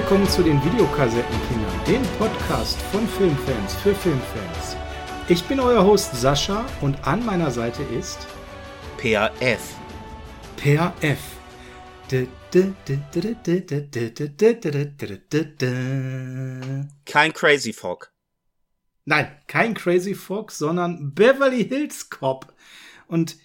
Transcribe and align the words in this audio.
Willkommen 0.00 0.28
zu 0.30 0.42
den 0.42 0.64
Videokassettenkindern, 0.64 1.84
dem 1.86 2.02
Podcast 2.18 2.80
von 2.90 3.06
Filmfans 3.06 3.74
für 3.74 3.94
Filmfans. 3.94 4.74
Ich 5.28 5.44
bin 5.44 5.60
euer 5.60 5.84
Host 5.84 6.16
Sascha 6.16 6.64
und 6.80 7.06
an 7.06 7.24
meiner 7.24 7.50
Seite 7.50 7.82
ist 7.82 8.18
PAF. 8.96 9.76
PAF. 10.56 11.18
Kein 17.04 17.32
Crazy 17.34 17.72
Fog. 17.74 18.10
Nein, 19.04 19.30
kein 19.48 19.74
Crazy 19.74 20.14
Fox, 20.14 20.56
sondern 20.56 21.12
Beverly 21.14 21.68
Hills 21.68 22.08
Cop. 22.08 22.54
Und 23.06 23.36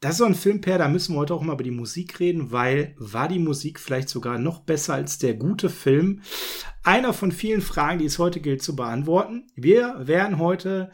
das 0.00 0.12
ist 0.12 0.18
so 0.18 0.24
ein 0.24 0.34
Filmpair, 0.34 0.78
da 0.78 0.88
müssen 0.88 1.14
wir 1.14 1.18
heute 1.18 1.34
auch 1.34 1.42
mal 1.42 1.54
über 1.54 1.64
die 1.64 1.72
Musik 1.72 2.20
reden, 2.20 2.52
weil 2.52 2.94
war 2.98 3.26
die 3.28 3.40
Musik 3.40 3.80
vielleicht 3.80 4.08
sogar 4.08 4.38
noch 4.38 4.60
besser 4.60 4.94
als 4.94 5.18
der 5.18 5.34
gute 5.34 5.68
Film? 5.68 6.22
Einer 6.84 7.12
von 7.12 7.32
vielen 7.32 7.62
Fragen, 7.62 7.98
die 7.98 8.04
es 8.04 8.20
heute 8.20 8.38
gilt 8.40 8.62
zu 8.62 8.76
beantworten. 8.76 9.48
Wir 9.56 9.96
werden 9.98 10.38
heute 10.38 10.92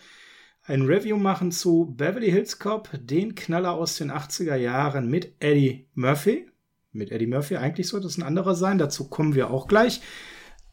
ein 0.62 0.83
Review 0.83 1.19
machen 1.19 1.52
zu 1.52 1.94
Beverly 1.94 2.30
Hills 2.30 2.58
Cop, 2.58 2.88
den 2.98 3.34
Knaller 3.34 3.72
aus 3.72 3.96
den 3.96 4.11
80er 4.11 4.56
Jahren 4.56 5.11
mit 5.11 5.34
Eddie 5.39 5.91
Murphy. 5.92 6.48
Mit 6.91 7.12
Eddie 7.12 7.27
Murphy, 7.27 7.56
eigentlich 7.56 7.89
sollte 7.89 8.06
es 8.06 8.16
ein 8.16 8.22
anderer 8.22 8.55
sein, 8.55 8.78
dazu 8.78 9.11
kommen 9.11 9.34
wir 9.34 9.50
auch 9.50 9.66
gleich. 9.66 10.00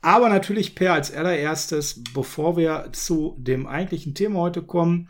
Aber 0.02 0.30
natürlich 0.30 0.74
Per 0.74 0.94
als 0.94 1.14
allererstes, 1.14 2.02
bevor 2.14 2.56
wir 2.56 2.90
zu 2.94 3.36
dem 3.38 3.68
eigentlichen 3.68 4.16
Thema 4.16 4.40
heute 4.40 4.62
kommen, 4.62 5.10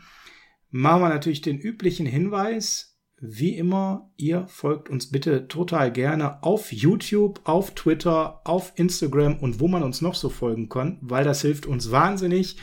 machen 0.70 1.02
wir 1.02 1.08
natürlich 1.08 1.40
den 1.40 1.58
üblichen 1.58 2.06
Hinweis. 2.06 2.91
Wie 3.24 3.56
immer, 3.56 4.10
ihr 4.16 4.48
folgt 4.48 4.90
uns 4.90 5.08
bitte 5.08 5.46
total 5.46 5.92
gerne 5.92 6.42
auf 6.42 6.72
YouTube, 6.72 7.40
auf 7.44 7.72
Twitter, 7.72 8.40
auf 8.42 8.72
Instagram 8.74 9.38
und 9.38 9.60
wo 9.60 9.68
man 9.68 9.84
uns 9.84 10.00
noch 10.00 10.16
so 10.16 10.28
folgen 10.28 10.68
kann, 10.68 10.98
weil 11.02 11.22
das 11.22 11.40
hilft 11.40 11.66
uns 11.66 11.92
wahnsinnig, 11.92 12.56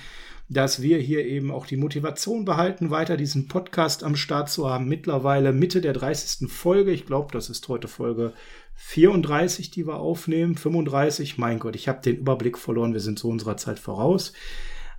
dass 0.49 0.81
wir 0.81 0.97
hier 0.97 1.25
eben 1.25 1.49
auch 1.49 1.65
die 1.65 1.77
Motivation 1.77 2.43
behalten, 2.43 2.89
weiter 2.89 3.15
diesen 3.15 3.47
Podcast 3.47 4.03
am 4.03 4.17
Start 4.17 4.49
zu 4.49 4.69
haben. 4.69 4.89
Mittlerweile 4.89 5.53
Mitte 5.53 5.79
der 5.79 5.93
30. 5.93 6.51
Folge. 6.51 6.91
Ich 6.91 7.05
glaube, 7.05 7.31
das 7.31 7.49
ist 7.49 7.65
heute 7.69 7.87
Folge 7.87 8.33
34, 8.75 9.71
die 9.71 9.87
wir 9.87 9.95
aufnehmen. 9.95 10.55
35. 10.57 11.37
Mein 11.37 11.59
Gott, 11.59 11.77
ich 11.77 11.87
habe 11.87 12.01
den 12.01 12.17
Überblick 12.17 12.57
verloren. 12.57 12.91
Wir 12.91 12.99
sind 12.99 13.17
so 13.17 13.29
unserer 13.29 13.55
Zeit 13.55 13.79
voraus. 13.79 14.33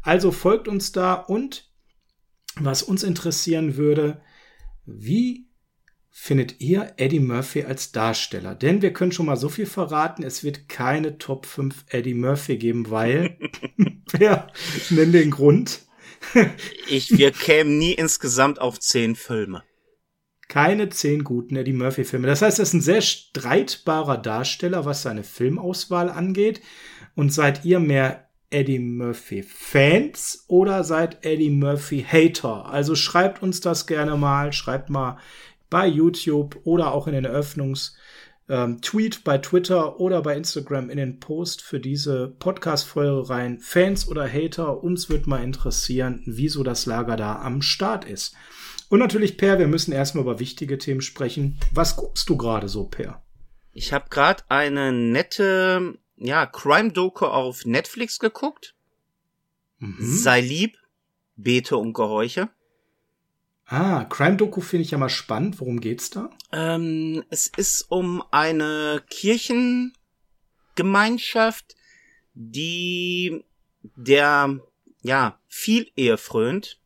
Also 0.01 0.33
folgt 0.33 0.69
uns 0.69 0.93
da 0.93 1.13
und 1.13 1.71
was 2.59 2.83
uns 2.83 3.03
interessieren 3.03 3.77
würde, 3.77 4.23
wie 4.87 5.50
findet 6.11 6.61
ihr 6.61 6.93
Eddie 6.97 7.21
Murphy 7.21 7.63
als 7.63 7.93
Darsteller? 7.93 8.55
Denn 8.55 8.83
wir 8.83 8.93
können 8.93 9.13
schon 9.13 9.27
mal 9.27 9.37
so 9.37 9.49
viel 9.49 9.67
verraten, 9.67 10.23
es 10.23 10.45
wird 10.45 10.69
keine 10.69 11.19
Top 11.19 11.47
5 11.47 11.85
Eddie 11.89 12.15
Murphy 12.15 12.57
geben, 12.57 12.91
weil, 12.91 13.39
ja, 14.19 14.49
nenn 14.91 15.13
den 15.13 15.31
Grund. 15.31 15.87
ich, 16.89 17.17
wir 17.17 17.33
kämen 17.33 17.79
nie 17.79 17.93
insgesamt 17.93 18.61
auf 18.61 18.79
10 18.79 19.17
Filme. 19.17 19.63
Keine 20.49 20.89
10 20.89 21.23
guten 21.23 21.55
Eddie 21.55 21.73
Murphy 21.73 22.05
Filme. 22.05 22.27
Das 22.27 22.43
heißt, 22.43 22.59
er 22.59 22.65
ist 22.65 22.75
ein 22.75 22.81
sehr 22.81 23.03
streitbarer 23.03 24.19
Darsteller, 24.19 24.85
was 24.85 25.03
seine 25.03 25.23
Filmauswahl 25.23 26.11
angeht. 26.11 26.61
Und 27.15 27.33
seid 27.33 27.65
ihr 27.65 27.79
mehr 27.79 28.29
Eddie 28.51 28.81
Murphy 28.81 29.45
Fans 29.45 30.45
oder 30.49 30.83
seid 30.83 31.25
Eddie 31.25 31.51
Murphy 31.51 32.05
Hater? 32.07 32.67
Also 32.67 32.97
schreibt 32.97 33.43
uns 33.43 33.61
das 33.61 33.87
gerne 33.87 34.17
mal, 34.17 34.53
schreibt 34.53 34.91
mal 34.91 35.19
bei 35.71 35.87
YouTube 35.87 36.61
oder 36.65 36.93
auch 36.93 37.07
in 37.07 37.15
den 37.15 37.27
Eröffnungs- 37.27 37.93
ähm, 38.51 38.81
Tweet 38.83 39.23
bei 39.23 39.39
Twitter 39.39 40.01
oder 40.01 40.23
bei 40.23 40.37
Instagram 40.37 40.91
in 40.91 40.97
den 40.97 41.21
Post 41.21 41.63
für 41.63 41.79
diese 41.79 42.35
Podcast-Folge 42.41 43.31
rein. 43.31 43.61
Fans 43.61 44.09
oder 44.09 44.31
Hater, 44.31 44.83
uns 44.83 45.09
wird 45.09 45.29
mal 45.29 45.43
interessieren, 45.43 46.23
wieso 46.27 46.65
das 46.65 46.85
Lager 46.85 47.17
da 47.17 47.41
am 47.41 47.63
Start 47.63 48.05
ist. 48.05 48.35
Und 48.89 48.99
natürlich, 48.99 49.37
Per, 49.39 49.61
wir 49.61 49.69
müssen 49.69 49.93
erstmal 49.93 50.25
über 50.25 50.41
wichtige 50.41 50.79
Themen 50.79 51.01
sprechen. 51.01 51.61
Was 51.73 51.95
guckst 51.95 52.29
du 52.29 52.37
gerade 52.37 52.69
so, 52.69 52.85
Per? 52.87 53.23
Ich 53.73 53.93
habe 53.93 54.07
gerade 54.11 54.43
eine 54.49 54.93
nette, 54.93 55.97
ja, 56.17 56.45
Crime-Doku 56.45 57.27
auf 57.27 57.65
Netflix 57.65 58.19
geguckt. 58.19 58.75
Mhm. 59.79 59.97
Sei 60.01 60.41
lieb, 60.41 60.77
bete 61.37 61.77
und 61.77 61.93
gehorche. 61.93 62.49
Ah, 63.73 64.05
Crime-Doku 64.05 64.63
finde 64.63 64.83
ich 64.83 64.91
ja 64.91 64.99
mal 64.99 65.09
spannend. 65.09 65.61
Worum 65.61 65.79
geht's 65.81 66.11
da? 66.11 66.31
Ähm, 66.51 67.23
es 67.31 67.47
ist 67.47 67.87
um 67.89 68.21
eine 68.33 69.01
Kirchengemeinschaft, 69.09 71.77
die 72.35 73.45
der, 73.95 74.59
ja, 75.03 75.39
viel 75.47 75.87
Ehe 75.95 76.19
frönt. 76.19 76.81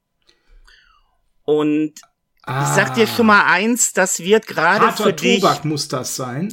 Und 1.44 1.94
ah, 2.42 2.62
ich 2.62 2.68
sag 2.76 2.94
dir 2.94 3.06
schon 3.06 3.28
mal 3.28 3.46
eins, 3.46 3.94
das 3.94 4.20
wird 4.20 4.46
gerade 4.46 4.92
für 4.92 5.14
dich... 5.14 5.40
Tobak 5.40 5.64
muss 5.64 5.88
das 5.88 6.16
sein. 6.16 6.52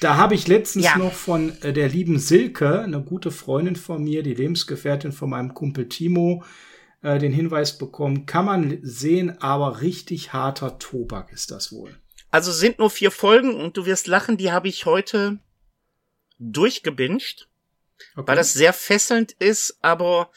Da 0.00 0.16
habe 0.16 0.34
ich 0.34 0.48
letztens 0.48 0.86
ja. 0.86 0.98
noch 0.98 1.12
von 1.12 1.56
äh, 1.62 1.72
der 1.72 1.88
lieben 1.88 2.18
Silke, 2.18 2.80
eine 2.80 3.02
gute 3.02 3.30
Freundin 3.30 3.76
von 3.76 4.02
mir, 4.02 4.24
die 4.24 4.34
Lebensgefährtin 4.34 5.12
von 5.12 5.30
meinem 5.30 5.54
Kumpel 5.54 5.88
Timo, 5.88 6.42
äh, 7.02 7.18
den 7.18 7.32
Hinweis 7.32 7.78
bekommen, 7.78 8.26
kann 8.26 8.44
man 8.44 8.78
sehen, 8.82 9.40
aber 9.40 9.80
richtig 9.80 10.32
harter 10.32 10.78
Tobak 10.78 11.32
ist 11.32 11.50
das 11.50 11.72
wohl. 11.72 11.98
Also 12.30 12.52
sind 12.52 12.78
nur 12.78 12.90
vier 12.90 13.10
Folgen 13.10 13.54
und 13.54 13.76
du 13.76 13.86
wirst 13.86 14.06
lachen, 14.06 14.36
die 14.36 14.52
habe 14.52 14.68
ich 14.68 14.86
heute 14.86 15.38
durchgebinged, 16.38 17.48
okay. 18.14 18.28
weil 18.28 18.36
das 18.36 18.52
sehr 18.52 18.72
fesselnd 18.72 19.32
ist, 19.32 19.78
aber 19.82 20.30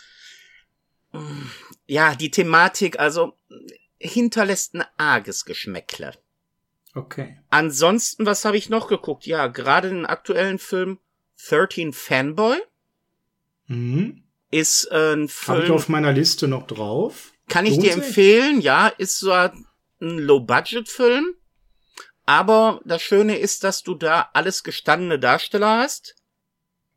ja, 1.85 2.15
die 2.15 2.31
Thematik, 2.31 2.99
also 2.99 3.37
hinterlässt 3.99 4.73
ein 4.73 4.85
arges 4.97 5.45
Geschmäckle. 5.45 6.13
Okay. 6.95 7.39
Ansonsten, 7.49 8.25
was 8.25 8.45
habe 8.45 8.57
ich 8.57 8.69
noch 8.69 8.87
geguckt? 8.87 9.25
Ja, 9.25 9.47
gerade 9.47 9.89
den 9.89 10.05
aktuellen 10.05 10.59
Film 10.59 10.99
13 11.47 11.93
Fanboy. 11.93 12.57
Mhm 13.67 14.22
ist 14.53 14.85
äh, 14.91 15.13
ein 15.13 15.27
Film. 15.27 15.57
Habe 15.57 15.65
ich 15.65 15.71
auf 15.71 15.89
meiner 15.89 16.13
Liste 16.13 16.47
noch 16.47 16.67
drauf. 16.67 17.33
Kann 17.49 17.65
ich 17.65 17.71
Lohnt 17.71 17.83
dir 17.83 17.93
empfehlen, 17.93 18.57
sich? 18.57 18.65
ja, 18.65 18.87
ist 18.87 19.19
so 19.19 19.31
ein 19.31 19.65
Low-Budget-Film. 19.99 21.35
Aber 22.25 22.79
das 22.85 23.01
Schöne 23.01 23.37
ist, 23.37 23.63
dass 23.63 23.83
du 23.83 23.95
da 23.95 24.29
alles 24.33 24.63
gestandene 24.63 25.19
Darsteller 25.19 25.79
hast, 25.79 26.15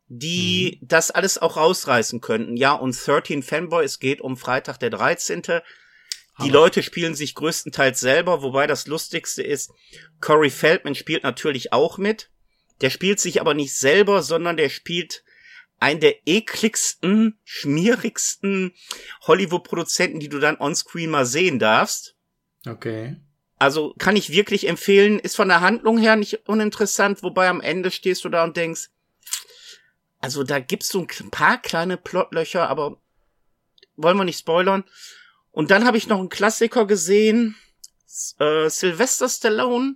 die 0.07 0.79
mhm. 0.79 0.87
das 0.87 1.11
alles 1.11 1.37
auch 1.37 1.57
rausreißen 1.57 2.21
könnten. 2.21 2.55
Ja, 2.55 2.73
und 2.73 2.95
13 2.95 3.43
Fanboy, 3.43 3.83
es 3.83 3.99
geht 3.99 4.21
um 4.21 4.37
Freitag 4.37 4.77
der 4.79 4.91
13. 4.91 5.41
Die 6.43 6.49
Leute 6.49 6.83
spielen 6.83 7.15
sich 7.15 7.33
größtenteils 7.33 7.99
selber, 7.99 8.43
wobei 8.43 8.67
das 8.67 8.85
Lustigste 8.85 9.41
ist, 9.41 9.71
Corey 10.21 10.51
Feldman 10.51 10.93
spielt 10.93 11.23
natürlich 11.23 11.73
auch 11.73 11.97
mit. 11.97 12.29
Der 12.81 12.91
spielt 12.91 13.19
sich 13.19 13.41
aber 13.41 13.55
nicht 13.55 13.75
selber, 13.75 14.21
sondern 14.21 14.55
der 14.55 14.69
spielt 14.69 15.23
einen 15.79 15.99
der 15.99 16.27
ekligsten, 16.27 17.37
schmierigsten 17.43 18.73
Hollywood-Produzenten, 19.21 20.19
die 20.19 20.29
du 20.29 20.39
dann 20.39 20.57
onscreen 20.57 21.09
mal 21.09 21.25
sehen 21.25 21.59
darfst. 21.59 22.15
Okay. 22.65 23.17
Also 23.59 23.93
kann 23.97 24.15
ich 24.15 24.31
wirklich 24.31 24.67
empfehlen, 24.67 25.19
ist 25.19 25.35
von 25.35 25.47
der 25.47 25.61
Handlung 25.61 25.97
her 25.97 26.15
nicht 26.15 26.47
uninteressant, 26.47 27.23
wobei 27.23 27.47
am 27.47 27.61
Ende 27.61 27.91
stehst 27.91 28.23
du 28.23 28.29
da 28.29 28.43
und 28.43 28.57
denkst, 28.57 28.89
also 30.19 30.43
da 30.43 30.59
gibt's 30.59 30.89
so 30.89 30.99
ein 30.99 31.31
paar 31.31 31.61
kleine 31.61 31.97
Plotlöcher, 31.97 32.69
aber 32.69 32.97
wollen 33.95 34.17
wir 34.17 34.25
nicht 34.25 34.39
spoilern. 34.39 34.83
Und 35.51 35.71
dann 35.71 35.85
habe 35.85 35.97
ich 35.97 36.07
noch 36.07 36.19
einen 36.19 36.29
Klassiker 36.29 36.85
gesehen, 36.85 37.55
äh, 38.39 38.69
Sylvester 38.69 39.29
Stallone 39.29 39.95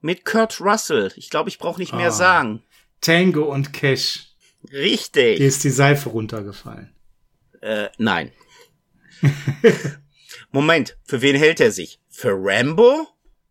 mit 0.00 0.24
Kurt 0.24 0.60
Russell. 0.60 1.12
Ich 1.16 1.30
glaube, 1.30 1.48
ich 1.48 1.58
brauche 1.58 1.80
nicht 1.80 1.92
mehr 1.92 2.08
ah. 2.08 2.12
sagen. 2.12 2.62
Tango 3.00 3.44
und 3.52 3.72
Cash. 3.72 4.27
Richtig. 4.72 5.38
Dir 5.38 5.46
ist 5.46 5.64
die 5.64 5.70
Seife 5.70 6.10
runtergefallen. 6.10 6.92
Äh, 7.60 7.88
nein. 7.98 8.32
Moment, 10.50 10.96
für 11.04 11.22
wen 11.22 11.36
hält 11.36 11.60
er 11.60 11.72
sich? 11.72 12.00
Für 12.08 12.32
Rambo? 12.34 13.06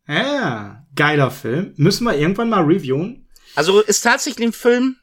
Ja, 0.07 0.86
geiler 0.95 1.31
Film. 1.31 1.74
Müssen 1.77 2.06
wir 2.06 2.15
irgendwann 2.15 2.50
mal 2.50 2.63
reviewen? 2.63 3.27
Also 3.56 3.81
ist 3.81 4.01
tatsächlich 4.01 4.48
ein 4.48 4.54
Film, 4.54 4.98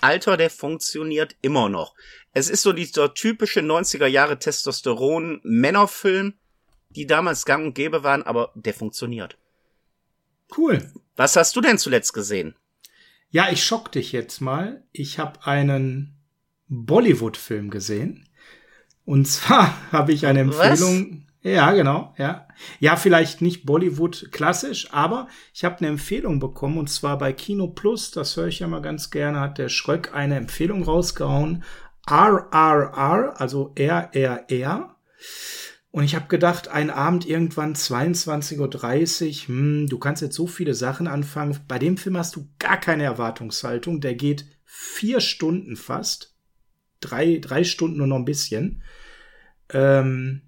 Alter, 0.00 0.36
der 0.36 0.50
funktioniert 0.50 1.36
immer 1.42 1.68
noch. 1.68 1.94
Es 2.32 2.48
ist 2.48 2.62
so 2.62 2.72
dieser 2.72 3.14
typische 3.14 3.60
90er 3.60 4.06
Jahre 4.06 4.38
Testosteron 4.38 5.40
Männerfilm, 5.42 6.34
die 6.90 7.06
damals 7.06 7.44
gang 7.44 7.66
und 7.66 7.74
gäbe 7.74 8.04
waren, 8.04 8.22
aber 8.22 8.52
der 8.54 8.74
funktioniert. 8.74 9.36
Cool. 10.56 10.92
Was 11.16 11.36
hast 11.36 11.56
du 11.56 11.60
denn 11.60 11.78
zuletzt 11.78 12.12
gesehen? 12.12 12.54
Ja, 13.30 13.48
ich 13.50 13.62
schock 13.62 13.92
dich 13.92 14.12
jetzt 14.12 14.40
mal. 14.40 14.84
Ich 14.92 15.18
habe 15.18 15.46
einen 15.46 16.18
Bollywood-Film 16.68 17.70
gesehen. 17.70 18.28
Und 19.04 19.26
zwar 19.28 19.74
habe 19.92 20.12
ich 20.12 20.26
eine 20.26 20.40
Empfehlung. 20.40 21.26
Ja, 21.40 21.72
genau, 21.72 22.14
ja. 22.18 22.48
Ja, 22.80 22.96
vielleicht 22.96 23.40
nicht 23.40 23.64
Bollywood 23.64 24.32
klassisch, 24.32 24.92
aber 24.92 25.28
ich 25.54 25.64
habe 25.64 25.78
eine 25.78 25.86
Empfehlung 25.86 26.40
bekommen 26.40 26.78
und 26.78 26.90
zwar 26.90 27.16
bei 27.16 27.32
Kino 27.32 27.68
Plus, 27.68 28.10
das 28.10 28.36
höre 28.36 28.48
ich 28.48 28.58
ja 28.58 28.66
mal 28.66 28.82
ganz 28.82 29.10
gerne, 29.10 29.38
hat 29.38 29.58
der 29.58 29.68
Schröck 29.68 30.12
eine 30.14 30.34
Empfehlung 30.36 30.82
rausgehauen. 30.82 31.62
RRR, 32.08 33.40
also 33.40 33.72
RRR. 33.78 34.96
Und 35.98 36.04
ich 36.04 36.14
habe 36.14 36.28
gedacht, 36.28 36.68
ein 36.68 36.90
Abend 36.90 37.26
irgendwann 37.26 37.74
22.30 37.74 38.60
Uhr, 38.60 39.48
hm, 39.48 39.86
du 39.88 39.98
kannst 39.98 40.22
jetzt 40.22 40.36
so 40.36 40.46
viele 40.46 40.74
Sachen 40.74 41.08
anfangen. 41.08 41.58
Bei 41.66 41.80
dem 41.80 41.96
Film 41.96 42.16
hast 42.16 42.36
du 42.36 42.48
gar 42.60 42.78
keine 42.78 43.02
Erwartungshaltung. 43.02 44.00
Der 44.00 44.14
geht 44.14 44.46
vier 44.64 45.20
Stunden 45.20 45.74
fast. 45.74 46.36
Drei, 47.00 47.38
drei 47.38 47.64
Stunden 47.64 47.96
nur 47.96 48.06
noch 48.06 48.18
ein 48.18 48.24
bisschen. 48.24 48.84
Ähm, 49.70 50.42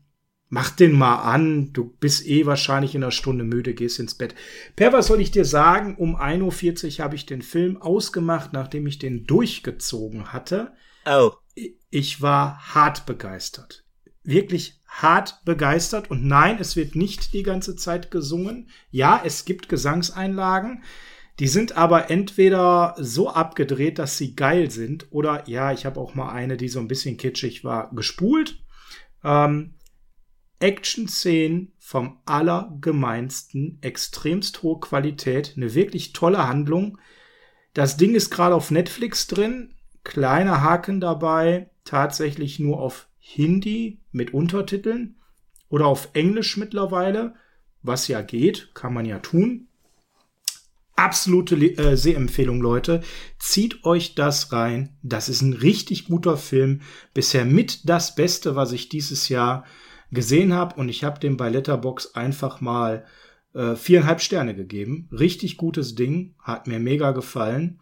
mach 0.51 0.71
den 0.71 0.93
mal 0.93 1.17
an. 1.17 1.73
Du 1.73 1.97
bist 1.99 2.29
eh 2.29 2.47
wahrscheinlich 2.47 2.95
in 2.95 3.03
einer 3.03 3.11
Stunde 3.11 3.43
müde, 3.43 3.75
gehst 3.75 3.99
ins 3.99 4.15
Bett. 4.15 4.37
Per, 4.77 4.93
was 4.93 5.09
soll 5.09 5.21
ich 5.21 5.33
dir 5.33 5.45
sagen? 5.45 5.97
Um 5.97 6.15
1.40 6.15 7.01
Uhr 7.01 7.05
habe 7.05 7.17
ich 7.17 7.27
den 7.27 7.43
Film 7.43 7.77
ausgemacht, 7.77 8.53
nachdem 8.53 8.87
ich 8.87 9.01
den 9.01 9.27
durchgezogen 9.27 10.33
hatte. 10.33 10.75
Oh. 11.07 11.33
Ich 11.91 12.23
war 12.23 12.73
hart 12.73 13.05
begeistert. 13.05 13.83
Wirklich 14.31 14.81
hart 14.87 15.45
begeistert. 15.45 16.11
Und 16.11 16.25
nein, 16.25 16.59
es 16.61 16.77
wird 16.77 16.95
nicht 16.95 17.33
die 17.33 17.43
ganze 17.43 17.77
Zeit 17.77 18.11
gesungen. 18.11 18.71
Ja, 18.91 19.21
es 19.25 19.45
gibt 19.45 19.69
Gesangseinlagen. 19.69 20.83
Die 21.39 21.49
sind 21.49 21.77
aber 21.77 22.11
entweder 22.11 22.95
so 22.99 23.31
abgedreht, 23.31 23.99
dass 23.99 24.19
sie 24.19 24.37
geil 24.37 24.71
sind, 24.71 25.07
oder 25.11 25.49
ja, 25.49 25.73
ich 25.73 25.87
habe 25.87 25.99
auch 25.99 26.15
mal 26.15 26.31
eine, 26.31 26.59
die 26.59 26.69
so 26.69 26.81
ein 26.81 26.89
bisschen 26.89 27.17
kitschig 27.17 27.65
war, 27.65 27.91
gespult. 27.95 28.63
Ähm, 29.25 29.75
Action-Szenen 30.59 31.73
vom 31.79 32.21
allergemeinsten, 32.27 33.79
extremst 33.81 34.63
hohe 34.63 34.81
Qualität, 34.81 35.55
eine 35.57 35.75
wirklich 35.75 36.13
tolle 36.13 36.47
Handlung. 36.47 36.99
Das 37.73 37.97
Ding 37.97 38.15
ist 38.15 38.31
gerade 38.31 38.55
auf 38.55 38.71
Netflix 38.71 39.27
drin, 39.27 39.75
kleiner 40.05 40.61
Haken 40.61 41.01
dabei, 41.01 41.71
tatsächlich 41.85 42.59
nur 42.59 42.81
auf 42.81 43.09
Hindi 43.21 44.01
mit 44.11 44.35
Untertiteln 44.35 45.17
oder 45.69 45.87
auf 45.87 46.11
Englisch 46.15 46.57
mittlerweile, 46.57 47.35
was 47.83 48.09
ja 48.09 48.23
geht, 48.23 48.75
kann 48.75 48.93
man 48.93 49.07
ja 49.07 49.21
tun. 49.21 49.69
Absolute 50.97 51.57
äh, 51.57 51.97
Sehempfehlung, 51.97 52.61
Leute. 52.61 53.03
Zieht 53.39 53.85
euch 53.85 54.15
das 54.15 54.53
rein. 54.53 54.99
Das 55.03 55.31
ist 55.31 55.41
ein 55.41 55.55
richtig 55.55 56.07
guter 56.07 56.37
Film. 56.37 56.83
Bisher 57.15 57.47
mit 57.47 57.89
das 57.89 58.15
Beste, 58.15 58.55
was 58.55 58.73
ich 58.73 58.91
dieses 58.91 59.31
Jahr 59.31 59.65
gesehen 60.11 60.53
habe. 60.53 60.75
Und 60.75 60.91
ich 60.91 61.05
habe 61.05 61.19
dem 61.19 61.39
bei 61.39 61.49
Letterbox 61.49 62.15
einfach 62.15 62.61
mal 62.61 63.07
äh, 63.55 63.77
viereinhalb 63.77 64.21
Sterne 64.21 64.55
gegeben. 64.55 65.09
Richtig 65.11 65.57
gutes 65.57 65.95
Ding. 65.95 66.35
Hat 66.39 66.67
mir 66.67 66.79
mega 66.79 67.13
gefallen. 67.13 67.81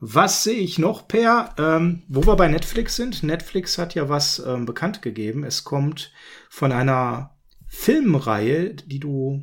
Was 0.00 0.44
sehe 0.44 0.58
ich 0.58 0.78
noch, 0.78 1.08
Per? 1.08 1.54
Ähm, 1.58 2.02
wo 2.08 2.24
wir 2.26 2.36
bei 2.36 2.48
Netflix 2.48 2.96
sind. 2.96 3.22
Netflix 3.22 3.78
hat 3.78 3.94
ja 3.94 4.08
was 4.08 4.38
ähm, 4.38 4.64
bekannt 4.64 5.02
gegeben. 5.02 5.44
Es 5.44 5.64
kommt 5.64 6.12
von 6.48 6.70
einer 6.70 7.36
Filmreihe, 7.66 8.74
die 8.74 9.00
du 9.00 9.42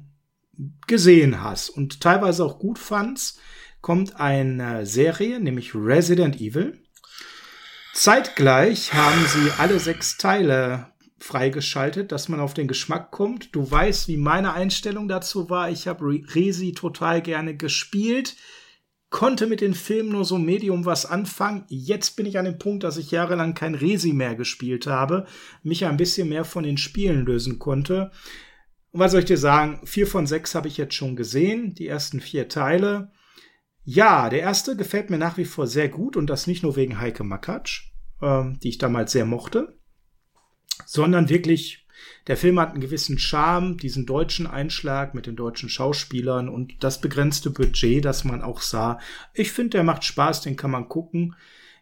gesehen 0.88 1.44
hast 1.44 1.70
und 1.70 2.00
teilweise 2.02 2.46
auch 2.46 2.60
gut 2.60 2.80
fandst, 2.80 3.40
kommt 3.82 4.20
eine 4.20 4.86
Serie, 4.86 5.40
nämlich 5.40 5.76
Resident 5.76 6.40
Evil. 6.40 6.80
Zeitgleich 7.94 8.94
haben 8.94 9.26
sie 9.28 9.52
alle 9.58 9.80
sechs 9.80 10.18
Teile 10.18 10.88
freigeschaltet, 11.20 12.12
dass 12.12 12.30
man 12.30 12.40
auf 12.40 12.54
den 12.54 12.68
Geschmack 12.68 13.12
kommt. 13.12 13.56
Du 13.56 13.70
weißt, 13.70 14.08
wie 14.08 14.18
meine 14.18 14.54
Einstellung 14.54 15.08
dazu 15.08 15.50
war. 15.50 15.70
Ich 15.70 15.88
habe 15.88 16.06
Resi 16.06 16.74
total 16.74 17.22
gerne 17.22 17.56
gespielt, 17.56 18.36
konnte 19.10 19.48
mit 19.48 19.62
den 19.62 19.74
Filmen 19.74 20.10
nur 20.10 20.26
so 20.26 20.38
Medium 20.38 20.86
was 20.86 21.06
anfangen. 21.06 21.66
Jetzt 21.70 22.18
bin 22.18 22.26
ich 22.26 22.38
an 22.38 22.46
dem 22.46 22.58
Punkt, 22.58 22.84
dass 22.84 22.98
ich 22.98 23.12
jahrelang 23.12 23.54
kein 23.54 23.76
Resi 23.76 24.14
mehr 24.14 24.36
gespielt 24.36 24.88
habe, 24.88 25.26
mich 25.64 25.86
ein 25.86 25.98
bisschen 25.98 26.30
mehr 26.30 26.46
von 26.46 26.64
den 26.64 26.78
Spielen 26.78 27.26
lösen 27.26 27.60
konnte. 27.60 28.12
Und 28.92 29.00
was 29.00 29.12
soll 29.12 29.22
ich 29.22 29.26
dir 29.26 29.38
sagen? 29.38 29.82
Vier 29.86 30.08
von 30.08 30.28
sechs 30.28 30.56
habe 30.56 30.68
ich 30.68 30.78
jetzt 30.78 30.96
schon 30.96 31.16
gesehen, 31.16 31.76
die 31.76 31.88
ersten 31.88 32.20
vier 32.20 32.50
Teile. 32.50 33.12
Ja, 33.84 34.30
der 34.30 34.42
erste 34.42 34.76
gefällt 34.76 35.10
mir 35.10 35.18
nach 35.18 35.38
wie 35.38 35.46
vor 35.46 35.68
sehr 35.68 35.90
gut 35.90 36.18
und 36.18 36.28
das 36.28 36.48
nicht 36.48 36.64
nur 36.64 36.76
wegen 36.76 37.00
Heike 37.00 37.24
Makatsch, 37.24 37.92
ähm, 38.22 38.60
die 38.62 38.70
ich 38.70 38.78
damals 38.78 39.12
sehr 39.12 39.26
mochte 39.26 39.78
sondern 40.86 41.30
wirklich, 41.30 41.85
der 42.28 42.38
Film 42.38 42.60
hat 42.60 42.72
einen 42.72 42.82
gewissen 42.82 43.20
Charme, 43.20 43.78
diesen 43.78 44.06
deutschen 44.06 44.48
Einschlag 44.48 45.14
mit 45.14 45.28
den 45.28 45.36
deutschen 45.36 45.70
Schauspielern 45.70 46.50
und 46.50 46.74
das 46.80 47.00
begrenzte 47.00 47.52
Budget, 47.52 48.04
das 48.04 48.24
man 48.24 48.42
auch 48.42 48.62
sah. 48.62 49.00
Ich 49.34 49.52
finde, 49.52 49.72
der 49.72 49.84
macht 49.84 50.04
Spaß, 50.04 50.42
den 50.42 50.56
kann 50.56 50.72
man 50.72 50.90
gucken. 50.90 51.36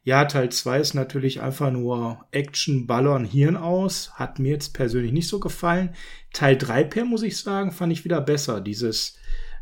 Ja, 0.06 0.26
Teil 0.26 0.50
2 0.50 0.80
ist 0.80 0.94
natürlich 0.96 1.42
einfach 1.42 1.72
nur 1.72 2.26
Action, 2.32 2.88
Ballern, 2.88 3.24
Hirn 3.24 3.56
aus. 3.56 4.12
Hat 4.16 4.38
mir 4.38 4.52
jetzt 4.52 4.74
persönlich 4.74 5.14
nicht 5.14 5.30
so 5.30 5.40
gefallen. 5.40 5.92
Teil 6.34 6.58
3 6.58 6.84
per, 6.84 7.06
muss 7.06 7.24
ich 7.24 7.38
sagen, 7.38 7.72
fand 7.72 7.94
ich 7.94 8.04
wieder 8.04 8.20
besser. 8.20 8.60
Dieses 8.60 9.18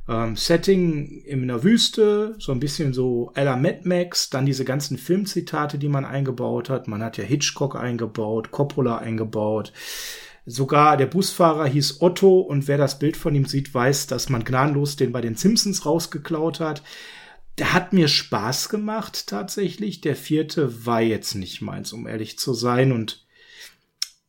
ähm, 0.09 0.35
Setting 0.35 1.21
in 1.25 1.47
der 1.47 1.63
Wüste, 1.63 2.35
so 2.39 2.51
ein 2.53 2.59
bisschen 2.59 2.91
so 2.91 3.31
Ella 3.35 3.55
Mad 3.55 3.81
Max, 3.83 4.31
dann 4.31 4.47
diese 4.47 4.65
ganzen 4.65 4.97
Filmzitate, 4.97 5.77
die 5.77 5.89
man 5.89 6.05
eingebaut 6.05 6.71
hat. 6.71 6.87
Man 6.87 7.03
hat 7.03 7.17
ja 7.17 7.23
Hitchcock 7.23 7.75
eingebaut, 7.75 8.49
Coppola 8.49 8.97
eingebaut. 8.97 9.71
Sogar 10.45 10.97
der 10.97 11.05
Busfahrer 11.05 11.67
hieß 11.67 12.01
Otto 12.01 12.39
und 12.39 12.67
wer 12.67 12.77
das 12.77 12.97
Bild 12.97 13.15
von 13.15 13.35
ihm 13.35 13.45
sieht, 13.45 13.73
weiß, 13.73 14.07
dass 14.07 14.29
man 14.29 14.43
gnadenlos 14.43 14.95
den 14.95 15.11
bei 15.11 15.21
den 15.21 15.35
Simpsons 15.35 15.85
rausgeklaut 15.85 16.59
hat. 16.59 16.81
Der 17.57 17.73
hat 17.73 17.93
mir 17.93 18.07
Spaß 18.07 18.69
gemacht 18.69 19.27
tatsächlich. 19.27 20.01
Der 20.01 20.15
vierte 20.15 20.85
war 20.85 21.01
jetzt 21.01 21.35
nicht 21.35 21.61
meins, 21.61 21.93
um 21.93 22.07
ehrlich 22.07 22.39
zu 22.39 22.53
sein. 22.53 22.91
Und 22.91 23.25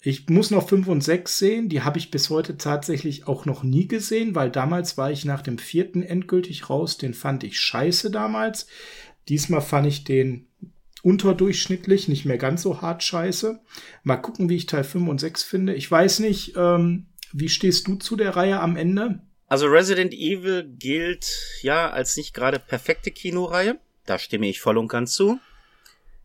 ich 0.03 0.29
muss 0.29 0.51
noch 0.51 0.69
5 0.69 0.89
und 0.89 1.01
6 1.03 1.39
sehen. 1.39 1.69
Die 1.71 1.83
habe 1.83 1.99
ich 1.99 2.11
bis 2.11 2.29
heute 2.29 2.59
tatsächlich 2.59 3.27
auch 3.27 3.47
noch 3.47 3.63
nie 3.63 3.89
gesehen, 3.89 4.35
weil 4.35 4.51
damals 4.51 4.99
war 4.99 5.11
ich 5.11 5.25
nach 5.25 5.41
dem 5.41 5.57
vierten 5.57 6.03
endgültig 6.03 6.69
raus. 6.69 6.99
Den 6.99 7.15
fand 7.15 7.43
ich 7.43 7.59
scheiße 7.59 8.11
damals. 8.11 8.67
Diesmal 9.29 9.63
fand 9.63 9.87
ich 9.87 10.05
den 10.05 10.49
unterdurchschnittlich, 11.03 12.09
nicht 12.09 12.25
mehr 12.25 12.39
ganz 12.39 12.63
so 12.63 12.81
hart 12.81 13.03
scheiße. 13.03 13.61
Mal 14.03 14.17
gucken, 14.17 14.49
wie 14.49 14.57
ich 14.57 14.67
Teil 14.67 14.85
5 14.85 15.09
und 15.09 15.19
6 15.19 15.43
finde. 15.43 15.75
Ich 15.75 15.91
weiß 15.91 16.21
nicht, 16.21 16.55
ähm, 16.57 17.07
wie 17.33 17.49
stehst 17.49 17.87
du 17.89 17.97
zu 17.97 18.17
der 18.17 18.37
Reihe 18.37 18.61
am 18.61 18.77
Ende? 18.77 19.21
Also 19.49 19.67
Resident 19.67 20.15
Evil 20.15 20.65
gilt 20.79 21.27
ja 21.63 21.91
als 21.91 22.17
nicht 22.17 22.35
gerade 22.35 22.59
perfekte 22.59 23.11
Kinoreihe. 23.11 23.79
Da 24.07 24.19
stimme 24.19 24.49
ich 24.49 24.61
voll 24.61 24.79
und 24.79 24.89
ganz 24.89 25.15
zu. 25.15 25.39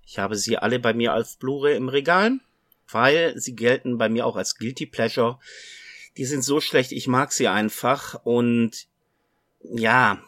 Ich 0.05 0.19
habe 0.19 0.35
sie 0.35 0.57
alle 0.57 0.79
bei 0.79 0.93
mir 0.93 1.13
als 1.13 1.35
Blu-ray 1.35 1.75
im 1.75 1.89
Regal 1.89 2.39
weil 2.91 3.37
sie 3.37 3.55
gelten 3.55 3.97
bei 3.97 4.09
mir 4.09 4.25
auch 4.25 4.35
als 4.35 4.57
Guilty 4.57 4.85
Pleasure. 4.85 5.39
Die 6.17 6.25
sind 6.25 6.43
so 6.43 6.61
schlecht, 6.61 6.91
ich 6.91 7.07
mag 7.07 7.31
sie 7.31 7.47
einfach 7.47 8.15
und 8.23 8.87
ja, 9.61 10.21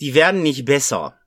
die 0.00 0.14
werden 0.14 0.42
nicht 0.42 0.64
besser. 0.64 1.18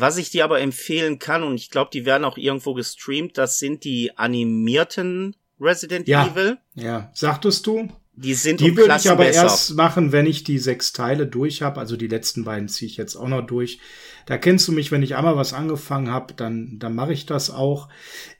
Was 0.00 0.16
ich 0.16 0.30
dir 0.30 0.44
aber 0.44 0.60
empfehlen 0.60 1.18
kann, 1.18 1.42
und 1.42 1.56
ich 1.56 1.70
glaube, 1.70 1.90
die 1.92 2.06
werden 2.06 2.24
auch 2.24 2.38
irgendwo 2.38 2.72
gestreamt, 2.72 3.36
das 3.36 3.58
sind 3.58 3.82
die 3.82 4.16
animierten 4.16 5.34
Resident 5.60 6.06
ja, 6.06 6.28
Evil. 6.28 6.58
Ja, 6.74 7.10
sagtest 7.14 7.66
du? 7.66 7.88
Die 8.14 8.34
sind 8.34 8.60
Die 8.60 8.76
würde 8.76 8.94
ich 8.96 9.10
aber 9.10 9.24
besser. 9.24 9.42
erst 9.42 9.74
machen, 9.74 10.12
wenn 10.12 10.26
ich 10.26 10.44
die 10.44 10.58
sechs 10.58 10.92
Teile 10.92 11.26
durch 11.26 11.62
habe. 11.62 11.80
Also 11.80 11.96
die 11.96 12.06
letzten 12.06 12.44
beiden 12.44 12.68
ziehe 12.68 12.88
ich 12.88 12.96
jetzt 12.96 13.16
auch 13.16 13.26
noch 13.26 13.44
durch. 13.44 13.80
Da 14.26 14.38
kennst 14.38 14.68
du 14.68 14.72
mich, 14.72 14.92
wenn 14.92 15.02
ich 15.02 15.16
einmal 15.16 15.36
was 15.36 15.52
angefangen 15.52 16.12
habe, 16.12 16.32
dann, 16.34 16.78
dann 16.78 16.94
mache 16.94 17.12
ich 17.12 17.26
das 17.26 17.50
auch. 17.50 17.88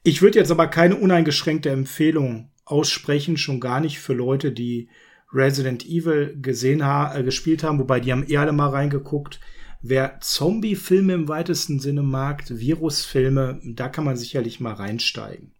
Ich 0.04 0.22
würde 0.22 0.38
jetzt 0.38 0.52
aber 0.52 0.68
keine 0.68 0.94
uneingeschränkte 0.94 1.70
Empfehlung 1.70 2.52
aussprechen, 2.66 3.36
schon 3.36 3.58
gar 3.58 3.80
nicht 3.80 3.98
für 3.98 4.14
Leute, 4.14 4.52
die 4.52 4.90
Resident 5.32 5.84
Evil 5.84 6.36
gesehen 6.40 6.84
ha 6.84 7.16
äh, 7.16 7.24
gespielt 7.24 7.64
haben, 7.64 7.80
wobei 7.80 7.98
die 7.98 8.12
haben 8.12 8.26
eher 8.26 8.42
alle 8.42 8.52
mal 8.52 8.70
reingeguckt. 8.70 9.40
Wer 9.80 10.18
Zombie-Filme 10.20 11.12
im 11.12 11.28
weitesten 11.28 11.78
Sinne 11.78 12.02
mag, 12.02 12.44
Virus-Filme, 12.48 13.60
da 13.64 13.88
kann 13.88 14.04
man 14.04 14.16
sicherlich 14.16 14.60
mal 14.60 14.74
reinsteigen. 14.74 15.52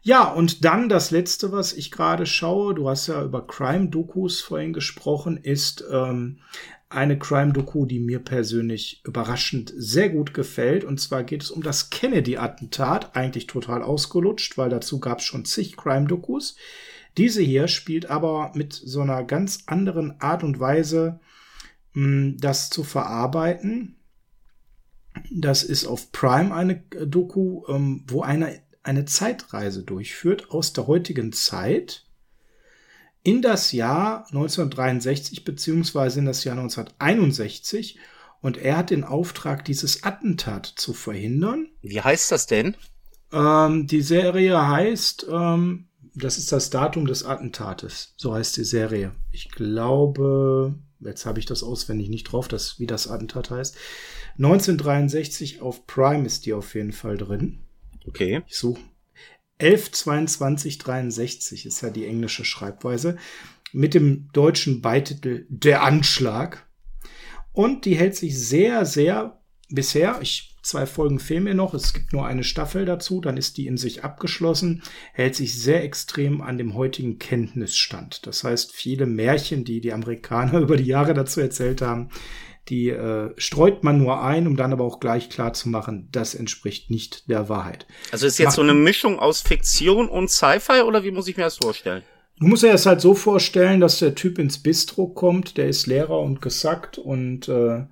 Ja, 0.00 0.30
und 0.30 0.64
dann 0.64 0.88
das 0.88 1.10
letzte, 1.10 1.50
was 1.50 1.72
ich 1.72 1.90
gerade 1.90 2.24
schaue, 2.24 2.74
du 2.74 2.88
hast 2.88 3.08
ja 3.08 3.22
über 3.22 3.46
Crime-Dokus 3.46 4.40
vorhin 4.40 4.72
gesprochen, 4.72 5.36
ist 5.36 5.84
ähm, 5.90 6.38
eine 6.88 7.18
Crime-Doku, 7.18 7.84
die 7.84 7.98
mir 7.98 8.20
persönlich 8.20 9.02
überraschend 9.04 9.72
sehr 9.76 10.08
gut 10.08 10.32
gefällt. 10.34 10.84
Und 10.84 11.00
zwar 11.00 11.24
geht 11.24 11.42
es 11.42 11.50
um 11.50 11.62
das 11.62 11.90
Kennedy-Attentat, 11.90 13.16
eigentlich 13.16 13.48
total 13.48 13.82
ausgelutscht, 13.82 14.56
weil 14.56 14.70
dazu 14.70 15.00
gab 15.00 15.18
es 15.18 15.24
schon 15.24 15.44
zig 15.44 15.76
Crime-Dokus. 15.76 16.56
Diese 17.16 17.42
hier 17.42 17.66
spielt 17.66 18.08
aber 18.08 18.52
mit 18.54 18.72
so 18.72 19.00
einer 19.00 19.24
ganz 19.24 19.64
anderen 19.66 20.20
Art 20.20 20.44
und 20.44 20.60
Weise, 20.60 21.18
das 21.94 22.70
zu 22.70 22.84
verarbeiten. 22.84 23.96
Das 25.32 25.62
ist 25.62 25.86
auf 25.86 26.12
Prime 26.12 26.54
eine 26.54 26.76
Doku, 26.76 27.64
ähm, 27.68 28.04
wo 28.06 28.22
einer 28.22 28.52
eine 28.82 29.04
Zeitreise 29.04 29.82
durchführt 29.82 30.50
aus 30.50 30.72
der 30.72 30.86
heutigen 30.86 31.32
Zeit 31.32 32.06
in 33.22 33.42
das 33.42 33.72
Jahr 33.72 34.26
1963 34.28 35.44
beziehungsweise 35.44 36.20
in 36.20 36.24
das 36.24 36.44
Jahr 36.44 36.56
1961 36.56 37.98
und 38.40 38.56
er 38.56 38.78
hat 38.78 38.90
den 38.90 39.04
Auftrag, 39.04 39.64
dieses 39.64 40.04
Attentat 40.04 40.64
zu 40.64 40.94
verhindern. 40.94 41.68
Wie 41.82 42.00
heißt 42.00 42.32
das 42.32 42.46
denn? 42.46 42.76
Ähm, 43.32 43.86
die 43.86 44.00
Serie 44.00 44.66
heißt, 44.66 45.26
ähm, 45.30 45.88
das 46.14 46.38
ist 46.38 46.52
das 46.52 46.70
Datum 46.70 47.06
des 47.06 47.24
Attentates, 47.24 48.14
so 48.16 48.34
heißt 48.34 48.56
die 48.56 48.64
Serie. 48.64 49.12
Ich 49.32 49.50
glaube, 49.50 50.74
jetzt 51.00 51.26
habe 51.26 51.38
ich 51.38 51.46
das 51.46 51.62
auswendig 51.62 52.08
nicht 52.08 52.24
drauf, 52.24 52.48
dass, 52.48 52.78
wie 52.78 52.86
das 52.86 53.08
Attentat 53.08 53.50
heißt. 53.50 53.76
1963 54.38 55.60
auf 55.60 55.86
Prime 55.86 56.26
ist 56.26 56.46
die 56.46 56.52
auf 56.52 56.74
jeden 56.74 56.92
Fall 56.92 57.16
drin. 57.16 57.58
Okay. 58.06 58.42
Ich 58.46 58.56
suche 58.56 58.80
112263 59.58 61.66
ist 61.66 61.80
ja 61.80 61.90
die 61.90 62.06
englische 62.06 62.44
Schreibweise 62.44 63.16
mit 63.72 63.94
dem 63.94 64.28
deutschen 64.32 64.80
Beititel 64.80 65.46
Der 65.48 65.82
Anschlag. 65.82 66.66
Und 67.52 67.84
die 67.84 67.96
hält 67.96 68.14
sich 68.14 68.38
sehr, 68.38 68.86
sehr 68.86 69.40
bisher, 69.68 70.20
ich, 70.22 70.47
zwei 70.62 70.86
Folgen 70.86 71.18
fehlen 71.18 71.44
mir 71.44 71.54
noch, 71.54 71.74
es 71.74 71.92
gibt 71.92 72.12
nur 72.12 72.26
eine 72.26 72.44
Staffel 72.44 72.84
dazu, 72.84 73.20
dann 73.20 73.36
ist 73.36 73.56
die 73.56 73.66
in 73.66 73.76
sich 73.76 74.04
abgeschlossen, 74.04 74.82
hält 75.12 75.34
sich 75.34 75.60
sehr 75.60 75.84
extrem 75.84 76.40
an 76.40 76.58
dem 76.58 76.74
heutigen 76.74 77.18
Kenntnisstand. 77.18 78.26
Das 78.26 78.44
heißt, 78.44 78.72
viele 78.72 79.06
Märchen, 79.06 79.64
die 79.64 79.80
die 79.80 79.92
Amerikaner 79.92 80.58
über 80.60 80.76
die 80.76 80.84
Jahre 80.84 81.14
dazu 81.14 81.40
erzählt 81.40 81.82
haben, 81.82 82.10
die 82.68 82.90
äh, 82.90 83.32
streut 83.36 83.82
man 83.82 83.98
nur 83.98 84.22
ein, 84.22 84.46
um 84.46 84.56
dann 84.56 84.72
aber 84.72 84.84
auch 84.84 85.00
gleich 85.00 85.30
klar 85.30 85.54
zu 85.54 85.68
machen, 85.68 86.08
das 86.12 86.34
entspricht 86.34 86.90
nicht 86.90 87.28
der 87.28 87.48
Wahrheit. 87.48 87.86
Also 88.12 88.26
ist 88.26 88.38
jetzt 88.38 88.48
Macht 88.48 88.56
so 88.56 88.62
eine 88.62 88.74
Mischung 88.74 89.18
aus 89.18 89.40
Fiktion 89.40 90.08
und 90.08 90.30
Sci-Fi 90.30 90.82
oder 90.82 91.02
wie 91.02 91.10
muss 91.10 91.28
ich 91.28 91.36
mir 91.36 91.44
das 91.44 91.56
vorstellen? 91.56 92.02
Du 92.40 92.46
musst 92.46 92.62
dir 92.62 92.70
das 92.70 92.86
halt 92.86 93.00
so 93.00 93.14
vorstellen, 93.14 93.80
dass 93.80 93.98
der 93.98 94.14
Typ 94.14 94.38
ins 94.38 94.58
Bistro 94.62 95.08
kommt, 95.08 95.56
der 95.56 95.68
ist 95.68 95.86
Lehrer 95.86 96.20
und 96.20 96.40
gesackt 96.40 96.98
und 96.98 97.48
äh, 97.48 97.86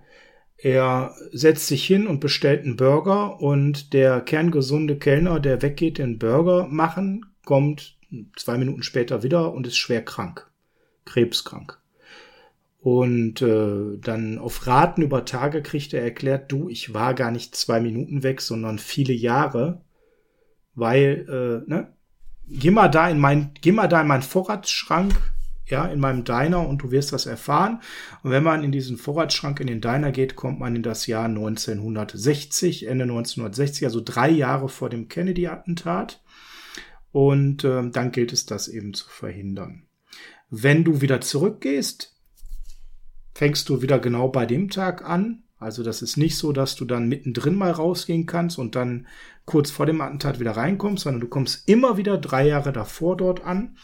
er 0.59 1.15
setzt 1.33 1.67
sich 1.67 1.85
hin 1.87 2.07
und 2.07 2.21
bestellt 2.21 2.65
einen 2.65 2.77
Burger 2.77 3.41
und 3.41 3.93
der 3.93 4.21
kerngesunde 4.21 4.99
Kellner, 4.99 5.39
der 5.39 5.63
weggeht, 5.63 5.99
den 5.99 6.19
Burger 6.19 6.67
machen, 6.67 7.27
kommt 7.45 7.99
zwei 8.37 8.57
Minuten 8.57 8.83
später 8.83 9.23
wieder 9.23 9.53
und 9.53 9.67
ist 9.67 9.77
schwer 9.77 10.05
krank, 10.05 10.51
krebskrank. 11.05 11.79
Und 12.79 13.43
äh, 13.43 13.99
dann 14.01 14.39
auf 14.39 14.67
Raten 14.67 15.03
über 15.03 15.25
Tage 15.25 15.61
kriegt 15.61 15.93
er 15.93 16.03
erklärt, 16.03 16.53
du, 16.53 16.69
ich 16.69 16.95
war 16.95 17.15
gar 17.15 17.33
nicht 17.33 17.57
zwei 17.57 17.81
Minuten 17.81 18.23
weg, 18.23 18.41
sondern 18.41 18.79
viele 18.79 19.13
Jahre, 19.13 19.83
weil, 20.75 21.27
äh, 21.67 21.69
ne, 21.69 21.93
geh 22.47 22.71
mal 22.71 22.89
da 22.89 23.09
in 23.11 23.19
mein, 23.19 23.51
geh 23.61 23.73
mal 23.73 23.89
da 23.89 24.01
in 24.01 24.07
meinen 24.07 24.23
Vorratsschrank, 24.23 25.15
ja, 25.67 25.87
in 25.87 25.99
meinem 25.99 26.25
Diner 26.25 26.67
und 26.67 26.83
du 26.83 26.91
wirst 26.91 27.13
das 27.13 27.27
erfahren. 27.27 27.81
Und 28.23 28.31
wenn 28.31 28.43
man 28.43 28.63
in 28.63 28.73
diesen 28.73 28.97
Vorratsschrank 28.97 29.61
in 29.61 29.67
den 29.67 29.81
Diner 29.81 30.13
geht, 30.13 30.37
kommt 30.37 30.61
man 30.61 30.77
in 30.77 30.83
das 30.83 31.07
Jahr 31.07 31.27
1960, 31.27 32.87
Ende 32.87 33.05
1960, 33.05 33.85
also 33.85 34.01
drei 34.05 34.31
Jahre 34.31 34.69
vor 34.69 34.89
dem 34.89 35.09
Kennedy-Attentat. 35.09 36.23
Und 37.13 37.65
äh, 37.65 37.89
dann 37.91 38.13
gilt 38.13 38.33
es, 38.33 38.47
das 38.47 38.69
eben 38.69 38.95
zu 38.95 39.09
verhindern. 39.09 39.85
Wenn 40.51 40.85
du 40.85 41.01
wieder 41.01 41.21
zurückgehst, 41.21 42.15
fängst 43.35 43.69
du 43.69 43.83
wieder 43.83 43.99
genau 43.99 44.29
bei 44.29 44.47
dem 44.47 44.71
Tag 44.71 45.05
an. 45.05 45.43
Also 45.59 45.83
das 45.83 46.03
ist 46.03 46.17
nicht 46.17 46.37
so, 46.37 46.53
dass 46.53 46.77
du 46.77 46.85
dann 46.85 47.09
mittendrin 47.09 47.55
mal 47.55 47.71
rausgehen 47.71 48.27
kannst 48.27 48.59
und 48.59 48.77
dann 48.77 49.07
kurz 49.47 49.71
vor 49.71 49.87
dem 49.87 50.01
Attentat 50.01 50.39
wieder 50.39 50.53
reinkommst, 50.53 51.05
sondern 51.05 51.23
du 51.23 51.29
kommst 51.29 51.69
immer 51.69 51.97
wieder 51.97 52.19
drei 52.19 52.47
Jahre 52.47 52.73
davor 52.73 53.17
dort 53.17 53.45
an. 53.45 53.77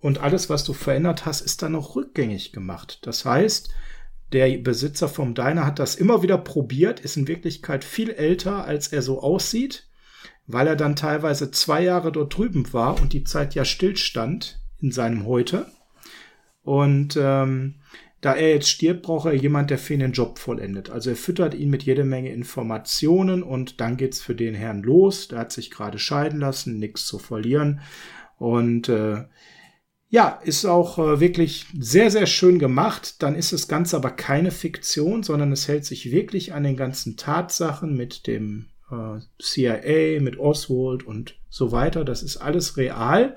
Und 0.00 0.18
alles, 0.18 0.48
was 0.48 0.64
du 0.64 0.72
verändert 0.72 1.26
hast, 1.26 1.42
ist 1.42 1.62
dann 1.62 1.74
auch 1.74 1.94
rückgängig 1.94 2.52
gemacht. 2.52 3.00
Das 3.02 3.24
heißt, 3.24 3.70
der 4.32 4.58
Besitzer 4.58 5.08
vom 5.08 5.34
Diner 5.34 5.66
hat 5.66 5.78
das 5.78 5.96
immer 5.96 6.22
wieder 6.22 6.38
probiert, 6.38 7.00
ist 7.00 7.16
in 7.16 7.28
Wirklichkeit 7.28 7.84
viel 7.84 8.10
älter, 8.10 8.64
als 8.64 8.88
er 8.88 9.02
so 9.02 9.20
aussieht, 9.20 9.88
weil 10.46 10.66
er 10.66 10.76
dann 10.76 10.96
teilweise 10.96 11.50
zwei 11.50 11.82
Jahre 11.82 12.12
dort 12.12 12.36
drüben 12.36 12.72
war 12.72 13.00
und 13.00 13.12
die 13.12 13.24
Zeit 13.24 13.54
ja 13.54 13.64
stillstand 13.64 14.60
in 14.80 14.92
seinem 14.92 15.26
Heute. 15.26 15.66
Und 16.62 17.18
ähm, 17.20 17.76
da 18.20 18.34
er 18.34 18.50
jetzt 18.50 18.68
stirbt, 18.68 19.02
braucht 19.02 19.26
er 19.26 19.34
jemand, 19.34 19.70
der 19.70 19.78
für 19.78 19.94
ihn 19.94 20.00
den 20.00 20.12
Job 20.12 20.38
vollendet. 20.38 20.90
Also 20.90 21.10
er 21.10 21.16
füttert 21.16 21.54
ihn 21.54 21.70
mit 21.70 21.82
jede 21.82 22.04
Menge 22.04 22.32
Informationen 22.32 23.42
und 23.42 23.80
dann 23.80 23.96
geht's 23.96 24.20
für 24.20 24.34
den 24.34 24.54
Herrn 24.54 24.82
los. 24.82 25.28
Der 25.28 25.38
hat 25.40 25.52
sich 25.52 25.70
gerade 25.70 25.98
scheiden 25.98 26.40
lassen, 26.40 26.78
nichts 26.78 27.06
zu 27.06 27.18
verlieren. 27.18 27.80
Und 28.36 28.88
äh, 28.88 29.24
ja, 30.10 30.40
ist 30.42 30.64
auch 30.64 30.98
äh, 30.98 31.20
wirklich 31.20 31.66
sehr, 31.78 32.10
sehr 32.10 32.26
schön 32.26 32.58
gemacht. 32.58 33.22
Dann 33.22 33.36
ist 33.36 33.52
das 33.52 33.68
Ganze 33.68 33.96
aber 33.96 34.10
keine 34.10 34.50
Fiktion, 34.50 35.22
sondern 35.22 35.52
es 35.52 35.68
hält 35.68 35.84
sich 35.84 36.10
wirklich 36.10 36.52
an 36.52 36.64
den 36.64 36.76
ganzen 36.76 37.16
Tatsachen 37.16 37.96
mit 37.96 38.26
dem 38.26 38.66
äh, 38.90 39.20
CIA, 39.40 40.20
mit 40.20 40.36
Oswald 40.36 41.04
und 41.04 41.36
so 41.48 41.70
weiter. 41.70 42.04
Das 42.04 42.24
ist 42.24 42.38
alles 42.38 42.76
real 42.76 43.36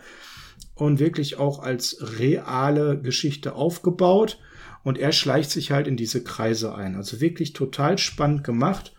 und 0.73 0.99
wirklich 0.99 1.37
auch 1.37 1.59
als 1.59 1.97
reale 2.19 2.99
Geschichte 2.99 3.53
aufgebaut 3.53 4.39
und 4.83 4.97
er 4.97 5.11
schleicht 5.11 5.51
sich 5.51 5.71
halt 5.71 5.87
in 5.87 5.95
diese 5.95 6.23
Kreise 6.23 6.73
ein. 6.73 6.95
Also 6.95 7.21
wirklich 7.21 7.53
total 7.53 7.99
spannend 7.99 8.43
gemacht 8.43 8.95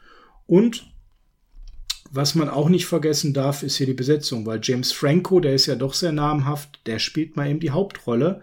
und 0.46 0.93
was 2.14 2.36
man 2.36 2.48
auch 2.48 2.68
nicht 2.68 2.86
vergessen 2.86 3.34
darf, 3.34 3.64
ist 3.64 3.76
hier 3.76 3.86
die 3.86 3.92
Besetzung, 3.92 4.46
weil 4.46 4.60
James 4.62 4.92
Franco, 4.92 5.40
der 5.40 5.54
ist 5.54 5.66
ja 5.66 5.74
doch 5.74 5.94
sehr 5.94 6.12
namhaft, 6.12 6.80
der 6.86 7.00
spielt 7.00 7.36
mal 7.36 7.50
eben 7.50 7.58
die 7.58 7.72
Hauptrolle. 7.72 8.42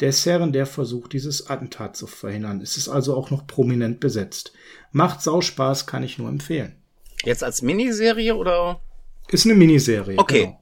Der 0.00 0.08
ist 0.08 0.24
Herren, 0.24 0.54
der 0.54 0.64
versucht, 0.64 1.12
dieses 1.12 1.50
Attentat 1.50 1.96
zu 1.96 2.06
verhindern. 2.06 2.62
Es 2.62 2.78
ist 2.78 2.88
also 2.88 3.14
auch 3.14 3.30
noch 3.30 3.46
prominent 3.46 4.00
besetzt. 4.00 4.54
Macht 4.90 5.20
sau 5.20 5.42
Spaß, 5.42 5.86
kann 5.86 6.02
ich 6.02 6.18
nur 6.18 6.30
empfehlen. 6.30 6.76
Jetzt 7.22 7.44
als 7.44 7.60
Miniserie 7.60 8.34
oder? 8.34 8.80
Ist 9.28 9.44
eine 9.44 9.54
Miniserie. 9.54 10.18
Okay. 10.18 10.56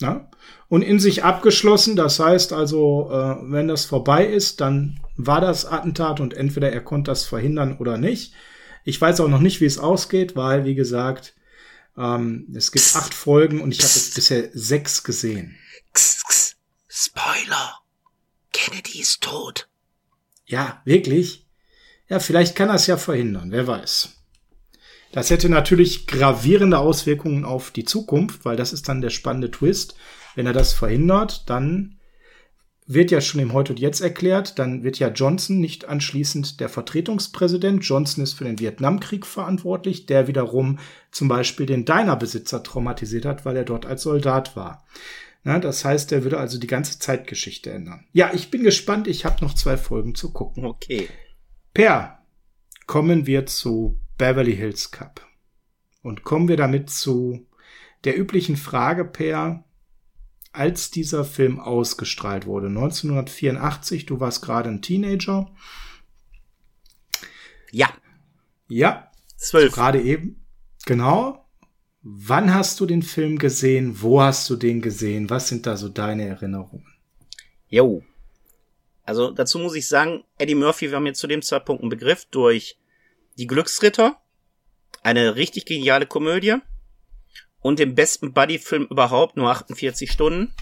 Genau. 0.00 0.12
Ja? 0.12 0.30
Und 0.68 0.82
in 0.82 0.98
sich 0.98 1.22
abgeschlossen, 1.22 1.94
das 1.94 2.18
heißt 2.18 2.52
also, 2.52 3.08
äh, 3.12 3.36
wenn 3.52 3.68
das 3.68 3.84
vorbei 3.84 4.26
ist, 4.26 4.60
dann 4.60 4.98
war 5.16 5.40
das 5.40 5.64
Attentat 5.64 6.18
und 6.18 6.34
entweder 6.34 6.72
er 6.72 6.80
konnte 6.80 7.12
das 7.12 7.24
verhindern 7.24 7.76
oder 7.78 7.98
nicht. 7.98 8.34
Ich 8.84 9.00
weiß 9.00 9.20
auch 9.20 9.28
noch 9.28 9.40
nicht, 9.40 9.60
wie 9.60 9.66
es 9.66 9.78
ausgeht, 9.78 10.34
weil, 10.34 10.64
wie 10.64 10.74
gesagt, 10.74 11.34
ähm, 11.98 12.46
es 12.54 12.72
gibt 12.72 12.94
acht 12.94 13.12
Folgen 13.12 13.60
und 13.60 13.72
ich 13.72 13.80
habe 13.80 13.92
jetzt 13.92 14.14
bisher 14.14 14.50
sechs 14.54 15.02
gesehen. 15.02 15.56
Spoiler. 16.88 17.80
Kennedy 18.52 19.00
ist 19.00 19.20
tot. 19.22 19.68
Ja, 20.46 20.80
wirklich? 20.84 21.46
Ja, 22.08 22.20
vielleicht 22.20 22.56
kann 22.56 22.70
er 22.70 22.76
es 22.76 22.86
ja 22.86 22.96
verhindern, 22.96 23.50
wer 23.50 23.66
weiß. 23.66 24.10
Das 25.12 25.30
hätte 25.30 25.48
natürlich 25.48 26.06
gravierende 26.06 26.78
Auswirkungen 26.78 27.44
auf 27.44 27.70
die 27.70 27.84
Zukunft, 27.84 28.44
weil 28.44 28.56
das 28.56 28.72
ist 28.72 28.88
dann 28.88 29.00
der 29.00 29.10
spannende 29.10 29.50
Twist. 29.50 29.94
Wenn 30.34 30.46
er 30.46 30.52
das 30.52 30.72
verhindert, 30.72 31.48
dann 31.50 31.97
wird 32.88 33.10
ja 33.10 33.20
schon 33.20 33.40
im 33.40 33.52
Heute 33.52 33.74
und 33.74 33.78
Jetzt 33.78 34.00
erklärt, 34.00 34.58
dann 34.58 34.82
wird 34.82 34.98
ja 34.98 35.08
Johnson 35.08 35.60
nicht 35.60 35.84
anschließend 35.84 36.58
der 36.58 36.70
Vertretungspräsident. 36.70 37.84
Johnson 37.84 38.24
ist 38.24 38.32
für 38.32 38.44
den 38.44 38.58
Vietnamkrieg 38.58 39.26
verantwortlich, 39.26 40.06
der 40.06 40.26
wiederum 40.26 40.78
zum 41.10 41.28
Beispiel 41.28 41.66
den 41.66 41.84
Diner-Besitzer 41.84 42.62
traumatisiert 42.62 43.26
hat, 43.26 43.44
weil 43.44 43.56
er 43.56 43.64
dort 43.64 43.84
als 43.84 44.02
Soldat 44.02 44.56
war. 44.56 44.86
Na, 45.44 45.58
das 45.58 45.84
heißt, 45.84 46.12
er 46.12 46.24
würde 46.24 46.38
also 46.38 46.58
die 46.58 46.66
ganze 46.66 46.98
Zeitgeschichte 46.98 47.70
ändern. 47.70 48.06
Ja, 48.12 48.30
ich 48.32 48.50
bin 48.50 48.62
gespannt. 48.62 49.06
Ich 49.06 49.26
habe 49.26 49.44
noch 49.44 49.54
zwei 49.54 49.76
Folgen 49.76 50.14
zu 50.14 50.32
gucken. 50.32 50.64
Okay. 50.64 51.08
Per, 51.74 52.22
kommen 52.86 53.26
wir 53.26 53.44
zu 53.44 54.00
Beverly 54.16 54.56
Hills 54.56 54.90
Cup. 54.90 55.26
Und 56.02 56.22
kommen 56.22 56.48
wir 56.48 56.56
damit 56.56 56.88
zu 56.88 57.46
der 58.04 58.18
üblichen 58.18 58.56
Frage, 58.56 59.04
Per, 59.04 59.64
als 60.58 60.90
dieser 60.90 61.24
Film 61.24 61.60
ausgestrahlt 61.60 62.44
wurde. 62.44 62.66
1984, 62.66 64.06
du 64.06 64.18
warst 64.18 64.42
gerade 64.42 64.68
ein 64.68 64.82
Teenager. 64.82 65.50
Ja. 67.70 67.88
Ja. 68.66 69.10
Zwölf. 69.36 69.72
Gerade 69.72 70.02
eben. 70.02 70.44
Genau. 70.84 71.48
Wann 72.02 72.52
hast 72.52 72.80
du 72.80 72.86
den 72.86 73.02
Film 73.02 73.38
gesehen? 73.38 74.02
Wo 74.02 74.20
hast 74.20 74.50
du 74.50 74.56
den 74.56 74.82
gesehen? 74.82 75.30
Was 75.30 75.48
sind 75.48 75.64
da 75.64 75.76
so 75.76 75.88
deine 75.88 76.26
Erinnerungen? 76.26 76.86
Jo. 77.68 78.02
Also 79.04 79.30
dazu 79.30 79.60
muss 79.60 79.76
ich 79.76 79.86
sagen, 79.86 80.24
Eddie 80.38 80.56
Murphy 80.56 80.90
war 80.90 81.00
mir 81.00 81.14
zu 81.14 81.28
dem 81.28 81.42
Zeitpunkt 81.42 81.84
ein 81.84 81.88
Begriff 81.88 82.26
durch 82.30 82.76
Die 83.38 83.46
Glücksritter, 83.46 84.20
eine 85.02 85.36
richtig 85.36 85.66
geniale 85.66 86.06
Komödie 86.06 86.56
und 87.60 87.78
den 87.78 87.94
besten 87.94 88.32
Buddy-Film 88.32 88.86
überhaupt, 88.90 89.36
nur 89.36 89.50
48 89.50 90.10
Stunden. 90.10 90.54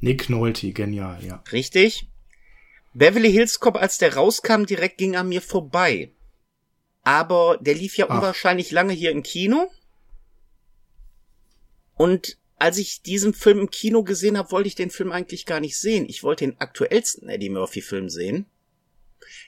Nick 0.00 0.28
Nolte, 0.28 0.72
genial, 0.72 1.24
ja. 1.24 1.42
Richtig. 1.52 2.08
Beverly 2.92 3.32
Hills 3.32 3.58
Cop, 3.60 3.76
als 3.76 3.98
der 3.98 4.14
rauskam, 4.14 4.64
direkt 4.64 4.98
ging 4.98 5.16
an 5.16 5.28
mir 5.28 5.42
vorbei. 5.42 6.12
Aber 7.02 7.58
der 7.60 7.74
lief 7.74 7.96
ja 7.96 8.06
Ach. 8.08 8.16
unwahrscheinlich 8.16 8.70
lange 8.70 8.92
hier 8.92 9.10
im 9.10 9.22
Kino. 9.22 9.70
Und 11.96 12.38
als 12.56 12.78
ich 12.78 13.02
diesen 13.02 13.34
Film 13.34 13.60
im 13.60 13.70
Kino 13.70 14.04
gesehen 14.04 14.38
habe, 14.38 14.52
wollte 14.52 14.68
ich 14.68 14.74
den 14.74 14.90
Film 14.90 15.12
eigentlich 15.12 15.44
gar 15.44 15.60
nicht 15.60 15.76
sehen. 15.76 16.06
Ich 16.08 16.22
wollte 16.22 16.46
den 16.46 16.60
aktuellsten 16.60 17.28
Eddie 17.28 17.50
Murphy-Film 17.50 18.08
sehen. 18.08 18.46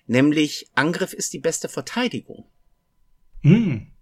Nämlich 0.07 0.69
Angriff 0.75 1.13
ist 1.13 1.33
die 1.33 1.39
beste 1.39 1.69
Verteidigung. 1.69 2.49
Hm. 3.43 3.93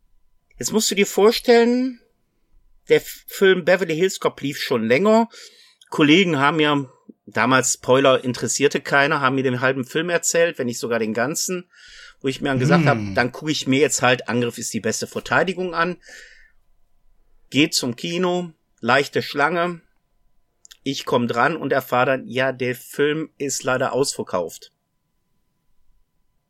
Jetzt 0.58 0.72
musst 0.72 0.90
du 0.90 0.94
dir 0.94 1.06
vorstellen, 1.06 2.00
der 2.88 3.00
Film 3.00 3.64
Beverly 3.64 3.96
Hills 3.96 4.20
Cop 4.20 4.40
lief 4.40 4.58
schon 4.58 4.86
länger. 4.86 5.28
Kollegen 5.90 6.38
haben 6.38 6.60
ja 6.60 6.86
damals 7.26 7.74
Spoiler 7.74 8.22
interessierte 8.22 8.80
keiner, 8.80 9.20
haben 9.20 9.36
mir 9.36 9.42
den 9.42 9.60
halben 9.60 9.84
Film 9.84 10.10
erzählt, 10.10 10.58
wenn 10.58 10.66
nicht 10.66 10.78
sogar 10.78 10.98
den 10.98 11.14
ganzen, 11.14 11.70
wo 12.20 12.28
ich 12.28 12.40
mir 12.40 12.48
dann 12.48 12.58
gesagt 12.58 12.82
hm. 12.82 12.88
habe, 12.88 13.14
dann 13.14 13.32
gucke 13.32 13.52
ich 13.52 13.66
mir 13.66 13.80
jetzt 13.80 14.02
halt 14.02 14.28
Angriff 14.28 14.58
ist 14.58 14.72
die 14.72 14.80
beste 14.80 15.06
Verteidigung 15.06 15.74
an. 15.74 15.96
Geht 17.50 17.74
zum 17.74 17.96
Kino, 17.96 18.52
leichte 18.80 19.22
Schlange. 19.22 19.80
Ich 20.82 21.06
komme 21.06 21.26
dran 21.26 21.56
und 21.56 21.72
erfahre 21.72 22.06
dann, 22.06 22.26
ja, 22.26 22.52
der 22.52 22.74
Film 22.74 23.30
ist 23.38 23.62
leider 23.62 23.92
ausverkauft. 23.92 24.72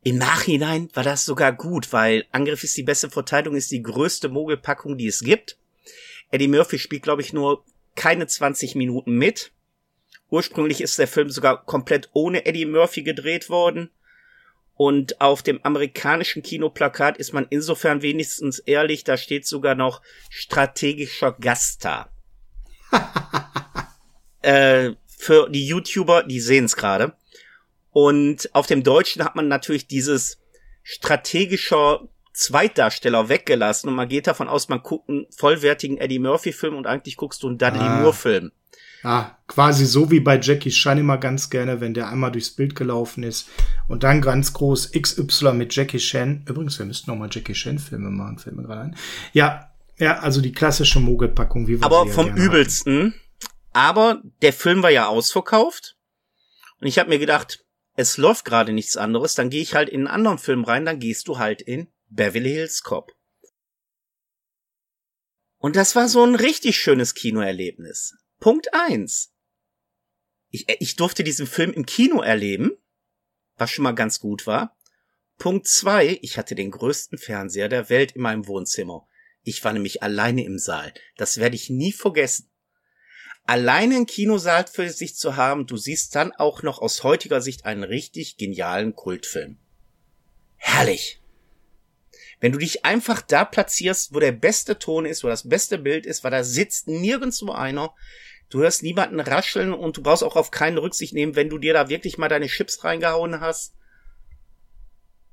Im 0.03 0.17
Nachhinein 0.17 0.89
war 0.93 1.03
das 1.03 1.25
sogar 1.25 1.51
gut, 1.53 1.91
weil 1.93 2.25
Angriff 2.31 2.63
ist 2.63 2.77
die 2.77 2.83
beste 2.83 3.09
Verteidigung, 3.09 3.57
ist 3.57 3.71
die 3.71 3.81
größte 3.81 4.29
Mogelpackung, 4.29 4.97
die 4.97 5.07
es 5.07 5.21
gibt. 5.21 5.57
Eddie 6.31 6.47
Murphy 6.47 6.79
spielt, 6.79 7.03
glaube 7.03 7.21
ich, 7.21 7.33
nur 7.33 7.63
keine 7.95 8.27
20 8.27 8.75
Minuten 8.75 9.13
mit. 9.17 9.51
Ursprünglich 10.29 10.81
ist 10.81 10.99
der 10.99 11.07
Film 11.07 11.29
sogar 11.29 11.63
komplett 11.65 12.09
ohne 12.13 12.45
Eddie 12.45 12.65
Murphy 12.65 13.03
gedreht 13.03 13.49
worden. 13.49 13.89
Und 14.73 15.21
auf 15.21 15.41
dem 15.41 15.63
amerikanischen 15.63 16.43
Kinoplakat 16.43 17.17
ist 17.17 17.33
man 17.33 17.47
insofern 17.49 18.01
wenigstens 18.01 18.59
ehrlich, 18.59 19.05
da 19.05 19.15
steht 19.15 19.47
sogar 19.47 19.75
noch 19.75 20.01
strategischer 20.29 21.31
Gast 21.31 21.85
da. 21.85 22.09
äh, 24.41 24.91
für 25.17 25.49
die 25.49 25.65
YouTuber, 25.65 26.23
die 26.23 26.41
sehen 26.41 26.65
es 26.65 26.75
gerade. 26.75 27.15
Und 27.91 28.53
auf 28.53 28.67
dem 28.67 28.83
Deutschen 28.83 29.23
hat 29.23 29.37
man 29.37 29.47
natürlich 29.47 29.87
dieses 29.87 30.41
strategischer 30.83 32.09
Zweitdarsteller 32.35 33.29
weggelassen 33.29 33.89
und 33.89 33.95
man 33.95 34.09
geht 34.09 34.27
davon 34.27 34.47
aus, 34.47 34.69
man 34.69 34.81
guckt 34.83 35.09
einen 35.09 35.25
vollwertigen 35.35 35.97
Eddie 35.97 36.19
Murphy 36.19 36.51
Film 36.51 36.75
und 36.75 36.85
eigentlich 36.85 37.15
guckst 37.15 37.41
du 37.43 37.47
einen 37.47 37.57
Dudley 37.57 37.79
ah. 37.79 38.01
Moore 38.01 38.13
Film. 38.13 38.51
Ah, 39.03 39.37
quasi 39.47 39.85
so 39.85 40.09
wie 40.09 40.19
bei 40.19 40.39
Jackie 40.39 40.71
Chan 40.71 40.97
immer 40.97 41.19
ganz 41.19 41.51
gerne, 41.51 41.79
wenn 41.79 41.93
der 41.93 42.09
einmal 42.09 42.31
durchs 42.31 42.49
Bild 42.49 42.75
gelaufen 42.75 43.23
ist 43.23 43.47
und 43.87 44.03
dann 44.03 44.19
ganz 44.19 44.51
groß 44.53 44.93
XY 44.99 45.53
mit 45.53 45.75
Jackie 45.75 45.99
Chan. 45.99 46.43
Übrigens, 46.47 46.79
wir 46.79 46.87
müssten 46.87 47.11
noch 47.11 47.17
mal 47.17 47.29
Jackie 47.31 47.53
Chan 47.53 47.77
Filme 47.77 48.09
machen, 48.09 48.39
Filme 48.39 48.63
gerade 48.63 48.81
ein. 48.81 48.95
Ja, 49.31 49.71
ja, 49.97 50.19
also 50.19 50.41
die 50.41 50.51
klassische 50.51 50.99
Mogelpackung, 50.99 51.67
wie 51.67 51.79
wir 51.79 51.85
Aber 51.85 52.07
vom 52.07 52.27
ja 52.27 52.35
übelsten. 52.35 52.97
Hatten. 52.97 53.21
Aber 53.73 54.21
der 54.41 54.53
Film 54.53 54.81
war 54.81 54.89
ja 54.89 55.07
ausverkauft 55.07 55.97
und 56.81 56.87
ich 56.87 56.97
habe 56.97 57.09
mir 57.09 57.19
gedacht, 57.19 57.63
es 57.95 58.17
läuft 58.17 58.43
gerade 58.43 58.73
nichts 58.73 58.97
anderes, 58.97 59.35
dann 59.35 59.49
gehe 59.49 59.61
ich 59.61 59.75
halt 59.75 59.87
in 59.87 60.01
einen 60.01 60.07
anderen 60.07 60.37
Film 60.39 60.63
rein, 60.63 60.83
dann 60.83 60.99
gehst 60.99 61.27
du 61.27 61.37
halt 61.37 61.61
in 61.61 61.87
Beverly 62.09 62.51
Hills 62.51 62.83
Cop. 62.83 63.11
Und 65.57 65.75
das 65.75 65.95
war 65.95 66.07
so 66.07 66.23
ein 66.23 66.35
richtig 66.35 66.77
schönes 66.77 67.15
Kinoerlebnis. 67.15 68.15
Punkt 68.39 68.73
eins. 68.73 69.33
Ich, 70.49 70.65
ich 70.79 70.95
durfte 70.95 71.23
diesen 71.23 71.47
Film 71.47 71.73
im 71.73 71.85
Kino 71.85 72.21
erleben, 72.21 72.77
was 73.57 73.71
schon 73.71 73.83
mal 73.83 73.93
ganz 73.93 74.19
gut 74.19 74.45
war. 74.45 74.77
Punkt 75.37 75.67
zwei, 75.67 76.19
ich 76.21 76.37
hatte 76.37 76.55
den 76.55 76.71
größten 76.71 77.17
Fernseher 77.17 77.67
der 77.67 77.89
Welt 77.89 78.13
in 78.13 78.21
meinem 78.21 78.47
Wohnzimmer. 78.47 79.07
Ich 79.43 79.63
war 79.63 79.73
nämlich 79.73 80.01
alleine 80.01 80.45
im 80.45 80.57
Saal. 80.57 80.93
Das 81.17 81.37
werde 81.37 81.55
ich 81.55 81.69
nie 81.69 81.91
vergessen. 81.91 82.49
Alleine 83.43 83.95
einen 83.95 84.05
Kinosaal 84.07 84.65
für 84.65 84.89
sich 84.89 85.15
zu 85.15 85.35
haben, 85.35 85.67
du 85.67 85.77
siehst 85.77 86.15
dann 86.15 86.31
auch 86.31 86.63
noch 86.63 86.79
aus 86.79 87.03
heutiger 87.03 87.41
Sicht 87.41 87.65
einen 87.65 87.83
richtig 87.83 88.37
genialen 88.37 88.95
Kultfilm. 88.95 89.59
Herrlich. 90.55 91.21
Wenn 92.39 92.51
du 92.51 92.57
dich 92.57 92.85
einfach 92.85 93.21
da 93.21 93.45
platzierst, 93.45 94.13
wo 94.13 94.19
der 94.19 94.31
beste 94.31 94.77
Ton 94.77 95.05
ist, 95.05 95.23
wo 95.23 95.27
das 95.27 95.47
beste 95.47 95.77
Bild 95.77 96.05
ist, 96.05 96.23
weil 96.23 96.31
da 96.31 96.43
sitzt 96.43 96.87
nirgendwo 96.87 97.51
einer, 97.51 97.93
du 98.49 98.59
hörst 98.59 98.83
niemanden 98.83 99.19
rascheln 99.19 99.73
und 99.73 99.97
du 99.97 100.03
brauchst 100.03 100.23
auch 100.23 100.35
auf 100.35 100.51
keinen 100.51 100.77
Rücksicht 100.77 101.13
nehmen, 101.13 101.35
wenn 101.35 101.49
du 101.49 101.57
dir 101.57 101.73
da 101.73 101.89
wirklich 101.89 102.17
mal 102.17 102.29
deine 102.29 102.47
Chips 102.47 102.83
reingehauen 102.83 103.39
hast. 103.39 103.73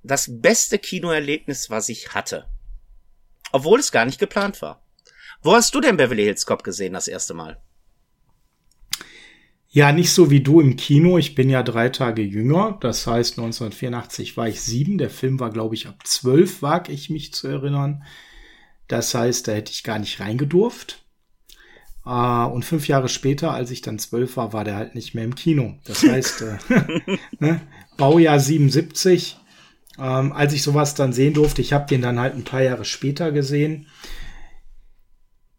Das 0.03 0.27
beste 0.29 0.79
Kinoerlebnis, 0.79 1.71
was 1.71 1.89
ich 1.89 2.15
hatte. 2.15 2.47
Obwohl 3.53 3.81
es 3.81 3.93
gar 3.93 4.05
nicht 4.05 4.19
geplant 4.19 4.63
war. 4.63 4.83
Wo 5.43 5.55
hast 5.55 5.75
du 5.75 5.81
denn 5.81 5.97
Beverly 5.97 6.25
Hills 6.25 6.47
Cop 6.47 6.65
gesehen 6.65 6.93
das 6.93 7.09
erste 7.09 7.35
Mal? 7.35 7.61
Ja, 9.75 9.91
nicht 9.91 10.13
so 10.13 10.31
wie 10.31 10.43
du 10.43 10.61
im 10.61 10.77
Kino. 10.77 11.17
Ich 11.17 11.35
bin 11.35 11.49
ja 11.49 11.63
drei 11.63 11.89
Tage 11.89 12.21
jünger. 12.21 12.77
Das 12.83 13.07
heißt, 13.07 13.39
1984 13.39 14.37
war 14.37 14.47
ich 14.47 14.61
sieben. 14.61 14.99
Der 14.99 15.09
Film 15.09 15.41
war, 15.41 15.51
glaube 15.51 15.75
ich, 15.75 15.89
ab 15.89 16.07
zwölf, 16.07 16.61
wag 16.61 16.91
ich 16.91 17.09
mich 17.09 17.33
zu 17.33 17.49
erinnern. 17.49 18.05
Das 18.87 19.15
heißt, 19.15 19.49
da 19.49 19.53
hätte 19.53 19.73
ich 19.73 19.83
gar 19.83 19.99
nicht 19.99 20.21
reingedurft. 20.21 20.99
Uh, 22.05 22.51
und 22.53 22.65
fünf 22.65 22.87
Jahre 22.89 23.09
später, 23.09 23.53
als 23.53 23.71
ich 23.71 23.81
dann 23.81 23.99
zwölf 23.99 24.37
war, 24.37 24.53
war 24.53 24.65
der 24.65 24.77
halt 24.77 24.95
nicht 24.95 25.15
mehr 25.15 25.25
im 25.25 25.37
Kino. 25.37 25.79
Das 25.85 26.03
heißt, 26.07 26.43
äh, 26.43 26.59
ne, 27.39 27.61
Baujahr 27.97 28.41
77. 28.41 29.39
Ähm, 29.99 30.33
als 30.33 30.53
ich 30.53 30.63
sowas 30.63 30.95
dann 30.95 31.15
sehen 31.15 31.33
durfte, 31.33 31.63
ich 31.63 31.73
habe 31.73 31.87
den 31.87 32.03
dann 32.03 32.21
halt 32.21 32.35
ein 32.35 32.45
paar 32.45 32.63
Jahre 32.63 32.85
später 32.85 33.33
gesehen. 33.33 33.87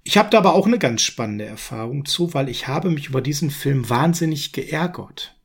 Ich 0.04 0.18
habe 0.18 0.30
da 0.30 0.38
aber 0.40 0.54
auch 0.54 0.68
eine 0.68 0.80
ganz 0.80 1.02
spannende 1.02 1.46
Erfahrung 1.46 2.06
zu, 2.06 2.34
weil 2.34 2.50
ich 2.50 2.68
habe 2.68 2.90
mich 2.90 3.08
über 3.08 3.22
diesen 3.22 3.52
Film 3.52 3.90
wahnsinnig 3.90 4.52
geärgert. 4.52 5.36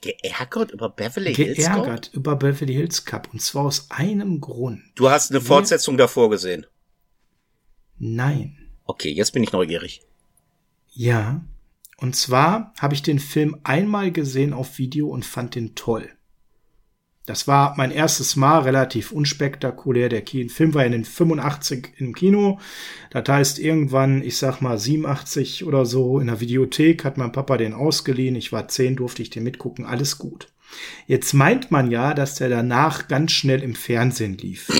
Geärgert 0.00 0.72
über 0.72 0.88
Beverly 0.88 1.34
Hills 1.34 1.64
Cup? 1.64 1.74
Geärgert 1.74 2.10
über 2.14 2.36
Beverly 2.36 2.74
Hills 2.74 3.04
Cup. 3.04 3.28
Und 3.32 3.40
zwar 3.40 3.64
aus 3.64 3.90
einem 3.90 4.40
Grund. 4.40 4.82
Du 4.96 5.10
hast 5.10 5.30
eine 5.30 5.40
Fortsetzung 5.40 5.94
Wer? 5.94 6.04
davor 6.04 6.30
gesehen? 6.30 6.66
Nein. 7.98 8.58
Okay, 8.84 9.10
jetzt 9.10 9.32
bin 9.32 9.42
ich 9.42 9.52
neugierig. 9.52 10.02
Ja. 10.88 11.44
Und 11.96 12.16
zwar 12.16 12.72
habe 12.78 12.94
ich 12.94 13.02
den 13.02 13.18
Film 13.18 13.60
einmal 13.64 14.12
gesehen 14.12 14.52
auf 14.52 14.78
Video 14.78 15.08
und 15.08 15.24
fand 15.24 15.54
den 15.54 15.74
toll. 15.74 16.10
Das 17.28 17.46
war 17.46 17.74
mein 17.76 17.90
erstes 17.90 18.36
Mal, 18.36 18.60
relativ 18.60 19.12
unspektakulär. 19.12 20.08
Der 20.08 20.22
Film 20.24 20.72
war 20.72 20.86
in 20.86 20.92
den 20.92 21.04
85 21.04 21.92
im 21.98 22.14
Kino. 22.14 22.58
Das 23.10 23.28
heißt, 23.28 23.58
irgendwann, 23.58 24.22
ich 24.22 24.38
sag 24.38 24.62
mal 24.62 24.78
87 24.78 25.66
oder 25.66 25.84
so, 25.84 26.20
in 26.20 26.28
der 26.28 26.40
Videothek 26.40 27.04
hat 27.04 27.18
mein 27.18 27.30
Papa 27.30 27.58
den 27.58 27.74
ausgeliehen. 27.74 28.34
Ich 28.34 28.50
war 28.50 28.66
10, 28.66 28.96
durfte 28.96 29.20
ich 29.20 29.28
den 29.28 29.42
mitgucken. 29.42 29.84
Alles 29.84 30.16
gut. 30.16 30.48
Jetzt 31.06 31.34
meint 31.34 31.70
man 31.70 31.90
ja, 31.90 32.14
dass 32.14 32.36
der 32.36 32.48
danach 32.48 33.08
ganz 33.08 33.32
schnell 33.32 33.62
im 33.62 33.74
Fernsehen 33.74 34.38
lief. 34.38 34.70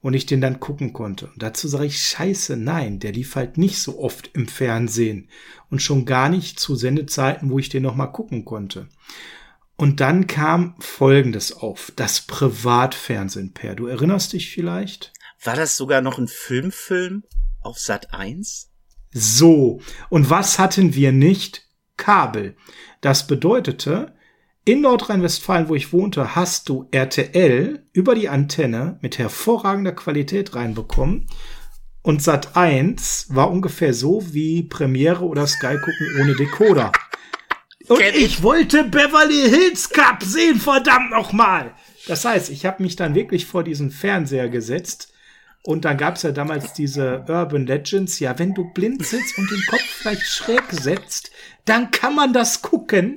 Und 0.00 0.14
ich 0.14 0.26
den 0.26 0.40
dann 0.40 0.58
gucken 0.58 0.92
konnte. 0.92 1.26
Und 1.26 1.44
dazu 1.44 1.68
sage 1.68 1.86
ich, 1.86 2.00
scheiße, 2.00 2.56
nein, 2.56 2.98
der 2.98 3.12
lief 3.12 3.36
halt 3.36 3.56
nicht 3.56 3.78
so 3.78 4.00
oft 4.00 4.30
im 4.32 4.48
Fernsehen. 4.48 5.28
Und 5.70 5.80
schon 5.80 6.06
gar 6.06 6.28
nicht 6.28 6.58
zu 6.58 6.74
Sendezeiten, 6.74 7.50
wo 7.50 7.60
ich 7.60 7.68
den 7.68 7.84
nochmal 7.84 8.10
gucken 8.10 8.44
konnte. 8.44 8.88
Und 9.80 10.00
dann 10.00 10.26
kam 10.26 10.74
Folgendes 10.80 11.52
auf, 11.52 11.92
das 11.94 12.22
Privatfernsehen, 12.22 13.54
Per. 13.54 13.76
Du 13.76 13.86
erinnerst 13.86 14.32
dich 14.32 14.50
vielleicht? 14.50 15.12
War 15.44 15.54
das 15.54 15.76
sogar 15.76 16.00
noch 16.00 16.18
ein 16.18 16.26
Filmfilm 16.26 17.22
auf 17.60 17.78
Sat 17.78 18.12
1? 18.12 18.72
So. 19.12 19.80
Und 20.10 20.30
was 20.30 20.58
hatten 20.58 20.96
wir 20.96 21.12
nicht? 21.12 21.64
Kabel. 21.96 22.56
Das 23.00 23.28
bedeutete, 23.28 24.16
in 24.64 24.80
Nordrhein-Westfalen, 24.80 25.68
wo 25.68 25.76
ich 25.76 25.92
wohnte, 25.92 26.34
hast 26.34 26.68
du 26.68 26.88
RTL 26.90 27.86
über 27.92 28.16
die 28.16 28.28
Antenne 28.28 28.98
mit 29.00 29.16
hervorragender 29.16 29.92
Qualität 29.92 30.56
reinbekommen. 30.56 31.28
Und 32.02 32.20
Sat 32.20 32.56
1 32.56 33.28
war 33.30 33.48
ungefähr 33.48 33.94
so 33.94 34.34
wie 34.34 34.64
Premiere 34.64 35.24
oder 35.24 35.46
Sky 35.46 35.76
gucken 35.76 36.20
ohne 36.20 36.34
Decoder. 36.34 36.90
Und 37.88 38.00
ich. 38.00 38.16
ich 38.16 38.42
wollte 38.42 38.84
Beverly 38.84 39.48
Hills 39.48 39.88
Cup 39.90 40.22
sehen, 40.22 40.60
verdammt 40.60 41.10
nochmal. 41.10 41.74
Das 42.06 42.24
heißt, 42.24 42.50
ich 42.50 42.64
habe 42.66 42.82
mich 42.82 42.96
dann 42.96 43.14
wirklich 43.14 43.46
vor 43.46 43.64
diesen 43.64 43.90
Fernseher 43.90 44.48
gesetzt. 44.48 45.12
Und 45.62 45.84
dann 45.84 45.98
gab's 45.98 46.22
ja 46.22 46.32
damals 46.32 46.72
diese 46.72 47.24
Urban 47.28 47.66
Legends. 47.66 48.20
Ja, 48.20 48.38
wenn 48.38 48.54
du 48.54 48.72
blinzelst 48.72 49.36
und 49.36 49.50
den 49.50 49.62
Kopf 49.68 49.82
vielleicht 49.82 50.22
schräg 50.22 50.64
setzt, 50.70 51.30
dann 51.64 51.90
kann 51.90 52.14
man 52.14 52.32
das 52.32 52.62
gucken. 52.62 53.16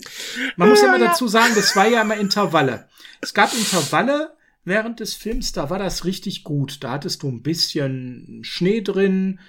Man 0.58 0.70
muss 0.70 0.82
ja, 0.82 0.94
immer 0.94 1.06
dazu 1.06 1.28
sagen, 1.28 1.54
das 1.56 1.76
war 1.76 1.88
ja 1.88 2.02
immer 2.02 2.18
Intervalle. 2.18 2.90
Es 3.22 3.34
gab 3.34 3.54
Intervalle 3.54 4.36
während 4.66 5.00
des 5.00 5.14
Films, 5.14 5.54
da 5.54 5.70
war 5.70 5.80
das 5.80 6.06
richtig 6.06 6.44
gut. 6.44 6.84
Da 6.84 6.92
hattest 6.92 7.24
du 7.24 7.30
ein 7.30 7.42
bisschen 7.42 8.42
Schnee 8.44 8.82
drin, 8.82 9.40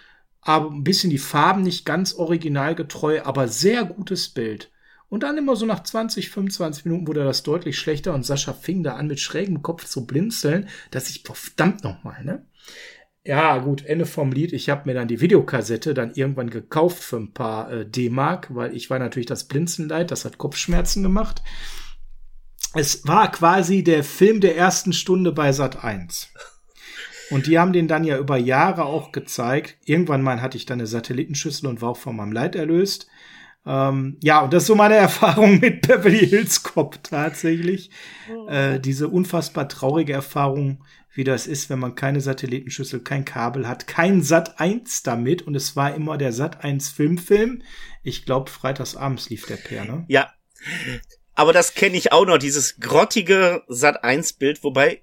aber 0.41 0.71
ein 0.71 0.85
bisschen 0.85 1.11
die 1.11 1.19
Farben 1.19 1.63
nicht 1.63 1.85
ganz 1.85 2.15
originalgetreu, 2.15 3.23
aber 3.23 3.49
sehr 3.49 3.85
gutes 3.85 4.29
Bild. 4.29 4.71
Und 5.13 5.25
dann 5.25 5.37
immer 5.37 5.57
so 5.57 5.67
nach 5.67 5.83
20, 5.83 6.31
25 6.31 6.87
Minuten 6.87 7.07
wurde 7.07 7.23
das 7.23 7.43
deutlich 7.43 7.79
schlechter 7.79 8.15
und 8.15 8.25
Sascha 8.25 8.55
fing 8.55 8.83
da 8.83 8.95
an 8.95 9.09
mit 9.09 9.21
schrägem 9.21 9.61
Kopf 9.61 9.85
zu 9.85 10.07
blinzeln, 10.07 10.71
dass 10.91 11.11
ich, 11.11 11.23
verdammt 11.23 11.85
nochmal, 11.85 12.25
ne? 12.25 12.47
Ja, 13.23 13.59
gut, 13.59 13.85
Ende 13.85 14.07
vom 14.07 14.33
Lied. 14.33 14.55
Ich 14.55 14.71
habe 14.71 14.89
mir 14.89 14.95
dann 14.95 15.09
die 15.09 15.21
Videokassette 15.21 15.93
dann 15.93 16.15
irgendwann 16.15 16.49
gekauft 16.49 17.03
für 17.03 17.19
ein 17.19 17.35
paar 17.35 17.71
äh, 17.71 17.85
D-Mark, 17.85 18.55
weil 18.55 18.75
ich 18.75 18.89
war 18.89 18.99
natürlich 18.99 19.27
das 19.27 19.45
Blinzenleid, 19.45 20.11
das 20.11 20.25
hat 20.25 20.39
Kopfschmerzen 20.39 21.03
gemacht. 21.03 21.43
Es 22.73 23.07
war 23.07 23.31
quasi 23.31 23.85
der 23.85 24.05
Film 24.05 24.41
der 24.41 24.57
ersten 24.57 24.95
Stunde 24.95 25.33
bei 25.33 25.53
Sat 25.53 25.85
1. 25.85 26.33
Und 27.29 27.47
die 27.47 27.59
haben 27.59 27.75
den 27.75 27.87
dann 27.87 28.05
ja 28.05 28.17
über 28.17 28.39
Jahre 28.39 28.87
auch 28.87 29.13
gezeigt. 29.13 29.77
Irgendwann 29.85 30.23
mal 30.23 30.41
hatte 30.41 30.57
ich 30.57 30.65
dann 30.65 30.81
eine 30.81 30.87
Satellitenschüssel 30.87 31.69
und 31.69 31.83
war 31.83 31.91
auch 31.91 31.99
von 31.99 32.17
meinem 32.17 32.33
Leid 32.33 32.57
erlöst. 32.57 33.09
Ähm, 33.65 34.19
ja, 34.23 34.41
und 34.41 34.53
das 34.53 34.65
ist 34.65 34.67
so 34.67 34.75
meine 34.75 34.95
Erfahrung 34.97 35.61
mit 35.61 35.83
Beverly 35.83 36.27
Hills 36.27 36.63
Cop 36.63 37.03
tatsächlich. 37.03 37.91
Oh. 38.35 38.49
Äh, 38.49 38.81
diese 38.81 39.09
unfassbar 39.09 39.69
traurige 39.69 40.13
Erfahrung, 40.13 40.85
wie 41.15 41.25
das 41.25 41.47
ist, 41.47 41.71
wenn 41.71 41.79
man 41.79 41.95
keine 41.95 42.21
Satellitenschüssel, 42.21 43.01
kein 43.01 43.25
Kabel 43.25 43.69
hat, 43.69 43.87
kein 43.87 44.23
Sat 44.23 44.59
1 44.59 45.03
damit. 45.03 45.43
Und 45.43 45.55
es 45.55 45.77
war 45.77 45.95
immer 45.95 46.19
der 46.19 46.33
Sat 46.33 46.65
1 46.65 46.89
Filmfilm. 46.89 47.63
Ich 48.03 48.25
glaube, 48.25 48.51
freitagsabends 48.51 49.31
lief 49.31 49.47
der 49.47 49.57
Per, 49.57 49.85
ne? 49.85 50.05
Ja. 50.09 50.33
Aber 51.35 51.53
das 51.53 51.75
kenne 51.75 51.97
ich 51.97 52.13
auch 52.13 52.27
noch, 52.27 52.39
dieses 52.39 52.81
grottige 52.81 53.63
Sat 53.69 54.05
1 54.05 54.35
Bild, 54.35 54.65
wobei 54.65 55.03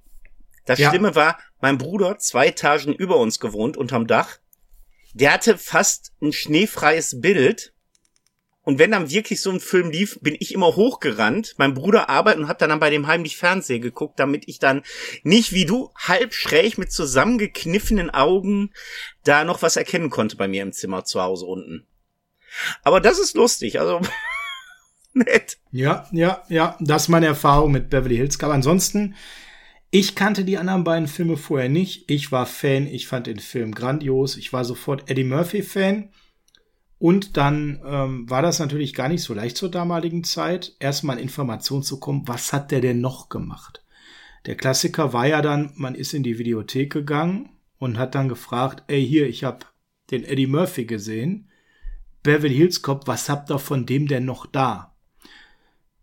das 0.65 0.80
ja. 0.80 0.89
Schlimme 0.89 1.15
war, 1.15 1.39
mein 1.62 1.78
Bruder, 1.78 2.19
zwei 2.19 2.48
Etagen 2.48 2.93
über 2.93 3.17
uns 3.17 3.39
gewohnt, 3.39 3.78
unterm 3.78 4.06
Dach, 4.06 4.38
der 5.13 5.34
hatte 5.34 5.58
fast 5.58 6.13
ein 6.22 6.32
schneefreies 6.32 7.22
Bild 7.22 7.74
und 8.69 8.77
wenn 8.77 8.91
dann 8.91 9.10
wirklich 9.10 9.41
so 9.41 9.49
ein 9.49 9.60
Film 9.60 9.89
lief, 9.89 10.19
bin 10.21 10.38
ich 10.38 10.53
immer 10.53 10.75
hochgerannt, 10.75 11.55
mein 11.58 11.73
Bruder 11.73 12.08
arbeitet 12.08 12.41
und 12.41 12.47
hab 12.47 12.60
dann, 12.60 12.69
dann 12.69 12.79
bei 12.79 12.91
dem 12.91 13.08
heimlich 13.08 13.36
Fernsehen 13.36 13.82
geguckt, 13.82 14.19
damit 14.19 14.47
ich 14.47 14.60
dann 14.60 14.84
nicht 15.23 15.53
wie 15.53 15.65
du 15.65 15.89
halb 15.95 16.36
schräg 16.36 16.77
mit 16.77 16.91
zusammengekniffenen 16.91 18.12
Augen 18.12 18.69
da 19.23 19.43
noch 19.43 19.63
was 19.63 19.75
erkennen 19.75 20.12
konnte 20.12 20.36
bei 20.36 20.47
mir 20.47 20.62
im 20.62 20.71
Zimmer 20.71 21.03
zu 21.03 21.19
Hause 21.19 21.47
unten. 21.47 21.88
Aber 22.84 23.01
das 23.01 23.17
ist 23.17 23.36
lustig, 23.36 23.79
also 23.79 24.01
nett. 25.13 25.58
Ja, 25.71 26.08
ja, 26.12 26.43
ja, 26.47 26.77
das 26.79 27.05
ist 27.05 27.10
meine 27.10 27.25
Erfahrung 27.25 27.71
mit 27.71 27.89
Beverly 27.89 28.17
Hills 28.17 28.39
Aber 28.43 28.53
Ansonsten, 28.53 29.15
ich 29.89 30.13
kannte 30.13 30.45
die 30.45 30.60
anderen 30.60 30.84
beiden 30.84 31.08
Filme 31.08 31.38
vorher 31.38 31.69
nicht. 31.69 32.12
Ich 32.12 32.32
war 32.32 32.45
Fan, 32.45 32.86
ich 32.86 33.08
fand 33.08 33.25
den 33.25 33.39
Film 33.39 33.73
grandios. 33.73 34.38
Ich 34.38 34.53
war 34.53 34.63
sofort 34.63 35.10
Eddie 35.10 35.23
Murphy 35.23 35.63
Fan. 35.63 36.10
Und 37.00 37.38
dann 37.38 37.80
ähm, 37.86 38.30
war 38.30 38.42
das 38.42 38.60
natürlich 38.60 38.94
gar 38.94 39.08
nicht 39.08 39.24
so 39.24 39.34
leicht 39.34 39.56
zur 39.56 39.72
damaligen 39.72 40.26
Zeit, 40.26 40.76
erstmal 40.80 41.18
in 41.18 41.24
Informationen 41.24 41.84
zu 41.84 42.00
kommen, 42.00 42.28
was 42.28 42.52
hat 42.52 42.72
der 42.72 42.82
denn 42.82 43.00
noch 43.00 43.30
gemacht? 43.30 43.84
Der 44.46 44.56
Klassiker 44.56 45.14
war 45.14 45.26
ja 45.26 45.42
dann, 45.42 45.72
man 45.76 45.96
ist 45.96 46.14
in 46.14 46.24
die 46.24 46.38
Videothek 46.38 46.92
gegangen 46.92 47.50
und 47.78 47.98
hat 47.98 48.16
dann 48.16 48.28
gefragt, 48.28 48.84
ey 48.88 49.06
hier, 49.06 49.28
ich 49.28 49.46
habe 49.46 49.66
den 50.12 50.26
Eddie 50.26 50.48
Murphy 50.48 50.86
gesehen, 50.86 51.48
Beverly 52.22 52.56
Hills 52.56 52.82
Cop, 52.82 53.08
was 53.08 53.30
habt 53.30 53.50
ihr 53.50 53.60
von 53.60 53.86
dem 53.86 54.08
denn 54.08 54.26
noch 54.26 54.46
da? 54.46 54.94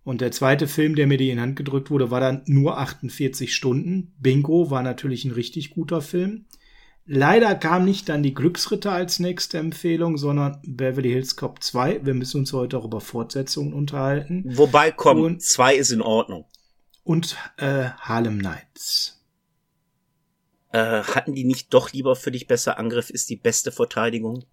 Und 0.02 0.20
der 0.20 0.32
zweite 0.32 0.68
Film, 0.68 0.94
der 0.94 1.06
mir 1.06 1.18
die 1.18 1.30
in 1.30 1.40
Hand 1.40 1.56
gedrückt 1.56 1.90
wurde, 1.90 2.10
war 2.10 2.20
dann 2.20 2.42
nur 2.46 2.78
48 2.78 3.54
Stunden. 3.54 4.14
Bingo 4.18 4.70
war 4.70 4.82
natürlich 4.82 5.24
ein 5.24 5.32
richtig 5.32 5.70
guter 5.70 6.00
Film. 6.00 6.46
Leider 7.08 7.54
kam 7.54 7.84
nicht 7.84 8.08
dann 8.08 8.24
die 8.24 8.34
Glücksritter 8.34 8.90
als 8.90 9.20
nächste 9.20 9.58
Empfehlung, 9.58 10.18
sondern 10.18 10.60
Beverly 10.66 11.10
Hills 11.10 11.36
Cop 11.36 11.62
2. 11.62 12.04
Wir 12.04 12.14
müssen 12.14 12.40
uns 12.40 12.52
heute 12.52 12.76
auch 12.78 12.84
über 12.84 13.00
Fortsetzungen 13.00 13.72
unterhalten. 13.72 14.42
Wobei, 14.44 14.90
komm, 14.90 15.38
2 15.38 15.76
ist 15.76 15.92
in 15.92 16.02
Ordnung. 16.02 16.46
Und 17.04 17.36
äh, 17.58 17.90
Harlem 18.00 18.38
Nights. 18.38 19.24
Äh, 20.72 21.04
hatten 21.04 21.34
die 21.34 21.44
nicht 21.44 21.72
doch 21.72 21.92
lieber 21.92 22.16
für 22.16 22.32
dich 22.32 22.48
besser 22.48 22.76
Angriff 22.76 23.10
ist 23.10 23.30
die 23.30 23.36
beste 23.36 23.70
Verteidigung? 23.70 24.44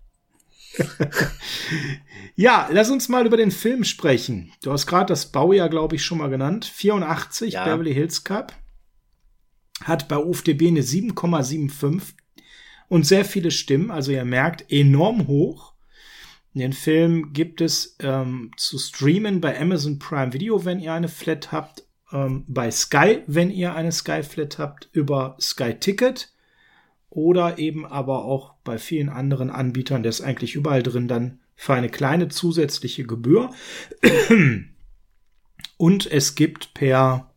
ja, 2.35 2.69
lass 2.71 2.91
uns 2.91 3.09
mal 3.09 3.25
über 3.25 3.37
den 3.37 3.51
Film 3.51 3.83
sprechen. 3.83 4.51
Du 4.61 4.71
hast 4.71 4.85
gerade 4.85 5.07
das 5.07 5.31
Baujahr, 5.31 5.69
glaube 5.69 5.95
ich, 5.95 6.05
schon 6.05 6.19
mal 6.19 6.29
genannt. 6.29 6.65
84, 6.65 7.53
ja. 7.53 7.65
Beverly 7.65 7.95
Hills 7.95 8.23
Cup. 8.23 8.53
Hat 9.81 10.07
bei 10.07 10.17
UFDB 10.17 10.67
eine 10.67 10.81
7,75 10.81 12.13
und 12.93 13.07
sehr 13.07 13.25
viele 13.25 13.49
Stimmen. 13.49 13.89
Also 13.89 14.11
ihr 14.11 14.23
merkt, 14.23 14.71
enorm 14.71 15.25
hoch. 15.25 15.73
Den 16.53 16.73
Film 16.73 17.33
gibt 17.33 17.59
es 17.59 17.97
ähm, 17.99 18.51
zu 18.55 18.77
streamen 18.77 19.41
bei 19.41 19.59
Amazon 19.59 19.97
Prime 19.97 20.31
Video, 20.31 20.63
wenn 20.63 20.79
ihr 20.79 20.93
eine 20.93 21.07
Flat 21.07 21.51
habt, 21.51 21.87
ähm, 22.11 22.45
bei 22.47 22.69
Sky, 22.69 23.23
wenn 23.25 23.49
ihr 23.49 23.73
eine 23.73 23.91
Sky 23.91 24.21
Flat 24.21 24.59
habt, 24.59 24.89
über 24.91 25.35
Sky 25.41 25.73
Ticket 25.73 26.31
oder 27.09 27.57
eben 27.57 27.83
aber 27.83 28.25
auch 28.25 28.53
bei 28.63 28.77
vielen 28.77 29.09
anderen 29.09 29.49
Anbietern, 29.49 30.03
der 30.03 30.11
ist 30.11 30.21
eigentlich 30.21 30.53
überall 30.53 30.83
drin, 30.83 31.07
dann 31.07 31.39
für 31.55 31.73
eine 31.73 31.89
kleine 31.89 32.27
zusätzliche 32.27 33.07
Gebühr. 33.07 33.49
Und 35.77 36.11
es 36.11 36.35
gibt 36.35 36.75
per 36.75 37.31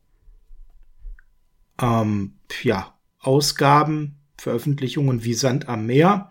ähm, 1.80 2.34
ja, 2.62 2.94
Ausgaben 3.20 4.15
Veröffentlichungen 4.38 5.24
wie 5.24 5.34
Sand 5.34 5.68
am 5.68 5.86
Meer 5.86 6.30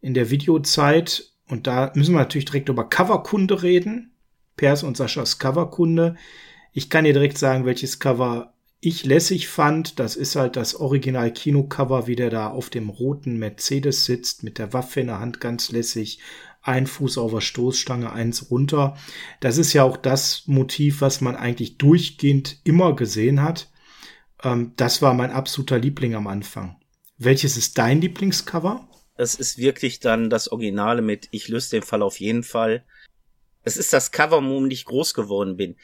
in 0.00 0.14
der 0.14 0.30
Videozeit. 0.30 1.32
Und 1.48 1.66
da 1.66 1.92
müssen 1.94 2.14
wir 2.14 2.20
natürlich 2.20 2.44
direkt 2.46 2.68
über 2.68 2.88
Coverkunde 2.88 3.62
reden. 3.62 4.12
Pers 4.56 4.82
und 4.82 4.96
Saschas 4.96 5.38
Coverkunde. 5.38 6.16
Ich 6.72 6.90
kann 6.90 7.04
dir 7.04 7.12
direkt 7.12 7.38
sagen, 7.38 7.64
welches 7.64 7.98
Cover 7.98 8.54
ich 8.80 9.04
lässig 9.04 9.48
fand. 9.48 9.98
Das 9.98 10.16
ist 10.16 10.36
halt 10.36 10.56
das 10.56 10.74
Original 10.74 11.32
Kinocover, 11.32 12.06
wie 12.06 12.16
der 12.16 12.30
da 12.30 12.48
auf 12.48 12.70
dem 12.70 12.88
roten 12.88 13.38
Mercedes 13.38 14.04
sitzt, 14.04 14.42
mit 14.42 14.58
der 14.58 14.72
Waffe 14.72 15.00
in 15.00 15.08
der 15.08 15.20
Hand, 15.20 15.40
ganz 15.40 15.70
lässig. 15.70 16.20
Ein 16.62 16.86
Fuß 16.86 17.18
auf 17.18 17.32
der 17.32 17.40
Stoßstange, 17.40 18.12
eins 18.12 18.50
runter. 18.50 18.96
Das 19.40 19.56
ist 19.56 19.72
ja 19.72 19.82
auch 19.82 19.96
das 19.96 20.46
Motiv, 20.46 21.00
was 21.00 21.20
man 21.20 21.36
eigentlich 21.36 21.78
durchgehend 21.78 22.58
immer 22.64 22.94
gesehen 22.94 23.42
hat. 23.42 23.70
Ähm, 24.42 24.72
das 24.76 25.00
war 25.00 25.14
mein 25.14 25.30
absoluter 25.30 25.78
Liebling 25.78 26.14
am 26.14 26.26
Anfang. 26.26 26.76
Welches 27.22 27.58
ist 27.58 27.76
dein 27.76 28.00
Lieblingscover? 28.00 28.88
Es 29.14 29.34
ist 29.34 29.58
wirklich 29.58 30.00
dann 30.00 30.30
das 30.30 30.50
Originale 30.50 31.02
mit 31.02 31.28
Ich 31.32 31.48
löse 31.48 31.68
den 31.68 31.82
Fall 31.82 32.00
auf 32.00 32.18
jeden 32.18 32.42
Fall. 32.42 32.82
Es 33.62 33.76
ist 33.76 33.92
das 33.92 34.10
Cover, 34.10 34.42
womit 34.42 34.72
ich 34.72 34.86
groß 34.86 35.12
geworden 35.12 35.58
bin. 35.58 35.76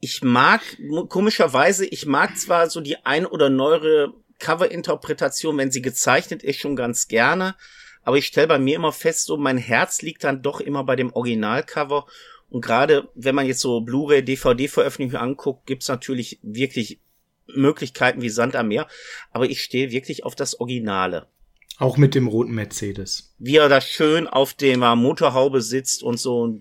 Ich 0.00 0.22
mag, 0.22 0.62
komischerweise, 1.10 1.84
ich 1.84 2.06
mag 2.06 2.38
zwar 2.38 2.70
so 2.70 2.80
die 2.80 3.04
ein 3.04 3.26
oder 3.26 3.50
neuere 3.50 4.14
Cover-Interpretation, 4.38 5.58
wenn 5.58 5.70
sie 5.70 5.82
gezeichnet 5.82 6.42
ist, 6.42 6.58
schon 6.58 6.74
ganz 6.74 7.06
gerne. 7.06 7.54
Aber 8.02 8.16
ich 8.16 8.24
stelle 8.24 8.46
bei 8.46 8.58
mir 8.58 8.76
immer 8.76 8.92
fest, 8.92 9.26
so 9.26 9.36
mein 9.36 9.58
Herz 9.58 10.00
liegt 10.00 10.24
dann 10.24 10.40
doch 10.40 10.62
immer 10.62 10.84
bei 10.84 10.96
dem 10.96 11.12
Originalcover. 11.12 12.06
Und 12.48 12.64
gerade 12.64 13.10
wenn 13.14 13.34
man 13.34 13.44
jetzt 13.44 13.60
so 13.60 13.82
Blu-ray, 13.82 14.24
DVD-Veröffentlichungen 14.24 15.22
anguckt, 15.22 15.66
gibt's 15.66 15.88
natürlich 15.88 16.38
wirklich 16.42 16.98
Möglichkeiten 17.46 18.22
wie 18.22 18.30
Sand 18.30 18.56
am 18.56 18.68
Meer, 18.68 18.86
aber 19.30 19.48
ich 19.48 19.62
stehe 19.62 19.90
wirklich 19.90 20.24
auf 20.24 20.34
das 20.34 20.60
Originale. 20.60 21.26
Auch 21.78 21.96
mit 21.96 22.14
dem 22.14 22.28
roten 22.28 22.54
Mercedes. 22.54 23.34
Wie 23.38 23.56
er 23.56 23.68
da 23.68 23.80
schön 23.80 24.28
auf 24.28 24.54
der 24.54 24.76
Motorhaube 24.94 25.60
sitzt 25.60 26.02
und 26.02 26.20
so. 26.20 26.60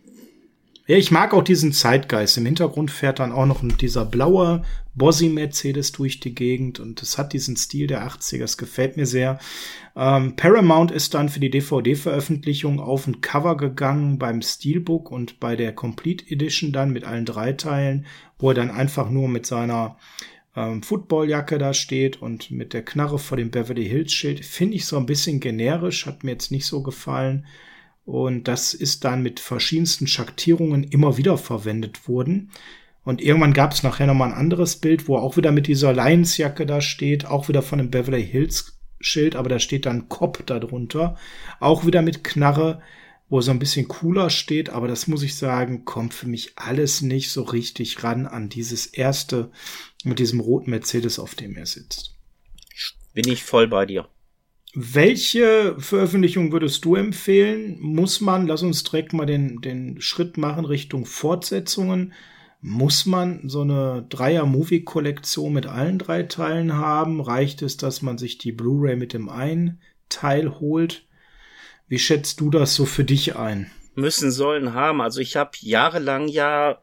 Ja, 0.86 0.98
ich 0.98 1.12
mag 1.12 1.34
auch 1.34 1.44
diesen 1.44 1.72
Zeitgeist. 1.72 2.38
Im 2.38 2.46
Hintergrund 2.46 2.92
fährt 2.92 3.20
dann 3.20 3.32
auch 3.32 3.46
noch 3.46 3.62
dieser 3.78 4.06
blaue 4.06 4.64
Bossi 4.96 5.30
Mercedes 5.30 5.92
durch 5.92 6.20
die 6.20 6.36
Gegend 6.36 6.80
und 6.80 7.02
es 7.02 7.18
hat 7.18 7.34
diesen 7.34 7.56
Stil 7.56 7.88
der 7.88 8.06
80er. 8.08 8.44
Es 8.44 8.58
gefällt 8.58 8.98
mir 8.98 9.06
sehr. 9.06 9.40
Ähm, 9.96 10.36
Paramount 10.36 10.92
ist 10.92 11.14
dann 11.14 11.30
für 11.30 11.40
die 11.40 11.50
DVD-Veröffentlichung 11.50 12.80
auf 12.80 13.08
ein 13.08 13.22
Cover 13.22 13.56
gegangen 13.56 14.20
beim 14.20 14.42
Steelbook 14.42 15.10
und 15.10 15.40
bei 15.40 15.56
der 15.56 15.74
Complete 15.74 16.26
Edition 16.30 16.72
dann 16.72 16.92
mit 16.92 17.06
allen 17.06 17.26
drei 17.26 17.54
Teilen, 17.54 18.06
wo 18.38 18.50
er 18.50 18.56
dann 18.56 18.72
einfach 18.72 19.10
nur 19.10 19.30
mit 19.30 19.46
seiner 19.46 19.98
ähm, 20.56 20.84
Footballjacke 20.84 21.58
da 21.58 21.74
steht 21.74 22.22
und 22.22 22.52
mit 22.52 22.74
der 22.74 22.84
Knarre 22.84 23.20
vor 23.20 23.38
dem 23.38 23.52
Beverly 23.52 23.88
Hills 23.88 24.14
Schild, 24.14 24.46
finde 24.46 24.76
ich 24.76 24.86
so 24.86 24.98
ein 24.98 25.06
bisschen 25.06 25.40
generisch, 25.40 26.06
hat 26.06 26.24
mir 26.24 26.32
jetzt 26.32 26.52
nicht 26.52 26.66
so 26.66 26.84
gefallen. 26.84 27.46
Und 28.06 28.48
das 28.48 28.74
ist 28.74 29.06
dann 29.06 29.24
mit 29.24 29.40
verschiedensten 29.40 30.08
Schaktierungen 30.08 30.84
immer 30.84 31.18
wieder 31.18 31.38
verwendet 31.38 32.08
worden. 32.08 32.52
Und 33.06 33.22
irgendwann 33.22 33.54
gab 33.54 33.74
es 33.74 33.84
nachher 33.84 34.08
nochmal 34.08 34.32
ein 34.32 34.38
anderes 34.38 34.78
Bild, 34.78 35.08
wo 35.08 35.18
auch 35.18 35.38
wieder 35.38 35.52
mit 35.52 35.68
dieser 35.68 35.94
Lionsjacke 35.94 36.66
da 36.66 36.82
steht, 36.82 37.26
auch 37.26 37.50
wieder 37.50 37.62
von 37.62 37.80
dem 37.80 37.92
Beverly 37.92 38.26
Hills 38.26 38.80
Schild, 39.00 39.36
aber 39.36 39.50
da 39.50 39.60
steht 39.60 39.86
dann 39.86 40.08
Cop 40.08 40.46
darunter. 40.46 41.18
Auch 41.60 41.86
wieder 41.86 42.02
mit 42.02 42.24
Knarre, 42.24 42.82
wo 43.30 43.42
so 43.42 43.52
ein 43.52 43.60
bisschen 43.60 43.88
cooler 43.88 44.30
steht, 44.30 44.70
aber 44.70 44.88
das 44.88 45.08
muss 45.08 45.24
ich 45.24 45.36
sagen, 45.36 45.86
kommt 45.86 46.14
für 46.14 46.28
mich 46.28 46.54
alles 46.56 47.02
nicht 47.02 47.32
so 47.32 47.44
richtig 47.44 48.04
ran 48.04 48.26
an 48.26 48.48
dieses 48.48 48.86
erste 48.86 49.52
mit 50.04 50.20
diesem 50.20 50.40
roten 50.40 50.72
Mercedes, 50.72 51.20
auf 51.20 51.36
dem 51.36 51.56
er 51.56 51.66
sitzt. 51.66 52.16
Bin 53.14 53.28
ich 53.28 53.44
voll 53.44 53.68
bei 53.68 53.86
dir. 53.86 54.08
Welche 54.76 55.76
Veröffentlichung 55.78 56.52
würdest 56.52 56.84
du 56.84 56.96
empfehlen? 56.96 57.78
Muss 57.80 58.22
man, 58.22 58.48
lass 58.48 58.64
uns 58.64 58.84
direkt 58.84 59.14
mal 59.14 59.28
den, 59.28 59.62
den 59.62 60.02
Schritt 60.02 60.38
machen 60.38 60.66
Richtung 60.66 61.06
Fortsetzungen. 61.06 62.14
Muss 62.60 63.06
man 63.06 63.48
so 63.48 63.62
eine 63.62 64.06
Dreier-Movie-Kollektion 64.10 65.54
mit 65.54 65.68
allen 65.68 66.00
drei 66.00 66.24
Teilen 66.24 66.74
haben? 66.74 67.22
Reicht 67.22 67.62
es, 67.62 67.78
dass 67.78 68.02
man 68.02 68.18
sich 68.18 68.40
die 68.40 68.52
Blu-ray 68.52 68.96
mit 68.96 69.14
dem 69.14 69.30
einen 69.30 69.80
Teil 70.10 70.60
holt? 70.60 71.06
Wie 71.88 72.00
schätzt 72.00 72.40
du 72.40 72.50
das 72.50 72.74
so 72.74 72.86
für 72.86 73.04
dich 73.04 73.36
ein? 73.36 73.70
Müssen 73.94 74.32
sollen 74.32 74.74
haben. 74.74 75.02
Also 75.02 75.20
ich 75.20 75.36
habe 75.36 75.52
jahrelang 75.60 76.28
ja 76.28 76.83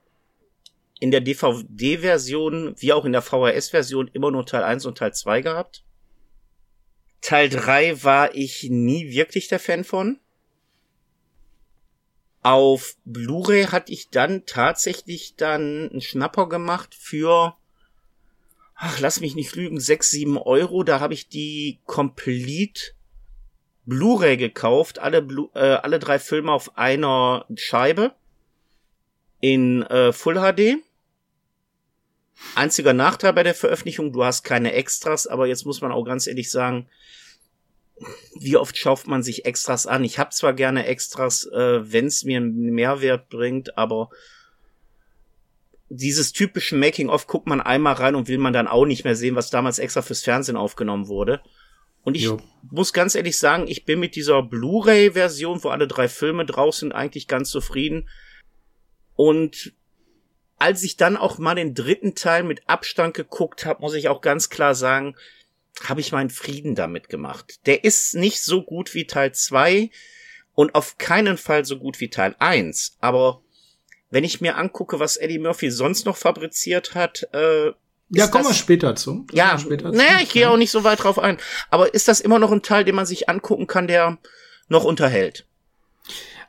in 1.01 1.11
der 1.11 1.23
DVD-Version 1.23 2.75
wie 2.79 2.93
auch 2.93 3.05
in 3.05 3.13
der 3.13 3.23
VHS-Version 3.23 4.09
immer 4.13 4.31
nur 4.31 4.47
Teil 4.47 4.63
1 4.63 4.85
und 4.87 4.99
Teil 4.99 5.13
2 5.13 5.41
gehabt. 5.41 5.83
Teil 7.23 7.49
3 7.49 8.05
war 8.05 8.35
ich 8.35 8.69
nie 8.71 9.11
wirklich 9.11 9.49
der 9.49 9.59
Fan 9.59 9.83
von. 9.83 10.21
Auf 12.43 12.97
Blu-ray 13.05 13.65
hatte 13.65 13.93
ich 13.93 14.11
dann 14.11 14.47
tatsächlich 14.47 15.37
dann 15.37 15.91
einen 15.91 16.01
Schnapper 16.01 16.49
gemacht 16.49 16.95
für, 16.95 17.57
ach, 18.75 19.01
lass 19.01 19.21
mich 19.21 19.35
nicht 19.35 19.55
lügen, 19.57 19.81
6, 19.81 20.11
7 20.11 20.39
Euro. 20.39 20.83
Da 20.83 21.01
habe 21.01 21.13
ich 21.15 21.29
die 21.29 21.81
Complete 21.85 22.93
Blu-ray 23.85 24.37
gekauft, 24.37 24.99
alle, 24.99 25.21
Blu 25.23 25.51
äh, 25.55 25.61
alle 25.61 25.99
drei 25.99 26.19
Filme 26.19 26.53
auf 26.53 26.79
einer 26.79 27.47
Scheibe 27.57 28.15
in 29.41 29.83
äh, 29.83 30.13
Full 30.13 30.37
HD. 30.37 30.83
Einziger 32.55 32.93
Nachteil 32.93 33.33
bei 33.33 33.43
der 33.43 33.55
Veröffentlichung, 33.55 34.13
du 34.13 34.25
hast 34.25 34.43
keine 34.43 34.73
Extras, 34.73 35.27
aber 35.27 35.47
jetzt 35.47 35.67
muss 35.67 35.81
man 35.81 35.93
auch 35.93 36.05
ganz 36.05 36.27
ehrlich 36.27 36.51
sagen, 36.51 36.89
wie 38.39 38.57
oft 38.57 38.77
schafft 38.77 39.07
man 39.07 39.23
sich 39.23 39.45
Extras 39.45 39.87
an? 39.87 40.05
Ich 40.05 40.19
habe 40.19 40.31
zwar 40.31 40.55
gerne 40.55 40.87
Extras, 40.87 41.47
äh, 41.47 41.93
wenn 41.93 42.07
es 42.07 42.25
mir 42.25 42.39
einen 42.39 42.73
Mehrwert 42.73 43.29
bringt, 43.29 43.77
aber 43.77 44.11
dieses 45.91 46.33
typische 46.33 46.77
Making-of 46.77 47.27
guckt 47.27 47.47
man 47.47 47.61
einmal 47.61 47.95
rein 47.95 48.15
und 48.15 48.29
will 48.29 48.39
man 48.39 48.53
dann 48.53 48.69
auch 48.69 48.87
nicht 48.87 49.05
mehr 49.05 49.17
sehen, 49.17 49.35
was 49.35 49.51
damals 49.51 49.79
extra 49.79 50.03
fürs 50.03 50.23
Fernsehen 50.23 50.57
aufgenommen 50.57 51.09
wurde. 51.09 51.41
Und 52.03 52.17
ich 52.17 52.23
jo. 52.23 52.41
muss 52.71 52.93
ganz 52.93 53.15
ehrlich 53.15 53.37
sagen, 53.37 53.67
ich 53.69 53.85
bin 53.85 54.01
mit 54.01 54.17
dieser 54.17 54.43
Blu-ray-Version, 54.43 55.63
wo 55.63 55.69
alle 55.69 55.87
drei 55.87 56.09
Filme 56.09 56.47
drauf 56.47 56.77
sind, 56.77 56.93
eigentlich 56.93 57.29
ganz 57.29 57.51
zufrieden. 57.51 58.09
Und 59.17 59.75
als 60.61 60.83
ich 60.83 60.97
dann 60.97 61.17
auch 61.17 61.39
mal 61.39 61.55
den 61.55 61.75
dritten 61.75 62.15
Teil 62.15 62.45
mit 62.45 62.69
Abstand 62.69 63.15
geguckt 63.15 63.65
habe, 63.65 63.81
muss 63.81 63.95
ich 63.95 64.09
auch 64.09 64.21
ganz 64.21 64.51
klar 64.51 64.75
sagen, 64.75 65.17
habe 65.85 66.01
ich 66.01 66.13
meinen 66.13 66.31
Frieden 66.31 66.75
damit 66.75 67.09
gemacht. 67.09 67.61
Der 67.67 67.83
ist 67.85 68.15
nicht 68.15 68.43
so 68.43 68.63
gut 68.63 68.95
wie 68.95 69.07
Teil 69.07 69.33
2 69.33 69.91
und 70.55 70.75
auf 70.75 70.99
keinen 70.99 71.39
Fall 71.39 71.65
so 71.65 71.79
gut 71.79 71.99
wie 72.01 72.11
Teil 72.11 72.37
1. 72.39 72.99
Aber 73.01 73.41
wenn 74.11 74.23
ich 74.23 74.43
mir 74.43 74.57
angucke, 74.57 75.01
was 75.01 75.17
Eddie 75.17 75.39
Murphy 75.39 75.71
sonst 75.71 76.05
noch 76.05 76.19
fabriziert 76.19 76.95
hat, 76.95 77.27
äh, 77.33 77.73
ja, 78.13 78.27
kommen 78.27 78.45
wir 78.45 78.55
später 78.55 78.97
zu. 78.97 79.27
Ja, 79.33 79.57
später 79.57 79.93
naja, 79.93 80.19
ich 80.21 80.31
gehe 80.31 80.51
auch 80.51 80.57
nicht 80.57 80.73
so 80.73 80.85
weit 80.85 81.03
drauf 81.03 81.19
ein. 81.19 81.39
Aber 81.71 81.95
ist 81.95 82.09
das 82.09 82.21
immer 82.21 82.39
noch 82.39 82.51
ein 82.51 82.63
Teil, 82.63 82.85
den 82.85 82.97
man 82.97 83.07
sich 83.07 83.29
angucken 83.29 83.67
kann, 83.67 83.87
der 83.87 84.19
noch 84.69 84.85
unterhält? 84.85 85.47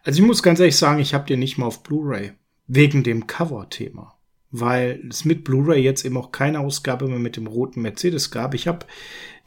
Also 0.03 0.21
ich 0.21 0.25
muss 0.25 0.43
ganz 0.43 0.59
ehrlich 0.59 0.75
sagen, 0.75 0.99
ich 0.99 1.13
habe 1.13 1.27
den 1.27 1.39
nicht 1.39 1.57
mal 1.57 1.67
auf 1.67 1.83
Blu-ray. 1.83 2.33
Wegen 2.73 3.03
dem 3.03 3.27
Cover-Thema 3.27 4.17
weil 4.51 5.01
es 5.09 5.25
mit 5.25 5.43
Blu-ray 5.43 5.81
jetzt 5.81 6.05
eben 6.05 6.17
auch 6.17 6.31
keine 6.31 6.59
Ausgabe 6.59 7.07
mehr 7.07 7.19
mit 7.19 7.37
dem 7.37 7.47
roten 7.47 7.81
Mercedes 7.81 8.31
gab. 8.31 8.53
Ich 8.53 8.67
habe 8.67 8.85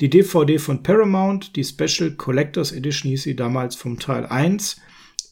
die 0.01 0.09
DVD 0.09 0.59
von 0.59 0.83
Paramount, 0.83 1.57
die 1.57 1.65
Special 1.65 2.13
Collectors 2.13 2.73
Edition 2.73 3.11
hieß 3.11 3.23
sie 3.23 3.37
damals 3.37 3.77
vom 3.77 3.99
Teil 3.99 4.27
1. 4.27 4.81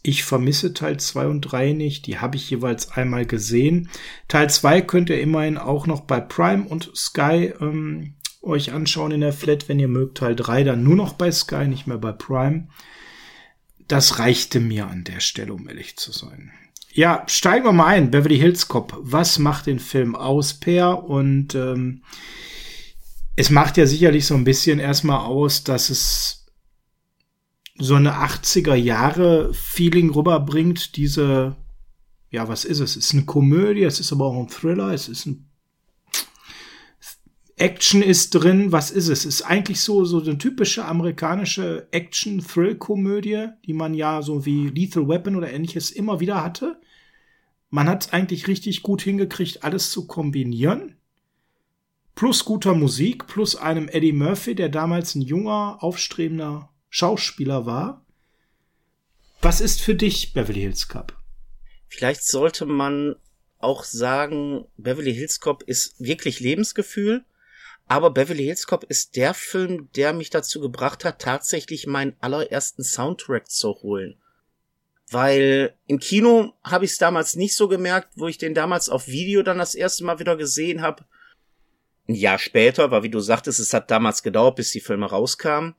Ich 0.02 0.24
vermisse 0.24 0.74
Teil 0.74 0.98
2 0.98 1.26
und 1.26 1.40
3 1.40 1.72
nicht, 1.72 2.06
die 2.06 2.18
habe 2.18 2.36
ich 2.36 2.50
jeweils 2.50 2.90
einmal 2.92 3.24
gesehen. 3.24 3.88
Teil 4.28 4.50
2 4.50 4.82
könnt 4.82 5.10
ihr 5.10 5.20
immerhin 5.20 5.56
auch 5.56 5.86
noch 5.86 6.02
bei 6.02 6.20
Prime 6.20 6.64
und 6.64 6.90
Sky 6.94 7.52
ähm, 7.60 8.14
euch 8.42 8.72
anschauen 8.72 9.12
in 9.12 9.20
der 9.20 9.32
Flat, 9.32 9.68
wenn 9.68 9.78
ihr 9.78 9.88
mögt. 9.88 10.18
Teil 10.18 10.36
3 10.36 10.64
dann 10.64 10.84
nur 10.84 10.96
noch 10.96 11.14
bei 11.14 11.30
Sky, 11.30 11.66
nicht 11.66 11.86
mehr 11.86 11.98
bei 11.98 12.12
Prime. 12.12 12.68
Das 13.88 14.18
reichte 14.18 14.60
mir 14.60 14.88
an 14.88 15.04
der 15.04 15.20
Stelle, 15.20 15.54
um 15.54 15.68
ehrlich 15.68 15.96
zu 15.96 16.12
sein. 16.12 16.52
Ja, 16.94 17.24
steigen 17.26 17.64
wir 17.64 17.72
mal 17.72 17.86
ein. 17.86 18.10
Beverly 18.10 18.38
Hills 18.38 18.68
Cop. 18.68 18.94
Was 19.00 19.38
macht 19.38 19.66
den 19.66 19.78
Film 19.78 20.14
aus, 20.14 20.54
Per? 20.54 21.04
Und 21.04 21.54
ähm, 21.54 22.02
es 23.34 23.48
macht 23.48 23.78
ja 23.78 23.86
sicherlich 23.86 24.26
so 24.26 24.34
ein 24.34 24.44
bisschen 24.44 24.78
erstmal 24.78 25.20
aus, 25.20 25.64
dass 25.64 25.88
es 25.88 26.46
so 27.78 27.94
eine 27.94 28.12
80er 28.12 28.74
Jahre 28.74 29.54
Feeling 29.54 30.10
rüberbringt. 30.10 30.96
Diese, 30.96 31.56
ja, 32.30 32.46
was 32.48 32.66
ist 32.66 32.80
es? 32.80 32.96
Es 32.96 33.06
ist 33.06 33.14
eine 33.14 33.24
Komödie, 33.24 33.84
es 33.84 33.98
ist 33.98 34.12
aber 34.12 34.26
auch 34.26 34.38
ein 34.38 34.48
Thriller, 34.48 34.92
es 34.92 35.08
ist 35.08 35.24
ein 35.24 35.50
Action 37.62 38.02
ist 38.02 38.30
drin. 38.30 38.72
Was 38.72 38.90
ist 38.90 39.06
es? 39.06 39.24
Ist 39.24 39.42
eigentlich 39.42 39.82
so, 39.82 40.04
so 40.04 40.20
eine 40.20 40.36
typische 40.36 40.84
amerikanische 40.84 41.86
Action-Thrill-Komödie, 41.92 43.50
die 43.64 43.72
man 43.72 43.94
ja 43.94 44.20
so 44.20 44.44
wie 44.44 44.66
Lethal 44.66 45.06
Weapon 45.06 45.36
oder 45.36 45.52
ähnliches 45.52 45.92
immer 45.92 46.18
wieder 46.18 46.42
hatte. 46.42 46.80
Man 47.70 47.88
hat 47.88 48.06
es 48.06 48.12
eigentlich 48.12 48.48
richtig 48.48 48.82
gut 48.82 49.02
hingekriegt, 49.02 49.62
alles 49.62 49.92
zu 49.92 50.08
kombinieren. 50.08 50.96
Plus 52.16 52.44
guter 52.44 52.74
Musik, 52.74 53.28
plus 53.28 53.54
einem 53.54 53.88
Eddie 53.88 54.12
Murphy, 54.12 54.56
der 54.56 54.68
damals 54.68 55.14
ein 55.14 55.22
junger, 55.22 55.78
aufstrebender 55.84 56.68
Schauspieler 56.90 57.64
war. 57.64 58.04
Was 59.40 59.60
ist 59.60 59.80
für 59.80 59.94
dich 59.94 60.32
Beverly 60.32 60.62
Hills 60.62 60.88
Cop? 60.88 61.16
Vielleicht 61.86 62.24
sollte 62.24 62.66
man 62.66 63.14
auch 63.60 63.84
sagen, 63.84 64.64
Beverly 64.76 65.14
Hills 65.14 65.38
Cop 65.38 65.62
ist 65.62 65.94
wirklich 66.00 66.40
Lebensgefühl. 66.40 67.24
Aber 67.92 68.10
Beverly 68.10 68.44
Hills 68.44 68.66
Cop 68.66 68.84
ist 68.84 69.16
der 69.16 69.34
Film, 69.34 69.90
der 69.96 70.14
mich 70.14 70.30
dazu 70.30 70.60
gebracht 70.60 71.04
hat, 71.04 71.20
tatsächlich 71.20 71.86
meinen 71.86 72.16
allerersten 72.20 72.82
Soundtrack 72.82 73.50
zu 73.50 73.68
holen. 73.82 74.18
Weil 75.10 75.76
im 75.88 75.98
Kino 75.98 76.54
habe 76.64 76.86
ich 76.86 76.92
es 76.92 76.96
damals 76.96 77.36
nicht 77.36 77.54
so 77.54 77.68
gemerkt, 77.68 78.08
wo 78.16 78.28
ich 78.28 78.38
den 78.38 78.54
damals 78.54 78.88
auf 78.88 79.08
Video 79.08 79.42
dann 79.42 79.58
das 79.58 79.74
erste 79.74 80.04
Mal 80.04 80.18
wieder 80.18 80.38
gesehen 80.38 80.80
habe. 80.80 81.04
Ein 82.08 82.14
Jahr 82.14 82.38
später, 82.38 82.90
weil 82.90 83.02
wie 83.02 83.10
du 83.10 83.20
sagtest, 83.20 83.60
es 83.60 83.74
hat 83.74 83.90
damals 83.90 84.22
gedauert, 84.22 84.56
bis 84.56 84.70
die 84.70 84.80
Filme 84.80 85.10
rauskamen. 85.10 85.74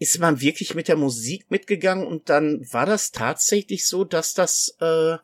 Ist 0.00 0.18
man 0.18 0.40
wirklich 0.40 0.74
mit 0.74 0.88
der 0.88 0.96
Musik 0.96 1.52
mitgegangen 1.52 2.04
und 2.04 2.30
dann 2.30 2.66
war 2.72 2.84
das 2.84 3.12
tatsächlich 3.12 3.86
so, 3.86 4.02
dass 4.02 4.34
das 4.34 4.76
äh, 4.80 5.18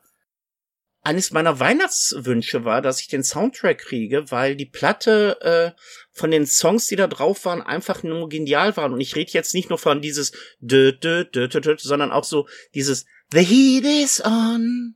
eines 1.05 1.31
meiner 1.31 1.59
Weihnachtswünsche 1.59 2.65
war, 2.65 2.81
dass 2.81 2.99
ich 2.99 3.07
den 3.07 3.23
Soundtrack 3.23 3.77
kriege, 3.77 4.31
weil 4.31 4.55
die 4.55 4.65
Platte 4.65 5.39
äh, 5.41 5.79
von 6.11 6.31
den 6.31 6.47
Songs, 6.47 6.87
die 6.87 6.95
da 6.95 7.05
drauf 7.05 7.45
waren, 7.45 7.61
einfach 7.61 8.01
nur 8.01 8.27
genial 8.27 8.75
waren. 8.75 8.91
Und 8.91 9.01
ich 9.01 9.15
rede 9.15 9.31
jetzt 9.31 9.53
nicht 9.53 9.69
nur 9.69 9.77
von 9.77 10.01
dieses 10.01 10.31
dö, 10.59 10.91
dö, 10.91 11.23
dö, 11.23 11.47
dö, 11.47 11.61
dö, 11.61 11.75
sondern 11.77 12.11
auch 12.11 12.23
so 12.23 12.47
dieses 12.73 13.05
The 13.31 13.43
Heat 13.43 13.85
is 13.85 14.23
on. 14.25 14.95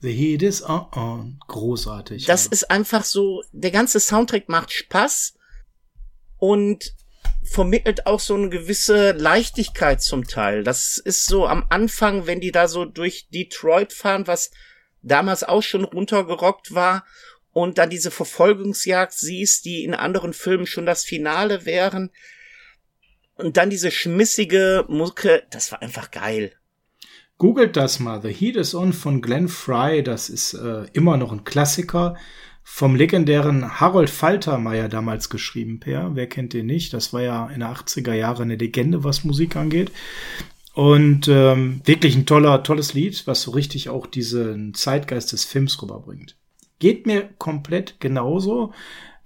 The 0.00 0.12
Heat 0.12 0.42
is 0.42 0.62
on. 0.62 1.40
Großartig. 1.48 2.26
Das 2.26 2.44
ja. 2.44 2.52
ist 2.52 2.70
einfach 2.70 3.04
so, 3.04 3.42
der 3.50 3.72
ganze 3.72 3.98
Soundtrack 3.98 4.48
macht 4.48 4.70
Spaß 4.70 5.34
und 6.36 6.94
vermittelt 7.42 8.06
auch 8.06 8.20
so 8.20 8.34
eine 8.34 8.50
gewisse 8.50 9.12
Leichtigkeit 9.12 10.00
zum 10.00 10.28
Teil. 10.28 10.62
Das 10.62 10.96
ist 10.96 11.26
so 11.26 11.48
am 11.48 11.66
Anfang, 11.70 12.26
wenn 12.26 12.40
die 12.40 12.52
da 12.52 12.68
so 12.68 12.84
durch 12.84 13.28
Detroit 13.30 13.92
fahren, 13.92 14.28
was 14.28 14.52
damals 15.02 15.44
auch 15.44 15.62
schon 15.62 15.84
runtergerockt 15.84 16.74
war 16.74 17.04
und 17.52 17.78
dann 17.78 17.90
diese 17.90 18.10
Verfolgungsjagd 18.10 19.12
siehst, 19.12 19.64
die 19.64 19.84
in 19.84 19.94
anderen 19.94 20.32
Filmen 20.32 20.66
schon 20.66 20.86
das 20.86 21.04
Finale 21.04 21.66
wären. 21.66 22.10
Und 23.34 23.56
dann 23.56 23.70
diese 23.70 23.90
schmissige 23.90 24.84
Mucke, 24.88 25.44
das 25.50 25.72
war 25.72 25.82
einfach 25.82 26.10
geil. 26.10 26.52
Googelt 27.38 27.74
das 27.76 28.00
mal. 28.00 28.20
The 28.20 28.32
Heat 28.32 28.56
is 28.56 28.74
On 28.74 28.92
von 28.92 29.22
Glenn 29.22 29.48
Fry. 29.48 30.02
Das 30.02 30.28
ist 30.28 30.52
äh, 30.52 30.84
immer 30.92 31.16
noch 31.16 31.32
ein 31.32 31.44
Klassiker. 31.44 32.16
Vom 32.62 32.94
legendären 32.94 33.80
Harold 33.80 34.10
Faltermeier 34.10 34.88
damals 34.88 35.30
geschrieben, 35.30 35.80
Per. 35.80 36.14
Wer 36.14 36.28
kennt 36.28 36.52
den 36.52 36.66
nicht? 36.66 36.92
Das 36.92 37.14
war 37.14 37.22
ja 37.22 37.46
in 37.46 37.60
den 37.60 37.68
80er 37.68 38.12
Jahren 38.12 38.42
eine 38.42 38.56
Legende, 38.56 39.04
was 39.04 39.24
Musik 39.24 39.56
angeht. 39.56 39.90
Und 40.80 41.28
ähm, 41.28 41.82
wirklich 41.84 42.16
ein 42.16 42.24
toller, 42.24 42.62
tolles 42.62 42.94
Lied, 42.94 43.26
was 43.26 43.42
so 43.42 43.50
richtig 43.50 43.90
auch 43.90 44.06
diesen 44.06 44.72
Zeitgeist 44.72 45.30
des 45.30 45.44
Films 45.44 45.82
rüberbringt. 45.82 46.38
Geht 46.78 47.06
mir 47.06 47.28
komplett 47.36 48.00
genauso. 48.00 48.72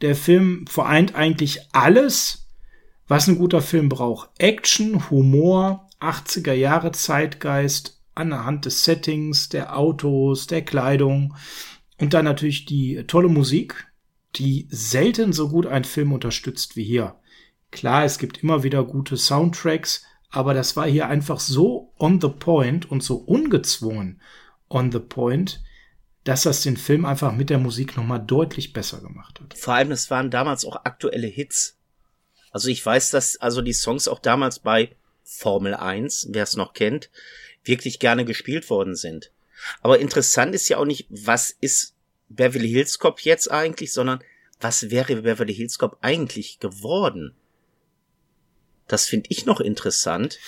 Der 0.01 0.17
Film 0.17 0.67
vereint 0.67 1.14
eigentlich 1.14 1.61
alles, 1.71 2.49
was 3.07 3.29
ein 3.29 3.38
guter 3.38 3.61
Film 3.61 3.88
braucht. 3.88 4.31
Action, 4.38 5.09
Humor, 5.11 5.88
80er 6.01 6.55
Jahre 6.55 6.90
Zeitgeist, 6.90 8.01
anhand 8.17 8.64
des 8.64 8.83
Settings, 8.83 9.49
der 9.49 9.79
Autos, 9.79 10.49
der 10.49 10.62
Kleidung 10.62 11.37
und 12.01 12.14
dann 12.14 12.25
natürlich 12.25 12.64
die 12.64 13.05
tolle 13.07 13.29
Musik, 13.29 13.93
die 14.35 14.67
selten 14.71 15.33
so 15.33 15.51
gut 15.51 15.69
einen 15.69 15.85
Film 15.85 16.12
unterstützt 16.14 16.75
wie 16.75 16.83
hier. 16.83 17.14
Klar, 17.71 18.05
es 18.05 18.19
gibt 18.19 18.43
immer 18.43 18.64
wieder 18.64 18.83
gute 18.83 19.17
Soundtracks, 19.17 20.05
aber 20.35 20.55
das 20.55 20.77
war 20.77 20.87
hier 20.87 21.09
einfach 21.09 21.40
so 21.40 21.92
on 21.99 22.20
the 22.20 22.29
point 22.29 22.90
und 22.90 23.03
so 23.03 23.16
ungezwungen 23.16 24.20
on 24.68 24.90
the 24.90 24.99
point, 24.99 25.62
dass 26.25 26.42
das 26.42 26.62
den 26.62 26.77
Film 26.77 27.05
einfach 27.05 27.33
mit 27.33 27.51
der 27.51 27.59
Musik 27.59 27.97
nochmal 27.97 28.20
deutlich 28.25 28.73
besser 28.73 29.01
gemacht 29.01 29.40
hat. 29.40 29.57
Vor 29.57 29.75
allem, 29.75 29.92
es 29.92 30.11
waren 30.11 30.31
damals 30.31 30.64
auch 30.64 30.85
aktuelle 30.85 31.27
Hits. 31.27 31.77
Also 32.51 32.68
ich 32.68 32.85
weiß, 32.85 33.11
dass 33.11 33.37
also 33.37 33.62
die 33.62 33.73
Songs 33.73 34.09
auch 34.09 34.18
damals 34.18 34.59
bei 34.59 34.97
Formel 35.23 35.75
1, 35.75 36.29
wer 36.31 36.42
es 36.42 36.57
noch 36.57 36.73
kennt, 36.73 37.11
wirklich 37.62 37.99
gerne 37.99 38.25
gespielt 38.25 38.68
worden 38.70 38.97
sind. 38.97 39.31
Aber 39.83 39.99
interessant 39.99 40.55
ist 40.55 40.68
ja 40.68 40.79
auch 40.79 40.85
nicht, 40.85 41.07
was 41.11 41.51
ist 41.51 41.94
Beverly 42.29 42.68
Hills 42.68 42.99
Cop 42.99 43.20
jetzt 43.20 43.51
eigentlich, 43.51 43.92
sondern 43.92 44.23
was 44.61 44.90
wäre 44.90 45.16
Beverly 45.16 45.55
Hills 45.55 45.79
Cop 45.79 45.99
eigentlich 46.01 46.59
geworden? 46.59 47.35
Das 48.88 49.07
finde 49.07 49.27
ich 49.31 49.47
noch 49.47 49.61
interessant. 49.61 50.38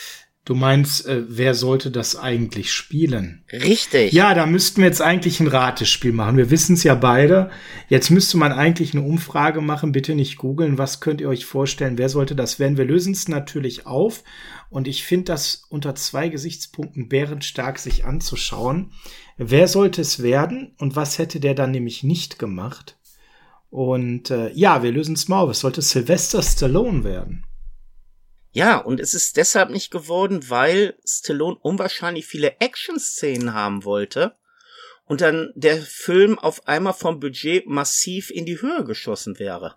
Du 0.46 0.55
meinst, 0.55 1.07
äh, 1.07 1.25
wer 1.27 1.55
sollte 1.55 1.90
das 1.90 2.14
eigentlich 2.14 2.72
spielen? 2.72 3.42
Richtig. 3.53 4.12
Ja, 4.12 4.33
da 4.33 4.46
müssten 4.46 4.81
wir 4.81 4.87
jetzt 4.87 5.03
eigentlich 5.03 5.40
ein 5.40 5.49
Ratespiel 5.49 6.12
machen. 6.12 6.37
Wir 6.37 6.51
wissen 6.51 6.75
es 6.75 6.85
ja 6.85 6.94
beide. 6.94 7.51
Jetzt 7.88 8.11
müsste 8.11 8.37
man 8.37 8.53
eigentlich 8.53 8.94
eine 8.94 9.03
Umfrage 9.03 9.61
machen. 9.61 9.90
Bitte 9.90 10.14
nicht 10.14 10.37
googeln. 10.37 10.79
Was 10.79 11.01
könnt 11.01 11.20
ihr 11.20 11.29
euch 11.29 11.44
vorstellen? 11.44 11.99
Wer 11.99 12.09
sollte 12.09 12.37
das 12.37 12.61
werden? 12.61 12.77
Wir 12.77 12.85
lösen 12.85 13.12
es 13.12 13.27
natürlich 13.27 13.87
auf. 13.87 14.22
Und 14.70 14.87
ich 14.87 15.03
finde 15.03 15.25
das 15.25 15.64
unter 15.68 15.96
zwei 15.96 16.29
Gesichtspunkten 16.29 17.09
bärenstark 17.09 17.81
sich 17.81 18.05
anzuschauen. 18.05 18.92
Wer 19.37 19.66
sollte 19.66 20.01
es 20.01 20.22
werden 20.22 20.77
und 20.79 20.94
was 20.94 21.18
hätte 21.18 21.40
der 21.40 21.55
dann 21.55 21.72
nämlich 21.72 22.05
nicht 22.05 22.38
gemacht? 22.38 22.96
Und 23.68 24.31
äh, 24.31 24.53
ja, 24.53 24.85
wir 24.85 24.92
lösen 24.92 25.16
es 25.16 25.27
mal 25.27 25.40
auf. 25.40 25.51
Es 25.51 25.59
sollte 25.59 25.83
Sylvester 25.83 26.40
Stallone 26.40 27.03
werden. 27.03 27.45
Ja, 28.57 28.79
und 28.79 29.01
es 29.01 29.12
ist 29.12 29.37
deshalb 29.37 29.69
nicht 29.69 29.90
geworden, 29.90 30.49
weil 30.49 30.95
Stallone 31.05 31.59
unwahrscheinlich 31.61 32.25
viele 32.25 32.59
Action-Szenen 32.59 33.53
haben 33.53 33.85
wollte 33.85 34.35
und 35.05 35.21
dann 35.21 35.53
der 35.55 35.77
Film 35.77 36.38
auf 36.38 36.66
einmal 36.66 36.95
vom 36.95 37.21
Budget 37.21 37.66
massiv 37.66 38.31
in 38.31 38.47
die 38.47 38.62
Höhe 38.62 38.83
geschossen 38.85 39.38
wäre. 39.38 39.75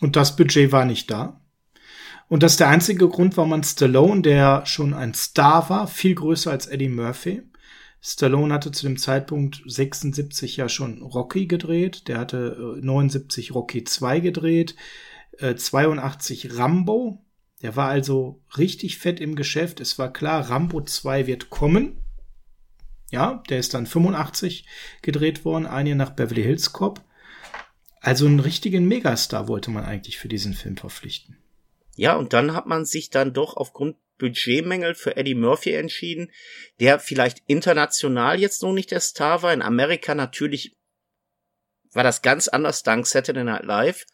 Und 0.00 0.16
das 0.16 0.36
Budget 0.36 0.72
war 0.72 0.86
nicht 0.86 1.10
da. 1.10 1.42
Und 2.28 2.42
das 2.42 2.52
ist 2.52 2.60
der 2.60 2.70
einzige 2.70 3.10
Grund, 3.10 3.36
warum 3.36 3.50
man 3.50 3.62
Stallone, 3.62 4.22
der 4.22 4.64
schon 4.64 4.94
ein 4.94 5.12
Star 5.12 5.68
war, 5.68 5.86
viel 5.86 6.14
größer 6.14 6.50
als 6.50 6.68
Eddie 6.68 6.88
Murphy. 6.88 7.42
Stallone 8.00 8.54
hatte 8.54 8.72
zu 8.72 8.86
dem 8.86 8.96
Zeitpunkt 8.96 9.62
76 9.66 10.56
ja 10.56 10.70
schon 10.70 11.02
Rocky 11.02 11.44
gedreht. 11.44 12.08
Der 12.08 12.16
hatte 12.16 12.78
79 12.80 13.50
äh, 13.50 13.52
Rocky 13.52 13.84
2 13.84 14.20
gedreht, 14.20 14.76
82 15.38 16.46
äh, 16.46 16.52
Rambo, 16.54 17.22
der 17.62 17.76
war 17.76 17.88
also 17.88 18.42
richtig 18.58 18.98
fett 18.98 19.20
im 19.20 19.36
Geschäft. 19.36 19.80
Es 19.80 19.98
war 19.98 20.12
klar, 20.12 20.50
Rambo 20.50 20.82
2 20.82 21.26
wird 21.26 21.50
kommen. 21.50 22.02
Ja, 23.10 23.42
der 23.48 23.58
ist 23.58 23.74
dann 23.74 23.86
85 23.86 24.66
gedreht 25.02 25.44
worden, 25.44 25.66
ein 25.66 25.86
Jahr 25.86 25.96
nach 25.96 26.10
Beverly 26.10 26.42
Hills 26.42 26.72
Cop. 26.72 27.02
Also 28.00 28.26
einen 28.26 28.40
richtigen 28.40 28.88
Megastar 28.88 29.46
wollte 29.46 29.70
man 29.70 29.84
eigentlich 29.84 30.18
für 30.18 30.28
diesen 30.28 30.54
Film 30.54 30.76
verpflichten. 30.76 31.38
Ja, 31.94 32.16
und 32.16 32.32
dann 32.32 32.54
hat 32.54 32.66
man 32.66 32.84
sich 32.84 33.10
dann 33.10 33.32
doch 33.32 33.56
aufgrund 33.56 33.96
Budgetmängel 34.18 34.94
für 34.94 35.16
Eddie 35.16 35.34
Murphy 35.34 35.72
entschieden, 35.72 36.30
der 36.80 36.98
vielleicht 36.98 37.42
international 37.46 38.40
jetzt 38.40 38.62
noch 38.62 38.72
nicht 38.72 38.90
der 38.90 39.00
Star 39.00 39.42
war. 39.42 39.52
In 39.52 39.62
Amerika 39.62 40.14
natürlich 40.14 40.76
war 41.92 42.02
das 42.02 42.22
ganz 42.22 42.48
anders 42.48 42.82
dank 42.82 43.06
Saturday 43.06 43.44
Night 43.44 43.64
Live. 43.64 44.06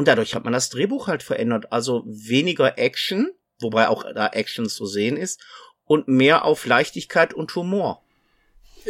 Und 0.00 0.08
dadurch 0.08 0.34
hat 0.34 0.44
man 0.44 0.54
das 0.54 0.70
Drehbuch 0.70 1.08
halt 1.08 1.22
verändert. 1.22 1.74
Also 1.74 2.04
weniger 2.06 2.78
Action, 2.78 3.28
wobei 3.60 3.86
auch 3.88 4.02
da 4.14 4.28
Action 4.28 4.66
zu 4.66 4.86
sehen 4.86 5.18
ist, 5.18 5.42
und 5.84 6.08
mehr 6.08 6.46
auf 6.46 6.64
Leichtigkeit 6.64 7.34
und 7.34 7.54
Humor. 7.54 8.02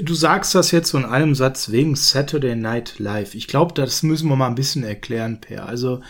Du 0.01 0.15
sagst 0.15 0.55
das 0.55 0.71
jetzt 0.71 0.91
so 0.91 0.99
in 0.99 1.05
einem 1.05 1.35
Satz 1.35 1.73
wegen 1.73 1.97
Saturday 1.97 2.55
Night 2.55 3.01
Live. 3.01 3.35
Ich 3.35 3.49
glaube, 3.49 3.75
das 3.75 4.05
müssen 4.05 4.29
wir 4.29 4.37
mal 4.37 4.47
ein 4.47 4.55
bisschen 4.55 4.85
erklären, 4.85 5.41
Per. 5.41 5.67
Also 5.67 6.01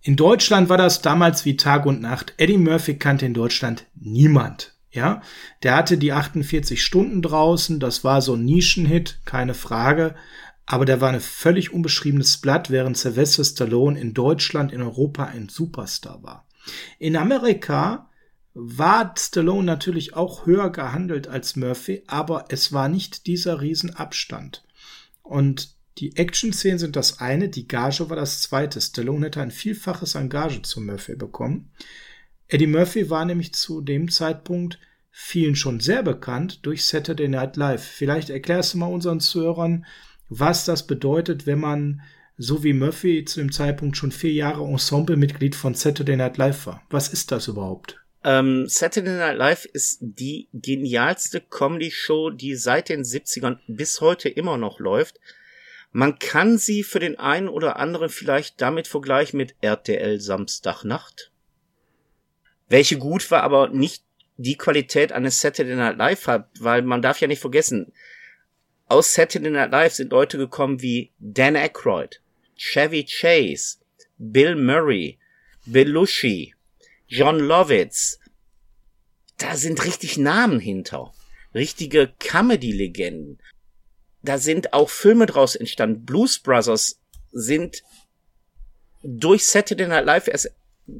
in 0.00 0.16
Deutschland 0.16 0.70
war 0.70 0.78
das 0.78 1.02
damals 1.02 1.44
wie 1.44 1.58
Tag 1.58 1.84
und 1.84 2.00
Nacht. 2.00 2.32
Eddie 2.38 2.56
Murphy 2.56 2.96
kannte 2.96 3.26
in 3.26 3.34
Deutschland 3.34 3.84
niemand. 3.94 4.74
Ja, 4.90 5.20
der 5.62 5.76
hatte 5.76 5.98
die 5.98 6.14
48 6.14 6.82
Stunden 6.82 7.20
draußen. 7.20 7.78
Das 7.78 8.04
war 8.04 8.22
so 8.22 8.36
ein 8.36 8.44
Nischenhit, 8.46 9.20
keine 9.26 9.52
Frage 9.52 10.14
aber 10.72 10.86
der 10.86 11.02
war 11.02 11.10
ein 11.10 11.20
völlig 11.20 11.70
unbeschriebenes 11.74 12.38
Blatt, 12.38 12.70
während 12.70 12.96
Sylvester 12.96 13.44
Stallone 13.44 14.00
in 14.00 14.14
Deutschland, 14.14 14.72
in 14.72 14.80
Europa 14.80 15.26
ein 15.26 15.50
Superstar 15.50 16.22
war. 16.22 16.48
In 16.98 17.14
Amerika 17.14 18.08
war 18.54 19.14
Stallone 19.18 19.66
natürlich 19.66 20.14
auch 20.14 20.46
höher 20.46 20.70
gehandelt 20.70 21.28
als 21.28 21.56
Murphy, 21.56 22.04
aber 22.06 22.46
es 22.48 22.72
war 22.72 22.88
nicht 22.88 23.26
dieser 23.26 23.60
Riesenabstand. 23.60 24.64
Und 25.22 25.76
die 25.98 26.16
Action-Szenen 26.16 26.78
sind 26.78 26.96
das 26.96 27.18
eine, 27.18 27.50
die 27.50 27.68
Gage 27.68 28.08
war 28.08 28.16
das 28.16 28.40
zweite. 28.40 28.80
Stallone 28.80 29.26
hätte 29.26 29.42
ein 29.42 29.50
Vielfaches 29.50 30.16
an 30.16 30.30
Gage 30.30 30.62
zu 30.62 30.80
Murphy 30.80 31.16
bekommen. 31.16 31.70
Eddie 32.48 32.66
Murphy 32.66 33.10
war 33.10 33.26
nämlich 33.26 33.52
zu 33.52 33.82
dem 33.82 34.10
Zeitpunkt 34.10 34.78
vielen 35.10 35.54
schon 35.54 35.80
sehr 35.80 36.02
bekannt 36.02 36.64
durch 36.64 36.86
Saturday 36.86 37.28
Night 37.28 37.58
Live. 37.58 37.84
Vielleicht 37.84 38.30
erklärst 38.30 38.72
du 38.72 38.78
mal 38.78 38.86
unseren 38.86 39.20
Zuhörern, 39.20 39.84
was 40.38 40.64
das 40.64 40.86
bedeutet, 40.86 41.46
wenn 41.46 41.60
man 41.60 42.02
so 42.38 42.64
wie 42.64 42.72
Murphy 42.72 43.24
zu 43.24 43.40
dem 43.40 43.52
Zeitpunkt 43.52 43.96
schon 43.96 44.12
vier 44.12 44.32
Jahre 44.32 44.64
Ensemblemitglied 44.64 45.54
von 45.54 45.74
Saturday 45.74 46.16
Night 46.16 46.38
Live 46.38 46.66
war. 46.66 46.82
Was 46.90 47.12
ist 47.12 47.30
das 47.30 47.48
überhaupt? 47.48 48.00
Ähm, 48.24 48.66
Saturday 48.66 49.16
Night 49.16 49.36
Live 49.36 49.64
ist 49.66 49.98
die 50.00 50.48
genialste 50.52 51.40
Comedy-Show, 51.40 52.30
die 52.30 52.54
seit 52.54 52.88
den 52.88 53.02
70ern 53.02 53.58
bis 53.66 54.00
heute 54.00 54.28
immer 54.28 54.56
noch 54.56 54.80
läuft. 54.80 55.20
Man 55.90 56.18
kann 56.18 56.56
sie 56.56 56.82
für 56.84 57.00
den 57.00 57.18
einen 57.18 57.48
oder 57.48 57.76
anderen 57.76 58.08
vielleicht 58.08 58.60
damit 58.60 58.88
vergleichen 58.88 59.36
mit 59.36 59.54
RTL 59.60 60.18
Samstagnacht. 60.20 61.30
Welche 62.68 62.96
gut 62.96 63.30
war, 63.30 63.42
aber 63.42 63.68
nicht 63.68 64.04
die 64.38 64.56
Qualität 64.56 65.12
eines 65.12 65.40
Saturday 65.40 65.76
Night 65.76 65.98
Live 65.98 66.26
hat, 66.26 66.48
weil 66.58 66.80
man 66.82 67.02
darf 67.02 67.20
ja 67.20 67.28
nicht 67.28 67.40
vergessen, 67.40 67.92
aus 68.92 69.14
Saturday 69.14 69.50
Night 69.50 69.72
Live 69.72 69.94
sind 69.94 70.12
Leute 70.12 70.36
gekommen 70.36 70.82
wie 70.82 71.12
Dan 71.18 71.56
Aykroyd, 71.56 72.20
Chevy 72.58 73.06
Chase, 73.06 73.78
Bill 74.18 74.54
Murray, 74.54 75.18
Belushi, 75.64 76.54
John 77.08 77.38
Lovitz. 77.38 78.18
Da 79.38 79.56
sind 79.56 79.82
richtig 79.86 80.18
Namen 80.18 80.60
hinter. 80.60 81.14
Richtige 81.54 82.12
Comedy-Legenden. 82.18 83.38
Da 84.20 84.36
sind 84.36 84.74
auch 84.74 84.90
Filme 84.90 85.24
draus 85.24 85.56
entstanden. 85.56 86.04
Blues 86.04 86.38
Brothers 86.38 87.00
sind 87.32 87.82
durch 89.02 89.46
Saturday 89.46 89.88
Night 89.88 90.04
Live 90.04 90.28
erst 90.28 90.50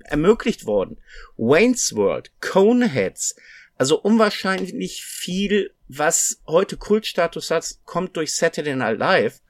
ermöglicht 0.05 0.65
worden. 0.65 0.97
Wayne's 1.37 1.95
World, 1.95 2.31
Coneheads, 2.41 3.37
also 3.77 4.01
unwahrscheinlich 4.01 5.05
viel, 5.05 5.75
was 5.99 6.41
heute 6.47 6.77
Kultstatus 6.77 7.51
hat, 7.51 7.77
kommt 7.85 8.17
durch 8.17 8.35
Saturday 8.35 8.77
Night 8.77 8.99
Live. 8.99 9.41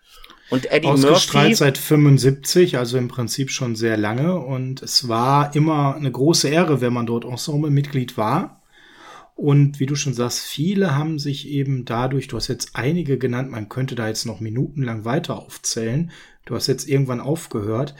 Und 0.51 0.71
Eddie 0.71 0.89
Ausgestrahlt 0.89 1.45
Murphy. 1.45 1.55
seit 1.55 1.79
75, 1.79 2.77
also 2.77 2.99
im 2.99 3.09
Prinzip 3.09 3.51
schon 3.51 3.75
sehr 3.75 3.97
lange. 3.97 4.39
Und 4.39 4.83
es 4.83 5.09
war 5.09 5.57
immer 5.57 5.95
eine 5.97 6.13
große 6.13 6.49
Ehre, 6.49 6.81
wenn 6.81 6.93
man 6.93 7.07
dort 7.07 7.25
Ensemble-Mitglied 7.25 8.19
war. 8.19 8.63
Und 9.35 9.81
wie 9.81 9.87
du 9.87 9.97
schon 9.97 10.13
sagst, 10.13 10.41
viele 10.41 10.95
haben 10.95 11.19
sich 11.19 11.49
eben 11.49 11.85
dadurch, 11.85 12.29
du 12.29 12.37
hast 12.37 12.49
jetzt 12.49 12.73
einige 12.75 13.17
genannt, 13.17 13.51
man 13.51 13.69
könnte 13.69 13.95
da 13.95 14.09
jetzt 14.09 14.27
noch 14.27 14.41
minutenlang 14.41 15.05
weiter 15.05 15.39
aufzählen. 15.39 16.11
Du 16.45 16.55
hast 16.55 16.67
jetzt 16.67 16.87
irgendwann 16.87 17.21
aufgehört. 17.21 17.95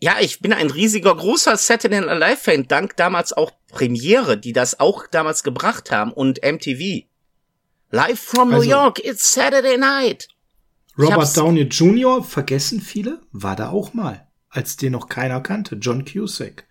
Ja, 0.00 0.16
ich 0.20 0.40
bin 0.40 0.52
ein 0.52 0.70
riesiger, 0.70 1.14
großer 1.14 1.56
Saturday 1.56 2.00
Night 2.00 2.18
Live 2.18 2.42
Fan, 2.42 2.66
dank 2.66 2.96
damals 2.96 3.32
auch 3.32 3.52
Premiere, 3.68 4.36
die 4.36 4.52
das 4.52 4.80
auch 4.80 5.06
damals 5.06 5.42
gebracht 5.42 5.90
haben 5.90 6.12
und 6.12 6.40
MTV. 6.42 7.04
Live 7.94 8.20
from 8.20 8.48
New 8.48 8.56
also, 8.56 8.70
York, 8.70 8.98
it's 9.00 9.22
Saturday 9.22 9.76
night. 9.76 10.26
Robert 10.96 11.36
Downey 11.36 11.64
Jr., 11.64 12.22
vergessen 12.24 12.80
viele, 12.80 13.20
war 13.32 13.54
da 13.54 13.68
auch 13.68 13.92
mal, 13.92 14.26
als 14.48 14.76
den 14.76 14.92
noch 14.92 15.10
keiner 15.10 15.42
kannte. 15.42 15.76
John 15.76 16.06
Cusack. 16.06 16.64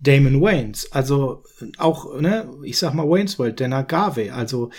Damon 0.00 0.42
Waynes, 0.42 0.92
also 0.92 1.44
auch, 1.78 2.20
ne, 2.20 2.50
ich 2.62 2.78
sag 2.78 2.92
mal 2.92 3.08
Wayne's 3.08 3.38
World, 3.38 3.58
Dana 3.58 3.82
Garvey, 3.82 4.30
also 4.30 4.70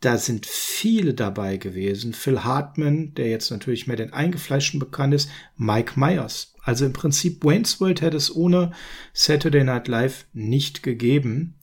da 0.00 0.18
sind 0.18 0.44
viele 0.44 1.14
dabei 1.14 1.56
gewesen. 1.56 2.14
Phil 2.14 2.42
Hartman, 2.42 3.14
der 3.14 3.28
jetzt 3.28 3.50
natürlich 3.50 3.86
mehr 3.86 3.96
den 3.96 4.12
Eingefleischten 4.12 4.80
bekannt 4.80 5.14
ist, 5.14 5.30
Mike 5.56 5.92
Myers, 5.98 6.54
also 6.62 6.84
im 6.84 6.92
Prinzip 6.92 7.44
Wayne's 7.44 7.80
World 7.80 8.00
hätte 8.00 8.16
es 8.16 8.34
ohne 8.34 8.72
Saturday 9.12 9.62
Night 9.62 9.86
Live 9.86 10.26
nicht 10.32 10.82
gegeben. 10.82 11.54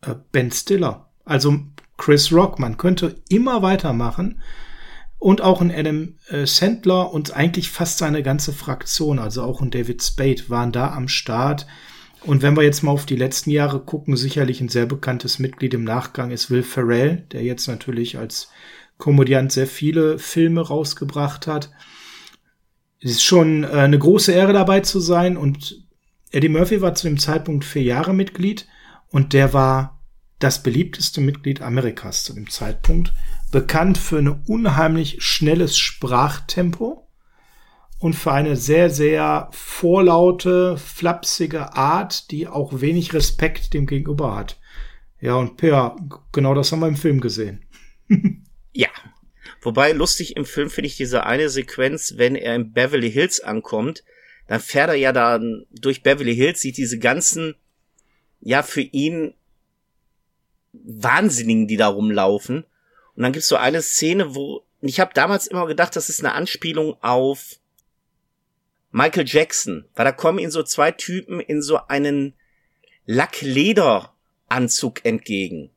Äh, 0.00 0.16
ben 0.32 0.50
Stiller, 0.50 1.10
also 1.24 1.58
Chris 2.00 2.32
Rock, 2.32 2.58
man 2.58 2.78
könnte 2.78 3.16
immer 3.28 3.60
weitermachen. 3.60 4.40
Und 5.18 5.42
auch 5.42 5.60
ein 5.60 5.70
Adam 5.70 6.14
äh, 6.30 6.46
Sandler 6.46 7.12
und 7.12 7.36
eigentlich 7.36 7.70
fast 7.70 7.98
seine 7.98 8.22
ganze 8.22 8.54
Fraktion, 8.54 9.18
also 9.18 9.42
auch 9.42 9.60
ein 9.60 9.70
David 9.70 10.02
Spade, 10.02 10.48
waren 10.48 10.72
da 10.72 10.94
am 10.94 11.08
Start. 11.08 11.66
Und 12.22 12.40
wenn 12.40 12.56
wir 12.56 12.62
jetzt 12.62 12.82
mal 12.82 12.92
auf 12.92 13.04
die 13.04 13.16
letzten 13.16 13.50
Jahre 13.50 13.80
gucken, 13.80 14.16
sicherlich 14.16 14.62
ein 14.62 14.70
sehr 14.70 14.86
bekanntes 14.86 15.38
Mitglied 15.38 15.74
im 15.74 15.84
Nachgang 15.84 16.30
ist 16.30 16.50
Will 16.50 16.62
Ferrell, 16.62 17.26
der 17.32 17.42
jetzt 17.42 17.68
natürlich 17.68 18.16
als 18.16 18.48
Komödiant 18.96 19.52
sehr 19.52 19.66
viele 19.66 20.18
Filme 20.18 20.66
rausgebracht 20.66 21.46
hat. 21.46 21.70
Es 22.98 23.10
ist 23.10 23.24
schon 23.24 23.64
äh, 23.64 23.66
eine 23.66 23.98
große 23.98 24.32
Ehre 24.32 24.54
dabei 24.54 24.80
zu 24.80 25.00
sein 25.00 25.36
und 25.36 25.86
Eddie 26.30 26.48
Murphy 26.48 26.80
war 26.80 26.94
zu 26.94 27.06
dem 27.08 27.18
Zeitpunkt 27.18 27.66
vier 27.66 27.82
Jahre 27.82 28.14
Mitglied 28.14 28.66
und 29.10 29.34
der 29.34 29.52
war 29.52 29.99
das 30.40 30.62
beliebteste 30.62 31.20
Mitglied 31.20 31.62
Amerikas 31.62 32.24
zu 32.24 32.34
dem 32.34 32.50
Zeitpunkt. 32.50 33.12
Bekannt 33.52 33.98
für 33.98 34.18
ein 34.18 34.42
unheimlich 34.46 35.22
schnelles 35.22 35.78
Sprachtempo 35.78 37.06
und 37.98 38.14
für 38.14 38.32
eine 38.32 38.56
sehr, 38.56 38.90
sehr 38.90 39.48
vorlaute, 39.52 40.78
flapsige 40.78 41.74
Art, 41.74 42.30
die 42.30 42.48
auch 42.48 42.80
wenig 42.80 43.12
Respekt 43.12 43.74
dem 43.74 43.86
Gegenüber 43.86 44.34
hat. 44.34 44.58
Ja, 45.20 45.34
und 45.34 45.60
ja, 45.60 45.94
genau 46.32 46.54
das 46.54 46.72
haben 46.72 46.80
wir 46.80 46.88
im 46.88 46.96
Film 46.96 47.20
gesehen. 47.20 47.64
ja. 48.72 48.88
Wobei 49.60 49.92
lustig 49.92 50.36
im 50.36 50.46
Film 50.46 50.70
finde 50.70 50.86
ich 50.86 50.96
diese 50.96 51.26
eine 51.26 51.50
Sequenz, 51.50 52.14
wenn 52.16 52.34
er 52.34 52.54
in 52.54 52.72
Beverly 52.72 53.12
Hills 53.12 53.40
ankommt, 53.40 54.04
dann 54.48 54.60
fährt 54.60 54.88
er 54.88 54.94
ja 54.94 55.12
da 55.12 55.38
durch 55.70 56.02
Beverly 56.02 56.34
Hills, 56.34 56.62
sieht 56.62 56.78
diese 56.78 56.98
ganzen, 56.98 57.56
ja, 58.40 58.62
für 58.62 58.80
ihn 58.80 59.34
Wahnsinnigen, 60.72 61.66
die 61.66 61.76
da 61.76 61.88
rumlaufen. 61.88 62.64
Und 63.14 63.22
dann 63.22 63.32
gibt's 63.32 63.48
so 63.48 63.56
eine 63.56 63.82
Szene, 63.82 64.34
wo, 64.34 64.64
ich 64.80 65.00
habe 65.00 65.12
damals 65.14 65.46
immer 65.46 65.66
gedacht, 65.66 65.96
das 65.96 66.08
ist 66.08 66.24
eine 66.24 66.34
Anspielung 66.34 66.96
auf 67.02 67.56
Michael 68.92 69.26
Jackson, 69.26 69.86
weil 69.94 70.04
da 70.04 70.12
kommen 70.12 70.38
ihn 70.38 70.50
so 70.50 70.62
zwei 70.62 70.90
Typen 70.90 71.40
in 71.40 71.62
so 71.62 71.78
einen 71.86 72.34
Lacklederanzug 73.06 75.04
entgegen. 75.04 75.70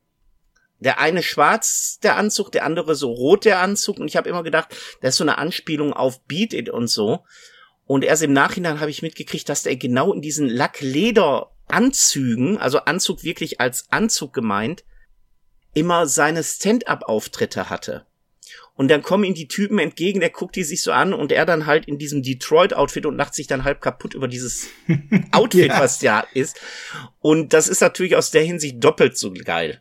Der 0.80 0.98
eine 0.98 1.22
schwarz, 1.22 1.98
der 2.02 2.16
Anzug, 2.16 2.52
der 2.52 2.64
andere 2.64 2.94
so 2.94 3.12
rot, 3.12 3.44
der 3.44 3.60
Anzug. 3.60 3.98
Und 3.98 4.08
ich 4.08 4.16
habe 4.16 4.28
immer 4.28 4.42
gedacht, 4.42 4.76
das 5.00 5.14
ist 5.14 5.18
so 5.18 5.24
eine 5.24 5.38
Anspielung 5.38 5.92
auf 5.92 6.22
Beat 6.24 6.52
It 6.52 6.68
und 6.68 6.88
so. 6.88 7.24
Und 7.86 8.04
erst 8.04 8.22
im 8.22 8.32
Nachhinein 8.32 8.80
habe 8.80 8.90
ich 8.90 9.02
mitgekriegt, 9.02 9.48
dass 9.48 9.62
der 9.62 9.76
genau 9.76 10.12
in 10.12 10.20
diesen 10.20 10.48
Lacklederanzügen, 11.68 12.58
also 12.58 12.78
Anzug 12.80 13.24
wirklich 13.24 13.60
als 13.60 13.86
Anzug 13.90 14.32
gemeint, 14.32 14.84
immer 15.74 16.06
seine 16.06 16.42
Stand-up-Auftritte 16.42 17.70
hatte. 17.70 18.06
Und 18.76 18.88
dann 18.88 19.02
kommen 19.02 19.24
ihm 19.24 19.34
die 19.34 19.48
Typen 19.48 19.78
entgegen, 19.78 20.20
der 20.20 20.30
guckt 20.30 20.56
die 20.56 20.64
sich 20.64 20.82
so 20.82 20.90
an 20.90 21.12
und 21.14 21.30
er 21.30 21.46
dann 21.46 21.66
halt 21.66 21.86
in 21.86 21.96
diesem 21.96 22.22
Detroit-Outfit 22.22 23.06
und 23.06 23.16
lacht 23.16 23.34
sich 23.34 23.46
dann 23.46 23.62
halb 23.62 23.80
kaputt 23.80 24.14
über 24.14 24.26
dieses 24.26 24.68
Outfit, 25.32 25.68
ja. 25.68 25.80
was 25.80 26.00
ja 26.02 26.26
ist. 26.34 26.60
Und 27.20 27.52
das 27.52 27.68
ist 27.68 27.80
natürlich 27.80 28.16
aus 28.16 28.32
der 28.32 28.42
Hinsicht 28.42 28.82
doppelt 28.82 29.16
so 29.16 29.32
geil. 29.32 29.80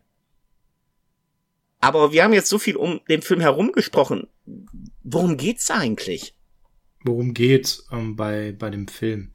Aber 1.80 2.12
wir 2.12 2.24
haben 2.24 2.34
jetzt 2.34 2.50
so 2.50 2.60
viel 2.60 2.76
um 2.76 3.02
den 3.10 3.24
Film 3.24 3.42
herum 3.42 3.72
gesprochen. 3.72 4.28
Worum 5.04 5.38
geht's 5.38 5.70
eigentlich? 5.70 6.36
worum 7.04 7.34
geht 7.34 7.84
ähm, 7.92 8.16
bei, 8.16 8.54
bei 8.58 8.70
dem 8.70 8.88
Film. 8.88 9.32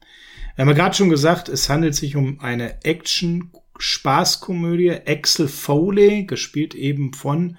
Wir 0.59 0.65
haben 0.65 0.75
ja 0.75 0.83
gerade 0.83 0.93
schon 0.93 1.09
gesagt, 1.09 1.47
es 1.47 1.69
handelt 1.69 1.95
sich 1.95 2.17
um 2.17 2.41
eine 2.41 2.83
Action-Spaßkomödie. 2.83 4.91
Axel 5.07 5.47
Foley, 5.47 6.25
gespielt 6.25 6.75
eben 6.75 7.13
von 7.13 7.55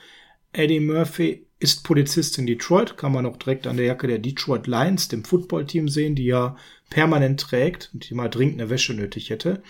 Eddie 0.53 0.81
Murphy, 0.81 1.47
ist 1.59 1.83
Polizist 1.83 2.37
in 2.37 2.47
Detroit. 2.47 2.99
Kann 2.99 3.13
man 3.13 3.25
auch 3.25 3.39
direkt 3.39 3.67
an 3.67 3.79
der 3.79 3.87
Jacke 3.87 4.07
der 4.07 4.19
Detroit 4.19 4.67
Lions, 4.67 5.09
dem 5.09 5.25
Footballteam, 5.25 5.89
sehen, 5.89 6.15
die 6.15 6.29
er 6.29 6.59
permanent 6.91 7.41
trägt 7.41 7.89
und 7.95 8.11
die 8.11 8.13
mal 8.13 8.29
dringend 8.29 8.61
eine 8.61 8.69
Wäsche 8.69 8.93
nötig 8.93 9.31
hätte. 9.31 9.63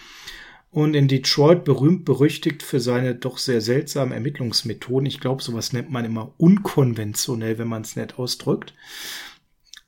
Und 0.73 0.95
in 0.95 1.07
Detroit 1.07 1.63
berühmt 1.63 2.05
berüchtigt 2.05 2.65
für 2.65 2.81
seine 2.81 3.15
doch 3.15 3.39
sehr 3.39 3.61
seltsamen 3.61 4.13
Ermittlungsmethoden. 4.13 5.07
Ich 5.07 5.21
glaube, 5.21 5.41
sowas 5.41 5.73
nennt 5.73 5.93
man 5.93 6.05
immer 6.05 6.35
unkonventionell, 6.37 7.59
wenn 7.59 7.69
man 7.69 7.83
es 7.83 7.95
nett 7.95 8.19
ausdrückt. 8.19 8.75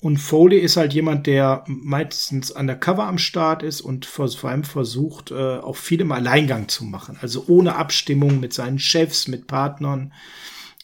Und 0.03 0.17
Foley 0.17 0.59
ist 0.59 0.77
halt 0.77 0.93
jemand, 0.95 1.29
der 1.29 1.63
meistens 1.69 2.51
undercover 2.51 3.07
am 3.07 3.19
Start 3.19 3.63
ist 3.63 3.81
und 3.81 4.05
vor, 4.05 4.29
allem 4.43 4.65
versucht, 4.65 5.31
äh, 5.31 5.59
auch 5.59 5.77
viel 5.77 6.01
im 6.01 6.11
Alleingang 6.11 6.67
zu 6.67 6.85
machen. 6.85 7.17
Also 7.21 7.45
ohne 7.47 7.77
Abstimmung 7.77 8.41
mit 8.41 8.53
seinen 8.53 8.81
Chefs, 8.81 9.29
mit 9.29 9.47
Partnern. 9.47 10.13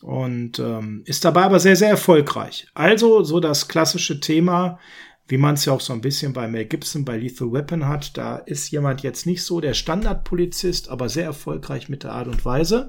Und 0.02 0.60
ähm, 0.60 1.02
ist 1.04 1.24
dabei 1.24 1.42
aber 1.42 1.58
sehr, 1.58 1.74
sehr 1.74 1.88
erfolgreich. 1.88 2.68
Also 2.74 3.24
so 3.24 3.40
das 3.40 3.66
klassische 3.66 4.20
Thema, 4.20 4.78
wie 5.26 5.36
man 5.36 5.54
es 5.54 5.64
ja 5.64 5.72
auch 5.72 5.80
so 5.80 5.92
ein 5.92 6.00
bisschen 6.00 6.32
bei 6.32 6.46
Mel 6.46 6.66
Gibson 6.66 7.04
bei 7.04 7.16
Lethal 7.16 7.52
Weapon 7.52 7.88
hat. 7.88 8.16
Da 8.16 8.36
ist 8.36 8.70
jemand 8.70 9.02
jetzt 9.02 9.26
nicht 9.26 9.42
so 9.42 9.60
der 9.60 9.74
Standardpolizist, 9.74 10.90
aber 10.90 11.08
sehr 11.08 11.24
erfolgreich 11.24 11.88
mit 11.88 12.04
der 12.04 12.12
Art 12.12 12.28
und 12.28 12.44
Weise. 12.44 12.88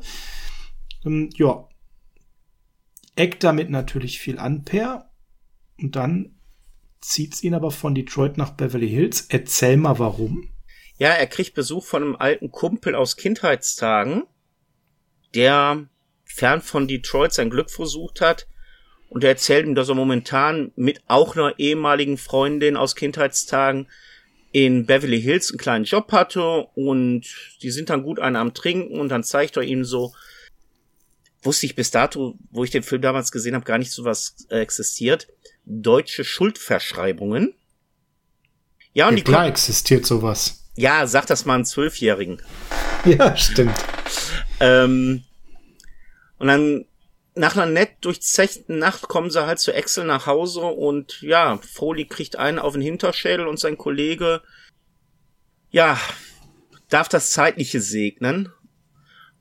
Ähm, 1.03 1.31
ja. 1.33 1.67
Eckt 3.15 3.43
damit 3.43 3.71
natürlich 3.71 4.19
viel 4.19 4.37
an 4.37 4.63
per 4.63 5.08
und 5.81 5.95
dann 5.95 6.35
zieht's 7.01 7.43
ihn 7.43 7.53
aber 7.53 7.71
von 7.71 7.95
Detroit 7.95 8.37
nach 8.37 8.51
Beverly 8.51 8.89
Hills. 8.89 9.25
Erzähl 9.29 9.77
mal 9.77 9.99
warum. 9.99 10.49
Ja, 10.97 11.09
er 11.09 11.27
kriegt 11.27 11.53
Besuch 11.53 11.85
von 11.85 12.03
einem 12.03 12.15
alten 12.17 12.51
Kumpel 12.51 12.93
aus 12.93 13.15
Kindheitstagen, 13.15 14.23
der 15.33 15.87
fern 16.25 16.61
von 16.61 16.87
Detroit 16.87 17.33
sein 17.33 17.49
Glück 17.49 17.71
versucht 17.71 18.21
hat. 18.21 18.47
Und 19.09 19.23
er 19.23 19.31
erzählt 19.31 19.65
ihm, 19.65 19.75
dass 19.75 19.89
er 19.89 19.95
momentan 19.95 20.71
mit 20.75 21.01
auch 21.07 21.35
einer 21.35 21.57
ehemaligen 21.57 22.17
Freundin 22.17 22.77
aus 22.77 22.95
Kindheitstagen 22.95 23.87
in 24.51 24.85
Beverly 24.85 25.21
Hills 25.21 25.51
einen 25.51 25.57
kleinen 25.57 25.85
Job 25.85 26.11
hatte 26.11 26.67
und 26.75 27.23
die 27.61 27.71
sind 27.71 27.89
dann 27.89 28.03
gut 28.03 28.19
einen 28.19 28.35
am 28.35 28.53
Trinken 28.53 28.99
und 28.99 29.09
dann 29.09 29.23
zeigt 29.23 29.57
er 29.57 29.63
ihm 29.63 29.83
so, 29.83 30.13
wusste 31.41 31.65
ich 31.65 31.75
bis 31.75 31.91
dato, 31.91 32.37
wo 32.51 32.63
ich 32.63 32.71
den 32.71 32.83
Film 32.83 33.01
damals 33.01 33.31
gesehen 33.31 33.55
habe, 33.55 33.65
gar 33.65 33.77
nicht 33.77 33.91
so 33.91 34.03
was 34.03 34.47
äh, 34.49 34.59
existiert 34.59 35.27
deutsche 35.69 36.23
Schuldverschreibungen. 36.23 37.53
Ja, 38.93 39.07
und 39.07 39.13
ja, 39.13 39.17
die 39.17 39.23
klar 39.23 39.47
existiert 39.47 40.05
sowas. 40.05 40.65
Ja, 40.75 41.05
sag 41.07 41.27
das 41.27 41.45
mal 41.45 41.55
einem 41.55 41.65
Zwölfjährigen. 41.65 42.41
Ja, 43.05 43.37
stimmt. 43.37 43.77
ähm, 44.59 45.23
und 46.37 46.47
dann 46.47 46.85
nach 47.35 47.55
einer 47.55 47.65
nett 47.65 47.91
durchzechten 48.01 48.79
Nacht 48.79 49.03
kommen 49.07 49.29
sie 49.29 49.45
halt 49.45 49.59
zu 49.59 49.71
Excel 49.71 50.05
nach 50.05 50.25
Hause 50.25 50.61
und 50.61 51.21
ja, 51.21 51.57
Foley 51.57 52.05
kriegt 52.05 52.35
einen 52.35 52.59
auf 52.59 52.73
den 52.73 52.81
Hinterschädel 52.81 53.47
und 53.47 53.59
sein 53.59 53.77
Kollege, 53.77 54.41
ja, 55.69 55.97
darf 56.89 57.07
das 57.07 57.31
Zeitliche 57.31 57.79
segnen. 57.79 58.51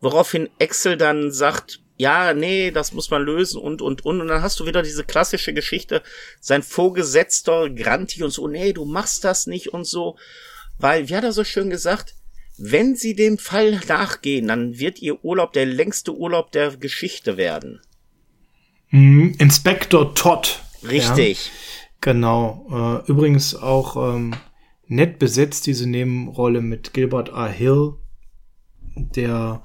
Woraufhin 0.00 0.48
Excel 0.60 0.96
dann 0.96 1.32
sagt, 1.32 1.80
ja, 1.98 2.32
nee, 2.32 2.70
das 2.70 2.92
muss 2.92 3.10
man 3.10 3.22
lösen 3.22 3.60
und, 3.60 3.82
und, 3.82 4.04
und. 4.04 4.20
Und 4.20 4.28
dann 4.28 4.42
hast 4.42 4.58
du 4.60 4.66
wieder 4.66 4.82
diese 4.82 5.02
klassische 5.04 5.52
Geschichte, 5.52 6.02
sein 6.40 6.62
Vorgesetzter 6.62 7.68
Granti 7.68 8.22
und 8.22 8.30
so, 8.30 8.46
nee, 8.46 8.72
du 8.72 8.84
machst 8.84 9.24
das 9.24 9.48
nicht 9.48 9.74
und 9.74 9.84
so. 9.84 10.16
Weil, 10.78 11.08
wie 11.08 11.16
hat 11.16 11.24
er 11.24 11.32
so 11.32 11.42
schön 11.42 11.70
gesagt, 11.70 12.14
wenn 12.56 12.94
sie 12.94 13.14
dem 13.14 13.36
Fall 13.36 13.80
nachgehen, 13.88 14.46
dann 14.46 14.78
wird 14.78 15.02
ihr 15.02 15.24
Urlaub 15.24 15.52
der 15.52 15.66
längste 15.66 16.14
Urlaub 16.14 16.52
der 16.52 16.76
Geschichte 16.76 17.36
werden. 17.36 17.80
Mm, 18.90 19.30
Inspektor 19.38 20.14
Todd. 20.14 20.62
Richtig. 20.88 21.46
Ja, 21.46 21.52
genau. 22.00 23.02
Äh, 23.06 23.10
übrigens 23.10 23.56
auch 23.56 24.14
ähm, 24.14 24.34
nett 24.86 25.18
besetzt 25.18 25.66
diese 25.66 25.88
Nebenrolle 25.88 26.60
mit 26.60 26.94
Gilbert 26.94 27.30
R. 27.30 27.48
Hill, 27.48 27.94
der 28.94 29.62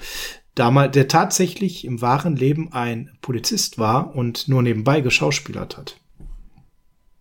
damals, 0.56 0.91
der 0.91 1.08
tatsächlich 1.08 1.86
im 1.86 2.01
wahren 2.01 2.36
Leben 2.36 2.72
ein 2.74 3.12
Polizist 3.22 3.78
war 3.78 4.16
und 4.16 4.47
nur 4.47 4.62
nebenbei 4.62 5.01
geschauspielert 5.01 5.78
hat. 5.78 5.97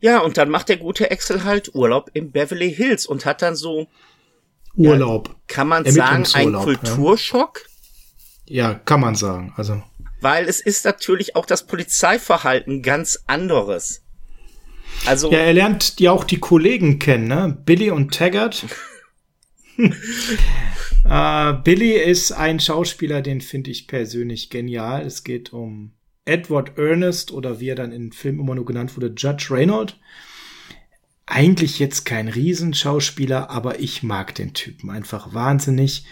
Ja, 0.01 0.19
und 0.19 0.37
dann 0.37 0.51
macht 0.51 0.69
der 0.69 0.79
gute 0.79 1.11
Excel 1.11 1.45
halt 1.45 1.75
Urlaub 1.75 2.11
in 2.13 2.33
Beverly 2.33 2.75
Hills 2.75 3.07
und 3.07 3.25
hat 3.25 3.41
dann 3.41 3.55
so 3.55 3.87
Urlaub. 4.75 5.29
Ja, 5.29 5.35
kann 5.47 5.69
man 5.69 5.85
sagen, 5.85 6.27
ein 6.35 6.53
Kulturschock? 6.53 7.67
Ja. 8.47 8.71
ja, 8.71 8.75
kann 8.75 9.01
man 9.01 9.15
sagen. 9.15 9.53
Also. 9.57 9.83
Weil 10.21 10.49
es 10.49 10.61
ist 10.61 10.85
natürlich 10.85 11.37
auch 11.37 11.47
das 11.47 11.67
Polizeiverhalten 11.67 12.83
ganz 12.83 13.23
anderes. 13.27 14.03
Also. 15.07 15.31
Ja, 15.31 15.39
er 15.39 15.53
lernt 15.53 16.01
ja 16.01 16.11
auch 16.11 16.25
die 16.25 16.41
Kollegen 16.41 16.99
kennen, 16.99 17.29
ne? 17.29 17.57
Billy 17.65 17.91
und 17.91 18.13
Taggart. 18.13 18.67
Äh, 21.05 21.53
Billy 21.65 21.93
ist 21.93 22.33
ein 22.33 22.61
Schauspieler, 22.61 23.23
den 23.23 23.41
finde 23.41 23.71
ich 23.71 23.87
persönlich 23.87 24.51
genial. 24.51 25.05
Es 25.05 25.25
geht 25.25 25.53
um 25.53 25.93
Edward 26.25 26.79
Ernest 26.79 27.33
oder 27.33 27.61
wie 27.61 27.69
er 27.69 27.75
dann 27.75 27.93
im 27.93 28.13
Film 28.13 28.41
immer 28.41 28.55
nur 28.55 28.65
genannt 28.65 28.97
wurde, 28.97 29.13
Judge 29.17 29.49
Reynolds. 29.51 29.95
Eigentlich 31.27 31.79
jetzt 31.79 32.05
kein 32.05 32.29
Riesenschauspieler, 32.29 33.51
aber 33.51 33.81
ich 33.81 34.03
mag 34.03 34.35
den 34.35 34.55
Typen 34.55 34.91
einfach 34.91 35.35
wahnsinnig. 35.35 36.05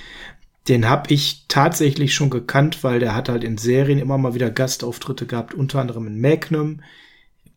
Den 0.69 0.89
habe 0.89 1.13
ich 1.13 1.47
tatsächlich 1.49 2.15
schon 2.15 2.31
gekannt, 2.31 2.85
weil 2.85 3.01
der 3.01 3.15
hat 3.15 3.29
halt 3.29 3.45
in 3.45 3.59
Serien 3.59 3.99
immer 3.99 4.19
mal 4.19 4.35
wieder 4.35 4.51
Gastauftritte 4.51 5.27
gehabt, 5.27 5.55
unter 5.55 5.81
anderem 5.81 6.07
in 6.07 6.21
Magnum, 6.21 6.83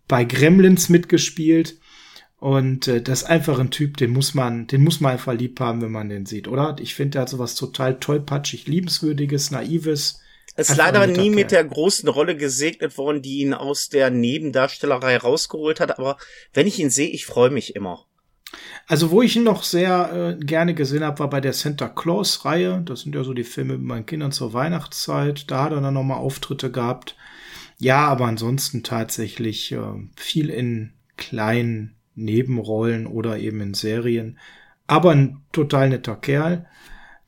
bei 0.08 0.24
Gremlins 0.24 0.90
mitgespielt. 0.90 1.78
Und 2.44 2.90
äh, 2.90 3.02
das 3.02 3.22
ist 3.22 3.30
einfach 3.30 3.58
ein 3.58 3.72
Typ, 3.72 3.96
den 3.96 4.12
muss 4.12 4.34
man, 4.34 4.68
den 4.68 4.84
muss 4.84 5.00
man 5.00 5.14
einfach 5.14 5.32
lieb 5.34 5.62
haben, 5.62 5.82
wenn 5.82 5.94
man 5.94 6.10
den 6.10 6.26
sieht, 6.26 6.50
oder? 6.50 6.76
Ich 6.82 6.94
finde, 6.94 7.12
der 7.12 7.22
hat 7.22 7.30
sowas 7.30 7.56
total 7.56 8.02
tollpatschig, 8.02 8.68
liebenswürdiges, 8.68 9.50
naives, 9.52 10.20
Ist 10.58 10.76
leider 10.76 11.08
nie 11.08 11.30
mit 11.30 11.52
der 11.52 11.64
großen 11.64 12.10
Rolle 12.10 12.36
gesegnet 12.36 12.98
worden, 12.98 13.22
die 13.22 13.40
ihn 13.40 13.54
aus 13.54 13.88
der 13.88 14.10
Nebendarstellerei 14.10 15.16
rausgeholt 15.16 15.80
hat, 15.80 15.98
aber 15.98 16.18
wenn 16.54 16.68
ich 16.68 16.80
ihn 16.80 16.90
sehe, 16.90 17.08
ich 17.08 17.26
freue 17.26 17.50
mich 17.50 17.78
immer. 17.78 18.08
Also, 18.88 19.10
wo 19.10 19.22
ich 19.22 19.38
ihn 19.38 19.44
noch 19.44 19.64
sehr 19.64 20.36
äh, 20.38 20.46
gerne 20.46 20.74
gesehen 20.74 21.06
habe, 21.06 21.20
war 21.20 21.30
bei 21.30 21.40
der 21.40 21.54
Santa 21.54 21.88
Claus-Reihe. 21.88 22.82
Das 22.86 23.04
sind 23.04 23.16
ja 23.16 23.24
so 23.24 23.34
die 23.34 23.46
Filme 23.46 23.78
mit 23.78 23.88
meinen 23.88 24.06
Kindern 24.06 24.34
zur 24.34 24.52
Weihnachtszeit. 24.52 25.50
Da 25.50 25.64
hat 25.64 25.72
er 25.72 25.80
dann 25.80 25.94
nochmal 25.94 26.18
Auftritte 26.18 26.72
gehabt. 26.72 27.16
Ja, 27.80 28.06
aber 28.10 28.26
ansonsten 28.26 28.84
tatsächlich 28.84 29.72
äh, 29.72 29.80
viel 30.18 30.50
in 30.50 30.92
kleinen 31.16 31.96
Nebenrollen 32.16 33.08
oder 33.08 33.38
eben 33.38 33.62
in 33.62 33.74
Serien. 33.74 34.40
Aber 34.88 35.12
ein 35.12 35.42
total 35.52 35.90
netter 35.90 36.16
Kerl. 36.16 36.68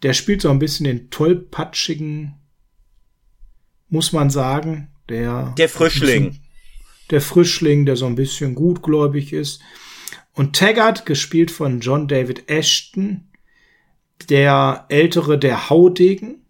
Der 0.03 0.13
spielt 0.13 0.41
so 0.41 0.49
ein 0.49 0.59
bisschen 0.59 0.85
den 0.85 1.09
tollpatschigen, 1.09 2.35
muss 3.89 4.13
man 4.13 4.29
sagen. 4.29 4.89
Der, 5.09 5.53
der 5.57 5.69
Frischling. 5.69 6.29
Bisschen, 6.29 6.43
der 7.11 7.21
Frischling, 7.21 7.85
der 7.85 7.95
so 7.95 8.05
ein 8.05 8.15
bisschen 8.15 8.55
gutgläubig 8.55 9.33
ist. 9.33 9.61
Und 10.33 10.55
Taggart, 10.55 11.05
gespielt 11.05 11.49
von 11.49 11.79
John 11.79 12.07
David 12.07 12.49
Ashton, 12.49 13.29
der 14.29 14.85
ältere 14.89 15.39
der 15.39 15.69
Haudegen. 15.69 16.45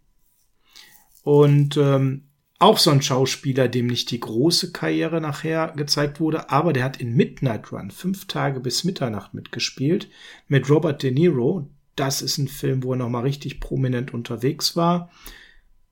Und 1.23 1.77
ähm, 1.77 2.23
auch 2.57 2.77
so 2.77 2.89
ein 2.91 3.01
Schauspieler, 3.01 3.67
dem 3.67 3.87
nicht 3.87 4.11
die 4.11 4.19
große 4.19 4.71
Karriere 4.71 5.19
nachher 5.19 5.73
gezeigt 5.75 6.19
wurde, 6.19 6.49
aber 6.49 6.71
der 6.71 6.85
hat 6.85 6.97
in 6.97 7.15
Midnight 7.15 7.71
Run 7.71 7.91
fünf 7.91 8.27
Tage 8.27 8.61
bis 8.61 8.83
Mitternacht 8.83 9.33
mitgespielt 9.33 10.09
mit 10.47 10.69
Robert 10.69 11.03
De 11.03 11.11
Niro. 11.11 11.69
Das 11.95 12.21
ist 12.21 12.37
ein 12.37 12.47
Film, 12.47 12.83
wo 12.83 12.93
er 12.93 12.97
nochmal 12.97 13.23
richtig 13.23 13.59
prominent 13.59 14.13
unterwegs 14.13 14.75
war. 14.75 15.09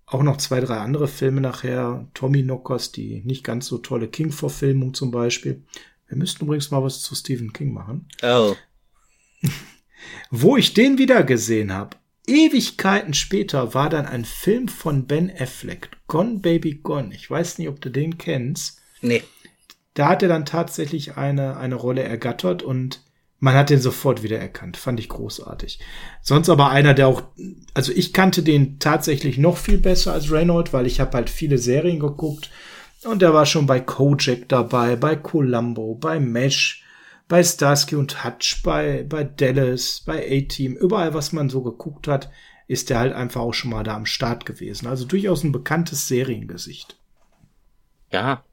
Auch 0.05 0.23
noch 0.23 0.37
zwei, 0.37 0.61
drei 0.61 0.77
andere 0.77 1.07
Filme 1.07 1.41
nachher. 1.41 2.07
Tommy 2.13 2.43
Knockers, 2.43 2.91
die 2.91 3.21
nicht 3.25 3.43
ganz 3.43 3.67
so 3.67 3.77
tolle 3.77 4.07
King-Verfilmung 4.07 4.93
zum 4.93 5.11
Beispiel. 5.11 5.63
Wir 6.07 6.17
müssten 6.17 6.45
übrigens 6.45 6.71
mal 6.71 6.83
was 6.83 7.01
zu 7.01 7.15
Stephen 7.15 7.51
King 7.51 7.73
machen. 7.73 8.07
Oh. 8.21 8.55
Wo 10.29 10.57
ich 10.57 10.73
den 10.73 10.97
wieder 10.97 11.23
gesehen 11.23 11.73
habe, 11.73 11.97
Ewigkeiten 12.27 13.13
später, 13.13 13.73
war 13.73 13.89
dann 13.89 14.05
ein 14.05 14.23
Film 14.23 14.67
von 14.67 15.07
Ben 15.07 15.31
Affleck, 15.37 15.89
Gone 16.13 16.41
Baby 16.41 16.75
Gone. 16.75 17.09
Ich 17.11 17.27
weiß 17.27 17.57
nicht, 17.57 17.69
ob 17.69 17.81
du 17.81 17.89
den 17.89 18.19
kennst. 18.19 18.79
Nee. 19.01 19.23
Da 19.95 20.09
hat 20.09 20.21
er 20.21 20.29
dann 20.29 20.45
tatsächlich 20.45 21.17
eine, 21.17 21.57
eine 21.57 21.73
Rolle 21.73 22.03
ergattert 22.03 22.61
und 22.61 23.01
man 23.39 23.55
hat 23.55 23.71
den 23.71 23.81
sofort 23.81 24.21
wieder 24.21 24.37
erkannt. 24.37 24.77
Fand 24.77 24.99
ich 24.99 25.09
großartig. 25.09 25.79
Sonst 26.21 26.49
aber 26.49 26.69
einer, 26.69 26.93
der 26.93 27.07
auch, 27.07 27.23
also 27.73 27.91
ich 27.91 28.13
kannte 28.13 28.43
den 28.43 28.77
tatsächlich 28.77 29.39
noch 29.39 29.57
viel 29.57 29.79
besser 29.79 30.13
als 30.13 30.31
Reynolds, 30.31 30.71
weil 30.71 30.85
ich 30.85 30.99
habe 30.99 31.17
halt 31.17 31.31
viele 31.31 31.57
Serien 31.57 31.99
geguckt 31.99 32.51
und 33.05 33.23
er 33.23 33.33
war 33.33 33.47
schon 33.47 33.65
bei 33.65 33.79
Kojak 33.79 34.47
dabei, 34.49 34.95
bei 34.95 35.15
Columbo, 35.15 35.95
bei 35.95 36.19
Mesh, 36.19 36.83
bei 37.27 37.43
Starsky 37.43 37.95
und 37.95 38.23
Hutch, 38.23 38.61
bei, 38.61 39.03
bei 39.09 39.23
Dallas, 39.23 40.03
bei 40.05 40.23
A-Team, 40.23 40.75
überall, 40.75 41.15
was 41.15 41.33
man 41.33 41.49
so 41.49 41.63
geguckt 41.63 42.07
hat, 42.07 42.29
ist 42.67 42.89
er 42.91 42.99
halt 42.99 43.13
einfach 43.13 43.41
auch 43.41 43.53
schon 43.53 43.71
mal 43.71 43.83
da 43.83 43.95
am 43.95 44.05
Start 44.05 44.45
gewesen. 44.45 44.87
Also 44.87 45.05
durchaus 45.05 45.43
ein 45.43 45.51
bekanntes 45.51 46.07
Seriengesicht. 46.07 46.97
Ja. 48.11 48.43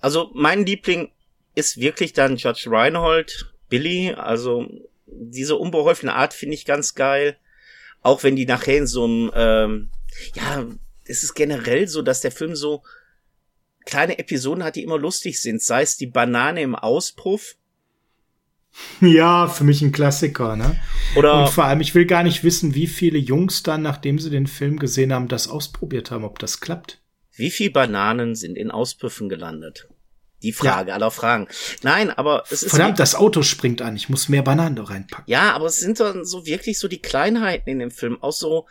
Also 0.00 0.30
mein 0.34 0.66
Liebling 0.66 1.10
ist 1.54 1.78
wirklich 1.78 2.12
dann 2.12 2.36
Judge 2.36 2.68
Reinhold, 2.70 3.52
Billy. 3.68 4.12
Also 4.12 4.68
diese 5.06 5.56
unbeholfene 5.56 6.14
Art 6.14 6.34
finde 6.34 6.54
ich 6.54 6.64
ganz 6.64 6.94
geil. 6.94 7.36
Auch 8.02 8.22
wenn 8.22 8.36
die 8.36 8.46
nachher 8.46 8.78
in 8.78 8.86
so 8.86 9.04
einem, 9.04 9.30
ähm, 9.34 9.90
ja, 10.34 10.66
es 11.04 11.22
ist 11.22 11.34
generell 11.34 11.88
so, 11.88 12.02
dass 12.02 12.20
der 12.20 12.32
Film 12.32 12.54
so 12.54 12.82
kleine 13.84 14.18
Episoden 14.18 14.64
hat, 14.64 14.76
die 14.76 14.82
immer 14.82 14.98
lustig 14.98 15.40
sind. 15.40 15.62
Sei 15.62 15.82
es 15.82 15.96
die 15.96 16.06
Banane 16.06 16.62
im 16.62 16.74
Auspuff. 16.74 17.56
Ja, 19.00 19.48
für 19.48 19.64
mich 19.64 19.82
ein 19.82 19.92
Klassiker, 19.92 20.56
ne? 20.56 20.80
Oder 21.16 21.40
Und 21.40 21.50
vor 21.50 21.64
allem, 21.64 21.80
ich 21.80 21.94
will 21.94 22.06
gar 22.06 22.22
nicht 22.22 22.44
wissen, 22.44 22.74
wie 22.74 22.86
viele 22.86 23.18
Jungs 23.18 23.62
dann, 23.62 23.82
nachdem 23.82 24.18
sie 24.18 24.30
den 24.30 24.46
Film 24.46 24.78
gesehen 24.78 25.12
haben, 25.12 25.28
das 25.28 25.48
ausprobiert 25.48 26.10
haben, 26.10 26.24
ob 26.24 26.38
das 26.38 26.60
klappt. 26.60 27.00
Wie 27.32 27.50
viele 27.50 27.70
Bananen 27.70 28.34
sind 28.34 28.56
in 28.56 28.70
Auspüffen 28.70 29.28
gelandet? 29.28 29.88
Die 30.42 30.52
Frage 30.52 30.90
ja. 30.90 30.94
aller 30.94 31.10
Fragen. 31.10 31.48
Nein, 31.82 32.10
aber 32.10 32.44
es 32.50 32.62
ist. 32.62 32.70
Verdammt, 32.70 32.98
das 32.98 33.14
Auto 33.14 33.42
springt 33.42 33.80
an. 33.80 33.96
Ich 33.96 34.08
muss 34.08 34.28
mehr 34.28 34.42
Bananen 34.42 34.76
da 34.76 34.84
reinpacken. 34.84 35.24
Ja, 35.26 35.52
aber 35.52 35.66
es 35.66 35.80
sind 35.80 35.98
dann 35.98 36.24
so 36.24 36.46
wirklich 36.46 36.78
so 36.78 36.88
die 36.88 37.00
Kleinheiten 37.00 37.70
in 37.70 37.78
dem 37.78 37.90
Film. 37.90 38.22
Auch 38.22 38.32
so, 38.32 38.66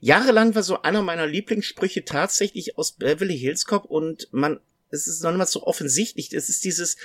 Jahrelang 0.00 0.54
war 0.54 0.62
so 0.62 0.82
einer 0.82 1.02
meiner 1.02 1.26
Lieblingssprüche 1.26 2.04
tatsächlich 2.04 2.78
aus 2.78 2.92
Beverly 2.92 3.38
Hills 3.38 3.66
Cop 3.66 3.84
und 3.84 4.28
man, 4.32 4.60
es 4.90 5.08
ist 5.08 5.22
noch 5.22 5.30
nicht 5.30 5.38
mal 5.38 5.46
so 5.46 5.64
offensichtlich, 5.64 6.32
es 6.32 6.48
ist 6.48 6.64
dieses 6.64 6.96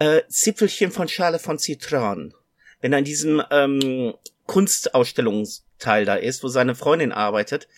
äh, 0.00 0.22
Zipfelchen 0.28 0.90
von 0.90 1.06
Schale 1.06 1.38
von 1.38 1.58
Zitron. 1.58 2.34
Wenn 2.80 2.92
er 2.92 2.98
in 2.98 3.04
diesem 3.04 3.42
ähm, 3.50 4.14
Kunstausstellungsteil 4.46 6.04
da 6.04 6.16
ist, 6.16 6.42
wo 6.42 6.48
seine 6.48 6.74
Freundin 6.74 7.12
arbeitet. 7.12 7.68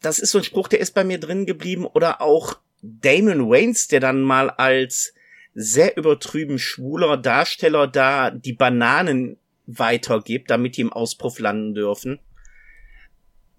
Das 0.00 0.18
ist 0.18 0.30
so 0.30 0.38
ein 0.38 0.44
Spruch, 0.44 0.68
der 0.68 0.80
ist 0.80 0.94
bei 0.94 1.04
mir 1.04 1.20
drin 1.20 1.44
geblieben. 1.44 1.84
Oder 1.84 2.22
auch 2.22 2.58
Damon 2.80 3.50
Waynes, 3.50 3.88
der 3.88 4.00
dann 4.00 4.22
mal 4.22 4.48
als 4.48 5.12
sehr 5.52 5.98
übertrüben 5.98 6.58
schwuler 6.58 7.18
Darsteller 7.18 7.86
da 7.86 8.30
die 8.30 8.54
Bananen 8.54 9.36
weitergibt, 9.66 10.50
damit 10.50 10.78
die 10.78 10.80
im 10.80 10.92
Auspuff 10.92 11.38
landen 11.38 11.74
dürfen 11.74 12.20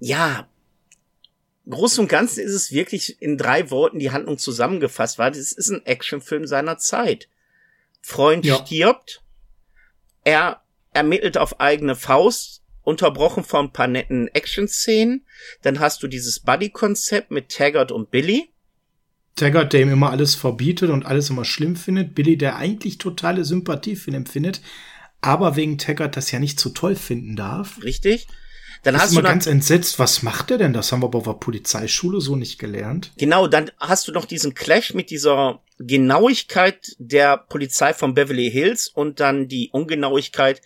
ja, 0.01 0.49
groß 1.69 1.99
und 1.99 2.09
ganzen 2.09 2.43
ist 2.43 2.53
es 2.53 2.71
wirklich 2.71 3.21
in 3.21 3.37
drei 3.37 3.69
Worten 3.69 3.99
die 3.99 4.09
Handlung 4.09 4.39
zusammengefasst, 4.39 5.19
weil 5.19 5.31
es 5.31 5.51
ist 5.51 5.69
ein 5.69 5.85
Actionfilm 5.85 6.47
seiner 6.47 6.79
Zeit. 6.79 7.29
Freund 8.01 8.45
ja. 8.45 8.65
stirbt, 8.65 9.23
er 10.23 10.61
ermittelt 10.93 11.37
auf 11.37 11.59
eigene 11.59 11.95
Faust, 11.95 12.61
unterbrochen 12.83 13.43
von 13.43 13.67
ein 13.67 13.73
paar 13.73 13.87
netten 13.87 14.27
Action-Szenen. 14.27 15.25
Dann 15.61 15.79
hast 15.79 16.03
du 16.03 16.07
dieses 16.07 16.39
Buddy-Konzept 16.39 17.31
mit 17.31 17.49
Taggart 17.49 17.91
und 17.91 18.11
Billy. 18.11 18.49
Taggart, 19.35 19.73
der 19.73 19.81
ihm 19.81 19.91
immer 19.91 20.09
alles 20.09 20.35
verbietet 20.35 20.89
und 20.89 21.05
alles 21.05 21.29
immer 21.29 21.45
schlimm 21.45 21.75
findet. 21.75 22.15
Billy, 22.15 22.37
der 22.37 22.57
eigentlich 22.57 22.97
totale 22.97 23.45
Sympathie 23.45 23.95
für 23.95 24.11
ihn 24.11 24.15
empfindet, 24.15 24.61
aber 25.21 25.55
wegen 25.55 25.77
Taggart 25.77 26.17
das 26.17 26.31
ja 26.31 26.39
nicht 26.39 26.59
so 26.59 26.69
toll 26.69 26.95
finden 26.95 27.35
darf. 27.35 27.81
Richtig. 27.83 28.27
Dann 28.83 28.97
hast 28.97 29.15
du 29.15 29.21
ganz 29.21 29.45
entsetzt, 29.45 29.99
was 29.99 30.23
macht 30.23 30.49
er 30.49 30.57
denn? 30.57 30.73
Das 30.73 30.91
haben 30.91 31.01
wir 31.01 31.05
aber 31.05 31.19
auf 31.19 31.25
der 31.25 31.33
Polizeischule 31.33 32.19
so 32.19 32.35
nicht 32.35 32.57
gelernt. 32.57 33.11
Genau, 33.17 33.47
dann 33.47 33.69
hast 33.79 34.07
du 34.07 34.11
noch 34.11 34.25
diesen 34.25 34.55
Clash 34.55 34.95
mit 34.95 35.11
dieser 35.11 35.61
Genauigkeit 35.77 36.95
der 36.97 37.37
Polizei 37.37 37.93
von 37.93 38.15
Beverly 38.15 38.49
Hills 38.49 38.87
und 38.87 39.19
dann 39.19 39.47
die 39.47 39.69
Ungenauigkeit 39.71 40.61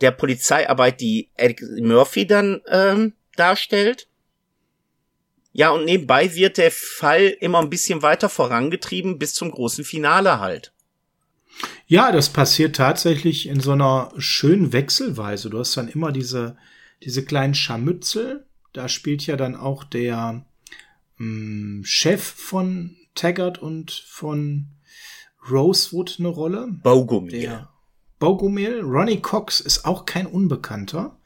der 0.00 0.12
Polizeiarbeit, 0.12 1.00
die 1.00 1.30
Eric 1.34 1.62
Murphy 1.80 2.26
dann 2.26 2.60
ähm, 2.68 3.14
darstellt. 3.34 4.06
Ja, 5.52 5.70
und 5.70 5.86
nebenbei 5.86 6.34
wird 6.34 6.58
der 6.58 6.70
Fall 6.70 7.34
immer 7.40 7.60
ein 7.60 7.70
bisschen 7.70 8.02
weiter 8.02 8.28
vorangetrieben 8.28 9.18
bis 9.18 9.34
zum 9.34 9.50
großen 9.50 9.84
Finale 9.84 10.38
halt. 10.38 10.72
Ja, 11.86 12.12
das 12.12 12.28
passiert 12.28 12.76
tatsächlich 12.76 13.48
in 13.48 13.60
so 13.60 13.72
einer 13.72 14.12
schönen 14.18 14.72
Wechselweise. 14.72 15.48
Du 15.50 15.58
hast 15.58 15.76
dann 15.76 15.88
immer 15.88 16.12
diese 16.12 16.56
diese 17.02 17.24
kleinen 17.24 17.54
Scharmützel. 17.54 18.46
Da 18.72 18.88
spielt 18.88 19.26
ja 19.26 19.36
dann 19.36 19.54
auch 19.54 19.84
der 19.84 20.44
ähm, 21.18 21.82
Chef 21.84 22.22
von 22.22 22.96
Taggart 23.14 23.58
und 23.58 23.90
von 23.90 24.68
Rosewood 25.50 26.16
eine 26.18 26.28
Rolle. 26.28 26.68
Bogomil. 26.70 27.40
Der 27.40 27.68
Bogomil. 28.18 28.80
Ronnie 28.80 29.20
Cox 29.20 29.60
ist 29.60 29.84
auch 29.84 30.04
kein 30.04 30.26
Unbekannter. 30.26 31.18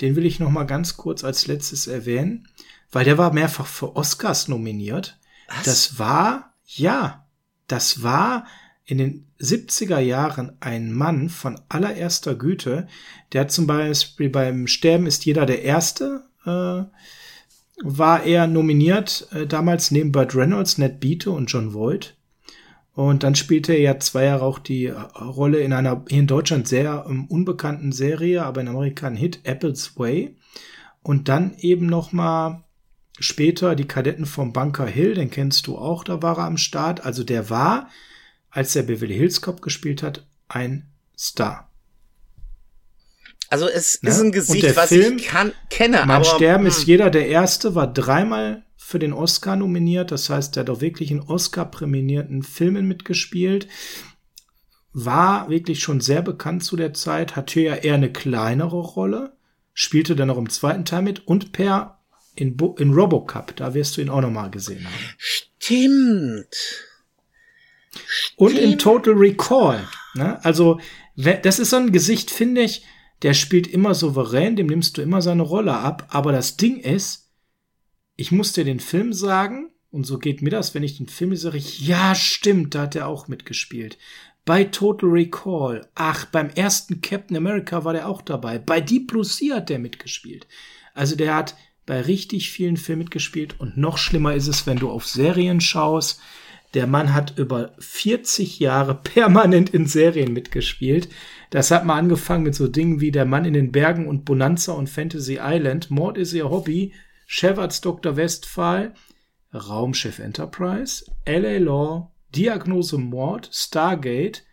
Den 0.00 0.16
will 0.16 0.26
ich 0.26 0.38
noch 0.38 0.50
mal 0.50 0.64
ganz 0.64 0.96
kurz 0.96 1.24
als 1.24 1.46
letztes 1.46 1.86
erwähnen, 1.86 2.48
weil 2.92 3.04
der 3.04 3.18
war 3.18 3.32
mehrfach 3.32 3.66
für 3.66 3.96
Oscars 3.96 4.48
nominiert. 4.48 5.18
Was? 5.48 5.64
Das 5.64 5.98
war, 5.98 6.54
ja, 6.66 7.26
das 7.66 8.02
war 8.02 8.46
in 8.88 8.96
den 8.96 9.26
70er 9.38 9.98
Jahren 9.98 10.52
ein 10.60 10.92
Mann 10.92 11.28
von 11.28 11.60
allererster 11.68 12.34
Güte, 12.34 12.88
der 13.34 13.46
zum 13.48 13.66
Beispiel 13.66 14.30
beim 14.30 14.66
Sterben 14.66 15.06
ist 15.06 15.26
jeder 15.26 15.44
der 15.44 15.62
Erste, 15.62 16.24
äh, 16.46 16.84
war 17.84 18.22
er 18.24 18.46
nominiert, 18.46 19.28
äh, 19.30 19.46
damals 19.46 19.90
neben 19.90 20.10
Burt 20.10 20.34
Reynolds, 20.34 20.78
Ned 20.78 21.00
Beate 21.00 21.30
und 21.30 21.52
John 21.52 21.74
Voight. 21.74 22.16
Und 22.94 23.24
dann 23.24 23.34
spielte 23.34 23.74
er 23.74 23.80
ja 23.80 24.00
zwei 24.00 24.24
Jahre 24.24 24.44
auch 24.44 24.58
die 24.58 24.86
äh, 24.86 24.92
Rolle 24.92 25.58
in 25.58 25.74
einer 25.74 26.04
hier 26.08 26.20
in 26.20 26.26
Deutschland 26.26 26.66
sehr 26.66 27.04
ähm, 27.06 27.26
unbekannten 27.26 27.92
Serie, 27.92 28.42
aber 28.42 28.62
in 28.62 28.68
Amerika 28.68 29.06
ein 29.06 29.16
Hit, 29.16 29.40
Apple's 29.44 29.98
Way. 29.98 30.34
Und 31.02 31.28
dann 31.28 31.54
eben 31.58 31.84
noch 31.84 32.12
mal 32.12 32.64
später 33.20 33.76
die 33.76 33.86
Kadetten 33.86 34.24
vom 34.24 34.54
Bunker 34.54 34.86
Hill, 34.86 35.12
den 35.12 35.30
kennst 35.30 35.66
du 35.66 35.76
auch, 35.76 36.04
da 36.04 36.22
war 36.22 36.38
er 36.38 36.46
am 36.46 36.56
Start. 36.56 37.04
Also 37.04 37.22
der 37.22 37.50
war 37.50 37.90
als 38.50 38.74
er 38.76 38.82
Beverly 38.82 39.14
Hills 39.14 39.40
Cop 39.40 39.62
gespielt 39.62 40.02
hat, 40.02 40.26
ein 40.48 40.90
Star. 41.16 41.70
Also 43.50 43.66
es 43.68 44.02
Ne? 44.02 44.10
ist 44.10 44.20
ein 44.20 44.32
Gesicht, 44.32 44.76
was 44.76 44.88
Film, 44.88 45.16
ich 45.18 45.26
kann, 45.26 45.52
kenne, 45.70 45.98
Mein 46.06 46.10
aber 46.16 46.24
Sterben 46.24 46.64
hm, 46.64 46.68
ist 46.68 46.86
jeder 46.86 47.10
der 47.10 47.28
Erste, 47.28 47.74
war 47.74 47.92
dreimal 47.92 48.64
für 48.76 48.98
den 48.98 49.12
Oscar 49.12 49.56
nominiert. 49.56 50.10
Das 50.12 50.30
heißt, 50.30 50.56
er 50.56 50.60
hat 50.62 50.70
auch 50.70 50.80
wirklich 50.80 51.10
in 51.10 51.20
Oscar-präminierten 51.20 52.42
Filmen 52.42 52.86
mitgespielt. 52.86 53.68
War 54.92 55.48
wirklich 55.50 55.80
schon 55.80 56.00
sehr 56.00 56.22
bekannt 56.22 56.64
zu 56.64 56.76
der 56.76 56.94
Zeit, 56.94 57.36
hat 57.36 57.50
hier 57.50 57.62
ja 57.62 57.74
eher 57.74 57.94
eine 57.94 58.12
kleinere 58.12 58.80
Rolle, 58.80 59.36
spielte 59.74 60.16
dann 60.16 60.30
auch 60.30 60.38
im 60.38 60.50
zweiten 60.50 60.84
Teil 60.84 61.02
mit 61.02 61.26
und 61.26 61.52
per 61.52 61.98
in, 62.34 62.56
Bo 62.56 62.76
in 62.78 62.92
Robocop, 62.92 63.56
da 63.56 63.74
wirst 63.74 63.96
du 63.96 64.00
ihn 64.00 64.10
auch 64.10 64.20
noch 64.20 64.30
mal 64.30 64.50
gesehen 64.50 64.84
haben. 64.84 64.94
stimmt. 65.18 66.54
Und 68.36 68.52
in 68.52 68.78
Stimmt. 68.78 68.82
Total 68.82 69.14
Recall. 69.14 69.88
Ne? 70.14 70.42
Also, 70.44 70.80
das 71.16 71.58
ist 71.58 71.70
so 71.70 71.76
ein 71.76 71.92
Gesicht, 71.92 72.30
finde 72.30 72.62
ich, 72.62 72.84
der 73.22 73.34
spielt 73.34 73.66
immer 73.66 73.94
souverän, 73.94 74.56
dem 74.56 74.68
nimmst 74.68 74.96
du 74.96 75.02
immer 75.02 75.22
seine 75.22 75.42
Rolle 75.42 75.74
ab. 75.74 76.06
Aber 76.10 76.32
das 76.32 76.56
Ding 76.56 76.78
ist, 76.78 77.30
ich 78.16 78.32
muss 78.32 78.52
dir 78.52 78.64
den 78.64 78.80
Film 78.80 79.12
sagen, 79.12 79.70
und 79.90 80.04
so 80.04 80.18
geht 80.18 80.42
mir 80.42 80.50
das, 80.50 80.74
wenn 80.74 80.82
ich 80.82 80.98
den 80.98 81.08
Film 81.08 81.34
sage, 81.34 81.58
ich, 81.58 81.80
ja, 81.80 82.14
stimmt, 82.14 82.74
da 82.74 82.82
hat 82.82 82.94
er 82.94 83.08
auch 83.08 83.28
mitgespielt. 83.28 83.98
Bei 84.44 84.64
Total 84.64 85.10
Recall, 85.10 85.86
ach, 85.94 86.26
beim 86.26 86.50
ersten 86.50 87.00
Captain 87.00 87.36
America 87.36 87.84
war 87.84 87.92
der 87.92 88.08
auch 88.08 88.22
dabei. 88.22 88.58
Bei 88.58 88.80
Deep 88.80 89.08
Blue 89.08 89.24
Sea 89.24 89.56
hat 89.56 89.68
der 89.68 89.78
mitgespielt. 89.78 90.46
Also 90.94 91.16
der 91.16 91.34
hat 91.34 91.54
bei 91.86 92.00
richtig 92.00 92.50
vielen 92.50 92.76
Filmen 92.76 93.02
mitgespielt 93.02 93.60
und 93.60 93.76
noch 93.76 93.98
schlimmer 93.98 94.34
ist 94.34 94.46
es, 94.46 94.66
wenn 94.66 94.78
du 94.78 94.90
auf 94.90 95.06
Serien 95.06 95.60
schaust. 95.60 96.20
Der 96.74 96.86
Mann 96.86 97.14
hat 97.14 97.38
über 97.38 97.72
40 97.78 98.58
Jahre 98.58 98.94
permanent 98.94 99.70
in 99.70 99.86
Serien 99.86 100.32
mitgespielt. 100.32 101.08
Das 101.50 101.70
hat 101.70 101.86
mal 101.86 101.98
angefangen 101.98 102.44
mit 102.44 102.54
so 102.54 102.68
Dingen 102.68 103.00
wie 103.00 103.10
Der 103.10 103.24
Mann 103.24 103.46
in 103.46 103.54
den 103.54 103.72
Bergen 103.72 104.06
und 104.06 104.24
Bonanza 104.24 104.72
und 104.72 104.90
Fantasy 104.90 105.38
Island, 105.40 105.90
Mord 105.90 106.18
ist 106.18 106.34
ihr 106.34 106.50
Hobby, 106.50 106.92
Chef 107.26 107.58
als 107.58 107.80
Dr. 107.80 108.16
Westphal, 108.16 108.94
Raumschiff 109.52 110.18
Enterprise, 110.18 111.04
LA 111.26 111.58
Law, 111.58 112.12
Diagnose 112.34 112.98
Mord, 112.98 113.50
Stargate, 113.52 114.44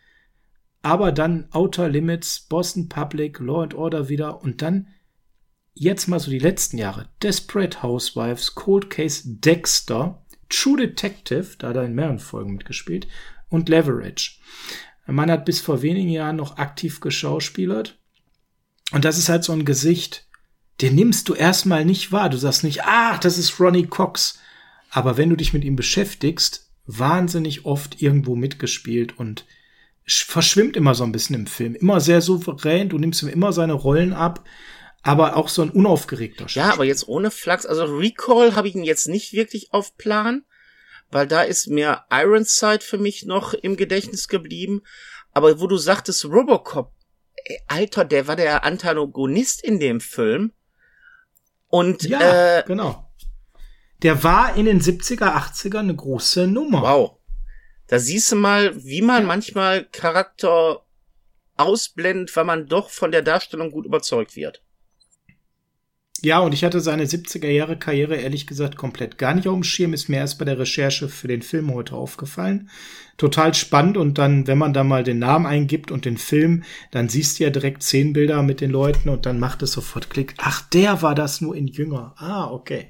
aber 0.82 1.12
dann 1.12 1.48
Outer 1.52 1.90
Limits, 1.90 2.42
Boston 2.42 2.88
Public, 2.90 3.40
Law 3.40 3.64
and 3.64 3.74
Order 3.74 4.08
wieder. 4.08 4.42
Und 4.42 4.62
dann 4.62 4.88
jetzt 5.74 6.08
mal 6.08 6.20
so 6.20 6.32
die 6.32 6.40
letzten 6.40 6.78
Jahre. 6.78 7.10
Desperate 7.22 7.82
Housewives, 7.84 8.56
Cold 8.56 8.90
Case 8.90 9.24
Dexter, 9.26 10.25
True 10.50 10.78
Detective, 10.78 11.56
da 11.58 11.70
hat 11.70 11.76
er 11.76 11.86
in 11.86 11.96
mehreren 11.96 12.20
Folgen 12.20 12.54
mitgespielt, 12.54 13.08
und 13.50 13.70
Leverage. 13.70 14.40
Der 15.08 15.14
Mann 15.14 15.32
hat 15.32 15.46
bis 15.46 15.62
vor 15.62 15.82
wenigen 15.82 16.10
Jahren 16.10 16.36
noch 16.36 16.58
aktiv 16.58 17.00
geschauspielert. 17.00 18.00
Und 18.92 19.06
das 19.06 19.18
ist 19.18 19.30
halt 19.30 19.44
so 19.44 19.54
ein 19.54 19.66
Gesicht, 19.66 20.28
den 20.82 20.96
nimmst 20.96 21.30
du 21.30 21.34
erstmal 21.34 21.86
nicht 21.86 22.12
wahr. 22.12 22.30
Du 22.30 22.38
sagst 22.38 22.64
nicht, 22.64 22.84
ach, 22.84 23.20
das 23.20 23.38
ist 23.38 23.60
Ronnie 23.60 23.88
Cox. 23.88 24.40
Aber 24.90 25.18
wenn 25.18 25.30
du 25.30 25.36
dich 25.36 25.54
mit 25.54 25.64
ihm 25.64 25.76
beschäftigst, 25.76 26.72
wahnsinnig 26.86 27.66
oft 27.66 28.02
irgendwo 28.02 28.36
mitgespielt 28.36 29.18
und 29.18 29.46
sch- 30.08 30.26
verschwimmt 30.26 30.76
immer 30.76 30.96
so 30.96 31.04
ein 31.04 31.12
bisschen 31.12 31.36
im 31.36 31.48
Film. 31.48 31.76
Immer 31.76 32.02
sehr 32.02 32.22
souverän, 32.22 32.90
du 32.90 32.98
nimmst 32.98 33.24
ihm 33.24 33.30
immer 33.30 33.54
seine 33.54 33.74
Rollen 33.74 34.14
ab, 34.14 34.44
aber 35.06 35.38
auch 35.38 35.50
so 35.50 35.62
ein 35.62 35.70
unaufgeregter 35.70 36.48
Ja, 36.48 36.74
aber 36.74 36.84
jetzt 36.84 37.08
ohne 37.08 37.30
Flachs. 37.30 37.68
Also 37.68 37.86
Recall 37.86 38.56
habe 38.56 38.68
ich 38.68 38.74
ihn 38.74 38.84
jetzt 38.84 39.08
nicht 39.08 39.34
wirklich 39.34 39.72
auf 39.72 39.96
Plan, 39.98 40.44
weil 41.12 41.28
da 41.28 41.44
ist 41.44 41.68
mir 41.68 42.06
Ironside 42.10 42.80
für 42.80 42.98
mich 42.98 43.24
noch 43.24 43.54
im 43.54 43.78
Gedächtnis 43.78 44.28
geblieben. 44.28 44.82
Aber 45.32 45.60
wo 45.60 45.68
du 45.68 45.78
sagtest 45.78 46.26
Robocop, 46.26 46.92
ey, 47.36 47.60
Alter, 47.68 48.04
der 48.04 48.28
war 48.28 48.36
der 48.36 48.64
Antagonist 48.64 49.64
in 49.64 49.80
dem 49.80 50.02
Film. 50.02 50.54
Und 51.68 52.02
Ja, 52.02 52.60
äh, 52.60 52.64
genau. 52.66 53.08
Der 54.02 54.24
war 54.24 54.56
in 54.56 54.66
den 54.66 54.82
70er, 54.82 55.36
80er 55.36 55.80
eine 55.80 55.96
große 55.96 56.48
Nummer. 56.48 56.82
wow. 56.82 57.18
Da 57.88 58.00
siehst 58.00 58.32
du 58.32 58.38
mal, 58.38 58.84
wie 58.84 59.04
man 59.04 59.28
manchmal 59.28 59.86
Charakter 59.86 60.84
ausblendet, 61.58 62.36
weil 62.36 62.46
man 62.46 62.66
doch 62.66 62.90
von 62.90 63.12
der 63.12 63.22
Darstellung 63.22 63.70
gut 63.70 63.86
überzeugt 63.86 64.36
wird. 64.36 64.65
Ja, 66.26 66.40
und 66.40 66.56
ich 66.56 66.64
hatte 66.64 66.82
seine 66.82 67.06
70er 67.06 67.52
Jahre 67.52 67.78
Karriere 67.78 68.16
ehrlich 68.16 68.48
gesagt 68.48 68.78
komplett 68.78 69.20
gar 69.20 69.36
nicht 69.36 69.48
auf 69.48 69.54
dem 69.54 69.64
Schirm, 69.64 69.94
ist 69.94 70.10
mir 70.10 70.18
erst 70.18 70.40
bei 70.40 70.46
der 70.46 70.58
Recherche 70.58 71.08
für 71.08 71.28
den 71.28 71.44
Film 71.44 71.72
heute 71.72 71.94
aufgefallen. 71.94 72.72
Total 73.18 73.54
spannend 73.54 73.96
und 73.96 74.18
dann, 74.18 74.48
wenn 74.48 74.58
man 74.58 74.74
da 74.74 74.84
mal 74.84 75.04
den 75.04 75.20
Namen 75.20 75.46
eingibt 75.46 75.92
und 75.92 76.04
den 76.04 76.18
Film, 76.18 76.64
dann 76.90 77.10
siehst 77.10 77.38
du 77.38 77.44
ja 77.44 77.52
direkt 77.52 77.84
zehn 77.84 78.14
Bilder 78.14 78.42
mit 78.42 78.60
den 78.60 78.72
Leuten 78.72 79.10
und 79.10 79.28
dann 79.28 79.38
macht 79.38 79.62
es 79.62 79.74
sofort 79.74 80.10
Klick. 80.10 80.34
Ach, 80.40 80.68
der 80.70 81.04
war 81.04 81.14
das 81.14 81.42
nur 81.42 81.56
in 81.56 81.68
jünger. 81.68 82.16
Ah, 82.18 82.50
okay. 82.50 82.88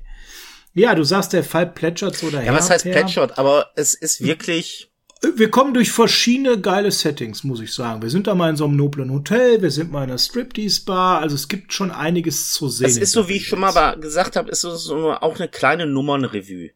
Ja, 0.73 0.95
du 0.95 1.03
sagst, 1.03 1.33
der 1.33 1.43
Fall 1.43 1.67
plätschert 1.67 2.15
so 2.15 2.29
daher. 2.29 2.45
Ja, 2.45 2.53
was 2.53 2.69
heißt. 2.69 2.85
Plätschert? 2.85 3.37
Aber 3.37 3.65
es 3.75 3.95
ist 3.95 4.21
wirklich, 4.23 4.93
Wir 5.21 5.49
kommen 5.49 5.73
durch 5.73 5.91
verschiedene 5.91 6.59
geile 6.59 6.91
Settings, 6.91 7.43
muss 7.43 7.59
ich 7.59 7.73
sagen. 7.73 8.01
Wir 8.01 8.09
sind 8.09 8.27
da 8.27 8.35
mal 8.35 8.49
in 8.49 8.57
so 8.57 8.65
einem 8.65 8.75
noblen 8.75 9.11
Hotel, 9.11 9.61
wir 9.61 9.71
sind 9.71 9.91
mal 9.91 10.03
in 10.03 10.09
einer 10.09 10.19
Striptease-Bar, 10.19 11.21
also 11.21 11.35
es 11.35 11.47
gibt 11.47 11.73
schon 11.73 11.89
einiges 11.89 12.51
zu 12.51 12.69
sehen. 12.69 12.87
Es 12.87 12.97
ist 12.97 13.11
so, 13.13 13.27
wie 13.27 13.37
ich 13.37 13.47
schon 13.47 13.59
mal 13.59 13.97
gesagt 13.99 14.35
habe, 14.35 14.51
ist 14.51 14.61
so, 14.61 14.75
so 14.75 15.11
auch 15.13 15.35
eine 15.35 15.47
kleine 15.47 15.87
Nummernrevue. 15.87 16.71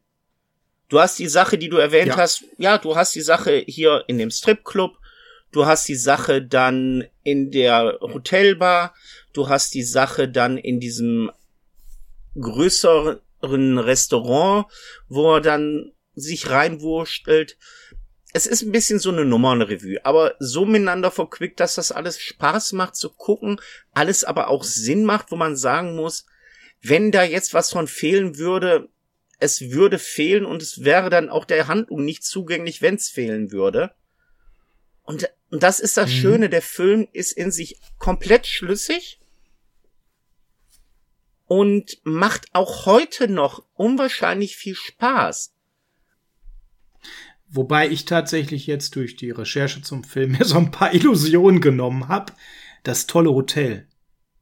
Du 0.88 0.98
hast 0.98 1.18
die 1.20 1.28
Sache, 1.28 1.58
die 1.58 1.68
du 1.68 1.76
erwähnt 1.76 2.08
Ja. 2.08 2.16
hast, 2.16 2.44
ja, 2.58 2.78
du 2.78 2.96
hast 2.96 3.14
die 3.14 3.20
Sache 3.20 3.62
hier 3.66 4.04
in 4.08 4.18
dem 4.18 4.30
Stripclub, 4.30 4.98
du 5.52 5.66
hast 5.66 5.86
die 5.86 5.94
Sache 5.94 6.42
dann 6.42 7.04
in 7.22 7.52
der 7.52 7.98
Hotelbar, 8.00 8.94
du 9.32 9.48
hast 9.48 9.74
die 9.74 9.84
Sache 9.84 10.28
dann 10.28 10.56
in 10.58 10.80
diesem 10.80 11.30
größeren 12.40 13.78
Restaurant, 13.78 14.66
wo 15.08 15.34
er 15.36 15.40
dann 15.40 15.92
sich 16.14 16.50
reinwurstelt. 16.50 17.56
Es 18.32 18.46
ist 18.46 18.62
ein 18.62 18.72
bisschen 18.72 18.98
so 18.98 19.10
eine 19.10 19.24
Nummernrevue, 19.24 20.04
aber 20.04 20.34
so 20.38 20.64
miteinander 20.64 21.10
verquickt, 21.10 21.58
dass 21.58 21.74
das 21.74 21.90
alles 21.90 22.20
Spaß 22.20 22.72
macht 22.72 22.94
zu 22.96 23.10
gucken, 23.10 23.60
alles 23.92 24.24
aber 24.24 24.48
auch 24.48 24.62
Sinn 24.62 25.04
macht, 25.04 25.30
wo 25.32 25.36
man 25.36 25.56
sagen 25.56 25.96
muss, 25.96 26.26
wenn 26.80 27.10
da 27.10 27.24
jetzt 27.24 27.54
was 27.54 27.70
von 27.70 27.88
fehlen 27.88 28.38
würde, 28.38 28.88
es 29.38 29.70
würde 29.70 29.98
fehlen 29.98 30.44
und 30.44 30.62
es 30.62 30.84
wäre 30.84 31.10
dann 31.10 31.28
auch 31.28 31.44
der 31.44 31.66
Handlung 31.66 32.04
nicht 32.04 32.24
zugänglich, 32.24 32.82
wenn 32.82 32.94
es 32.94 33.08
fehlen 33.08 33.52
würde. 33.52 33.92
Und, 35.02 35.28
und 35.50 35.62
das 35.62 35.80
ist 35.80 35.96
das 35.96 36.10
Mhm. 36.10 36.14
Schöne, 36.14 36.48
der 36.50 36.62
Film 36.62 37.08
ist 37.12 37.32
in 37.32 37.50
sich 37.50 37.80
komplett 37.98 38.46
schlüssig 38.46 39.18
und 41.46 41.98
macht 42.04 42.46
auch 42.52 42.86
heute 42.86 43.26
noch 43.26 43.64
unwahrscheinlich 43.74 44.56
viel 44.56 44.76
Spaß. 44.76 45.52
Wobei 47.52 47.88
ich 47.88 48.04
tatsächlich 48.04 48.66
jetzt 48.66 48.94
durch 48.96 49.16
die 49.16 49.30
Recherche 49.30 49.82
zum 49.82 50.04
Film 50.04 50.32
mir 50.38 50.44
so 50.44 50.58
ein 50.58 50.70
paar 50.70 50.94
Illusionen 50.94 51.60
genommen 51.60 52.08
habe. 52.08 52.32
Das 52.82 53.06
tolle 53.06 53.30
Hotel 53.30 53.88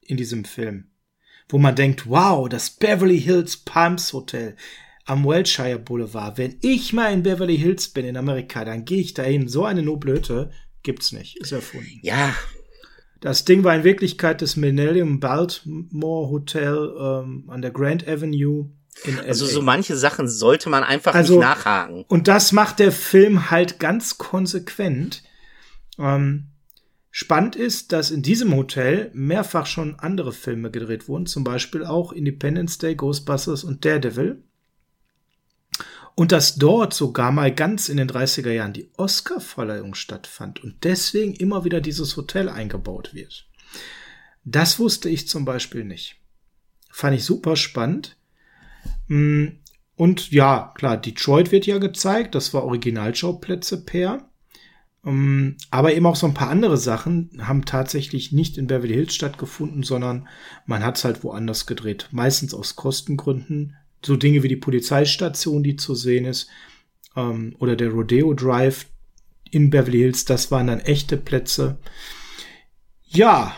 in 0.00 0.16
diesem 0.16 0.44
Film. 0.44 0.90
Wo 1.48 1.59
man 1.59 1.74
denkt, 1.74 2.09
wow, 2.09 2.48
das 2.48 2.70
Beverly 2.70 3.20
Hills 3.20 3.56
Palms 3.56 4.12
Hotel 4.12 4.54
am 5.06 5.24
Wilshire 5.24 5.78
Boulevard. 5.78 6.36
Wenn 6.36 6.59
ich 6.61 6.92
mal 6.92 7.12
in 7.12 7.22
Beverly 7.22 7.56
Hills 7.56 7.88
bin 7.88 8.04
in 8.04 8.16
Amerika, 8.16 8.64
dann 8.64 8.84
gehe 8.84 9.00
ich 9.00 9.14
dahin. 9.14 9.48
So 9.48 9.64
eine 9.64 9.82
noble 9.82 10.12
Hütte 10.12 10.50
gibt's 10.82 11.12
nicht. 11.12 11.38
Ist 11.38 11.52
erfunden. 11.52 12.00
Ja, 12.02 12.34
Das 13.20 13.44
Ding 13.44 13.64
war 13.64 13.74
in 13.74 13.84
Wirklichkeit 13.84 14.42
das 14.42 14.56
Millennium 14.56 15.18
Baltimore 15.18 16.30
Hotel 16.30 16.94
ähm, 17.00 17.44
an 17.48 17.62
der 17.62 17.72
Grand 17.72 18.06
Avenue. 18.06 18.70
Also 19.26 19.46
so 19.46 19.62
manche 19.62 19.96
Sachen 19.96 20.28
sollte 20.28 20.68
man 20.68 20.82
einfach 20.84 21.14
Also- 21.14 21.34
nicht 21.34 21.42
nachhaken. 21.42 22.05
Und 22.09 22.28
das 22.28 22.53
macht 22.53 22.78
der 22.78 22.92
Film 22.92 23.51
halt 23.51 23.78
ganz 23.78 24.18
konsequent. 24.18 25.22
Ähm, 25.99 26.49
spannend 27.11 27.57
ist, 27.57 27.92
dass 27.92 28.11
in 28.11 28.22
diesem 28.22 28.55
Hotel 28.55 29.11
mehrfach 29.14 29.66
schon 29.66 29.99
andere 29.99 30.32
Filme 30.32 30.70
gedreht 30.70 31.09
wurden, 31.09 31.26
zum 31.26 31.44
Beispiel 31.44 31.84
auch 31.84 32.12
Independence 32.12 32.78
Day, 32.78 32.94
Ghostbusters 32.94 33.64
und 33.64 33.84
Daredevil. 33.84 34.42
Und 36.14 36.32
dass 36.32 36.57
dort 36.57 36.94
sogar 36.94 37.30
mal 37.30 37.55
ganz 37.55 37.88
in 37.88 37.96
den 37.96 38.09
30er 38.09 38.51
Jahren 38.51 38.72
die 38.72 38.90
Oscar-Verleihung 38.96 39.94
stattfand 39.94 40.62
und 40.64 40.82
deswegen 40.82 41.32
immer 41.34 41.64
wieder 41.64 41.80
dieses 41.80 42.16
Hotel 42.16 42.49
eingebaut 42.49 43.14
wird. 43.14 43.46
Das 44.44 44.80
wusste 44.80 45.09
ich 45.09 45.28
zum 45.28 45.44
Beispiel 45.44 45.84
nicht. 45.84 46.16
Fand 46.90 47.16
ich 47.16 47.24
super 47.24 47.55
spannend. 47.55 48.16
Mm, 49.09 49.46
Und 49.96 50.30
ja, 50.30 50.72
klar, 50.76 50.96
Detroit 50.96 51.50
wird 51.50 51.66
ja 51.66 51.78
gezeigt. 51.78 52.34
Das 52.34 52.54
war 52.54 52.64
Originalschauplätze 52.64 53.84
per. 53.84 54.28
Ähm, 55.04 55.56
Aber 55.70 55.92
eben 55.94 56.06
auch 56.06 56.16
so 56.16 56.26
ein 56.26 56.34
paar 56.34 56.50
andere 56.50 56.76
Sachen 56.76 57.30
haben 57.40 57.64
tatsächlich 57.64 58.32
nicht 58.32 58.59
in 58.59 58.66
Beverly 58.68 58.94
Hills 58.94 59.14
stattgefunden, 59.14 59.82
sondern 59.82 60.28
man 60.66 60.84
hat 60.84 60.96
es 60.98 61.04
halt 61.04 61.24
woanders 61.24 61.66
gedreht. 61.66 62.09
Meistens 62.12 62.54
aus 62.54 62.76
Kostengründen. 62.76 63.74
So 64.04 64.16
Dinge 64.16 64.42
wie 64.44 64.48
die 64.48 64.56
Polizeistation, 64.56 65.62
die 65.64 65.76
zu 65.76 65.94
sehen 65.96 66.24
ist, 66.24 66.48
ähm, 67.16 67.56
oder 67.59 67.74
der 67.76 67.90
Rodeo 67.90 68.32
Drive 68.34 68.86
in 69.50 69.70
Beverly 69.70 69.98
Hills, 69.98 70.24
das 70.24 70.50
waren 70.50 70.68
dann 70.68 70.80
echte 70.80 71.16
Plätze. 71.16 71.78
Ja, 73.06 73.56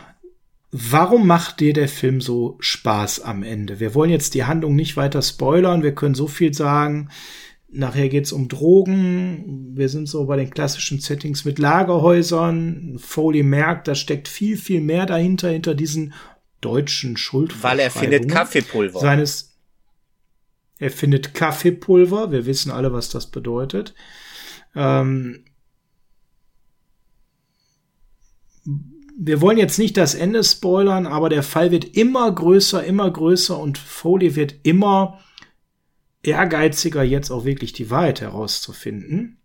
warum 0.73 1.27
macht 1.27 1.61
dir 1.61 1.73
der 1.73 1.89
Film 1.89 2.21
so 2.21 2.57
Spaß 2.61 3.21
am 3.21 3.43
Ende? 3.43 3.81
Wir 3.81 3.95
wollen 3.95 4.11
jetzt 4.11 4.35
die 4.35 4.45
Handlung 4.45 4.77
nicht 4.77 4.97
weiter 4.97 5.23
spoilern. 5.23 5.83
Wir 5.83 5.95
können 5.95 6.15
so 6.15 6.27
viel 6.27 6.55
sagen. 6.55 7.09
Nachher 7.73 8.09
geht's 8.09 8.33
um 8.33 8.49
Drogen. 8.49 9.77
Wir 9.77 9.89
sind 9.89 10.09
so 10.09 10.27
bei 10.27 10.37
den 10.37 10.51
klassischen 10.51 11.01
Settings 11.01 11.45
mit 11.45 11.59
Lagerhäusern. 11.59 12.97
Foley 12.99 13.43
merkt, 13.43 13.87
da 13.87 13.95
steckt 13.95 14.29
viel, 14.29 14.57
viel 14.57 14.81
mehr 14.81 15.07
dahinter, 15.07 15.51
hinter 15.51 15.75
diesen 15.75 16.13
deutschen 16.61 17.17
Schuldverschreibungen. 17.17 17.79
Weil 17.79 17.85
er 17.85 17.91
findet 17.91 18.29
Kaffeepulver. 18.29 19.01
Seines, 19.01 19.57
er 20.79 20.91
findet 20.91 21.35
Kaffeepulver. 21.35 22.33
Wir 22.33 22.47
wissen 22.47 22.73
alle, 22.73 22.93
was 22.93 23.09
das 23.09 23.31
bedeutet. 23.31 23.95
Ähm, 24.75 25.45
wir 29.19 29.41
wollen 29.41 29.59
jetzt 29.59 29.79
nicht 29.79 29.97
das 29.97 30.15
Ende 30.15 30.43
spoilern, 30.45 31.07
aber 31.07 31.29
der 31.29 31.43
Fall 31.43 31.71
wird 31.71 31.97
immer 31.97 32.31
größer, 32.33 32.85
immer 32.85 33.11
größer 33.11 33.59
und 33.59 33.79
Foley 33.79 34.37
wird 34.37 34.55
immer 34.63 35.21
ehrgeiziger, 36.23 37.03
jetzt 37.03 37.31
auch 37.31 37.45
wirklich 37.45 37.73
die 37.73 37.91
Wahrheit 37.91 38.21
herauszufinden. 38.21 39.39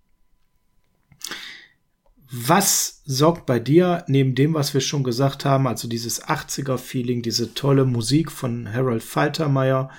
Was 2.30 3.02
sorgt 3.06 3.46
bei 3.46 3.60
dir, 3.60 4.04
neben 4.08 4.36
dem, 4.36 4.54
was 4.54 4.74
wir 4.74 4.82
schon 4.82 5.04
gesagt 5.04 5.46
haben, 5.46 5.68
also 5.68 5.88
dieses 5.88 6.24
80er-Feeling, 6.24 7.22
diese 7.22 7.54
tolle 7.54 7.86
Musik 7.86 8.32
von 8.32 8.72
Harold 8.74 9.04
Faltermeier, 9.04 9.90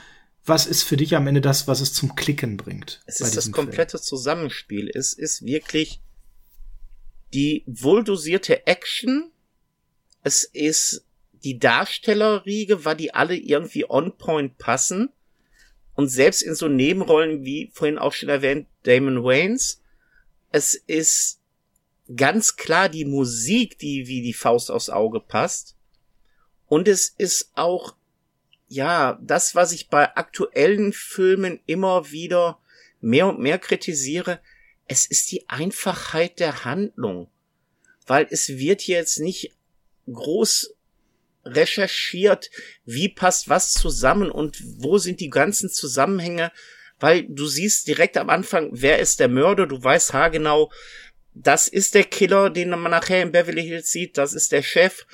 was 0.44 0.66
ist 0.66 0.82
für 0.82 0.96
dich 0.96 1.16
am 1.16 1.26
Ende 1.26 1.40
das, 1.40 1.66
was 1.66 1.80
es 1.80 1.92
zum 1.92 2.14
Klicken 2.14 2.56
bringt? 2.56 3.00
Es 3.06 3.20
ist 3.20 3.36
das 3.36 3.50
komplette 3.50 3.98
Film? 3.98 4.04
Zusammenspiel. 4.04 4.90
Es 4.92 5.12
ist 5.12 5.44
wirklich 5.44 6.00
die 7.34 7.64
wohldosierte 7.66 8.66
Action. 8.66 9.32
Es 10.26 10.42
ist 10.42 11.04
die 11.44 11.56
Darstellerriege, 11.56 12.84
weil 12.84 12.96
die 12.96 13.14
alle 13.14 13.36
irgendwie 13.36 13.88
on 13.88 14.18
point 14.18 14.58
passen. 14.58 15.12
Und 15.94 16.08
selbst 16.08 16.42
in 16.42 16.56
so 16.56 16.66
Nebenrollen, 16.66 17.44
wie 17.44 17.70
vorhin 17.72 17.96
auch 17.96 18.12
schon 18.12 18.28
erwähnt, 18.28 18.66
Damon 18.82 19.22
Waynes, 19.22 19.80
es 20.50 20.74
ist 20.74 21.38
ganz 22.16 22.56
klar 22.56 22.88
die 22.88 23.04
Musik, 23.04 23.78
die 23.78 24.08
wie 24.08 24.20
die 24.20 24.32
Faust 24.32 24.68
aufs 24.68 24.90
Auge 24.90 25.20
passt. 25.20 25.76
Und 26.66 26.88
es 26.88 27.14
ist 27.16 27.52
auch, 27.54 27.94
ja, 28.66 29.20
das, 29.22 29.54
was 29.54 29.70
ich 29.70 29.90
bei 29.90 30.16
aktuellen 30.16 30.92
Filmen 30.92 31.60
immer 31.66 32.10
wieder 32.10 32.58
mehr 33.00 33.28
und 33.28 33.38
mehr 33.38 33.60
kritisiere, 33.60 34.40
es 34.88 35.06
ist 35.06 35.30
die 35.30 35.48
Einfachheit 35.48 36.40
der 36.40 36.64
Handlung. 36.64 37.30
Weil 38.08 38.26
es 38.28 38.48
wird 38.48 38.88
jetzt 38.88 39.20
nicht 39.20 39.52
groß 40.10 40.74
recherchiert, 41.44 42.50
wie 42.84 43.08
passt 43.08 43.48
was 43.48 43.72
zusammen 43.72 44.30
und 44.30 44.62
wo 44.78 44.98
sind 44.98 45.20
die 45.20 45.30
ganzen 45.30 45.70
Zusammenhänge, 45.70 46.50
weil 46.98 47.26
du 47.28 47.46
siehst 47.46 47.86
direkt 47.86 48.16
am 48.16 48.30
Anfang, 48.30 48.70
wer 48.72 48.98
ist 48.98 49.20
der 49.20 49.28
Mörder, 49.28 49.66
du 49.66 49.82
weißt 49.82 50.12
haargenau, 50.12 50.70
das 51.34 51.68
ist 51.68 51.94
der 51.94 52.04
Killer, 52.04 52.50
den 52.50 52.70
man 52.70 52.90
nachher 52.90 53.22
in 53.22 53.32
Beverly 53.32 53.62
Hills 53.62 53.90
sieht, 53.90 54.16
das 54.16 54.32
ist 54.32 54.52
der 54.52 54.62
Chef. 54.62 55.06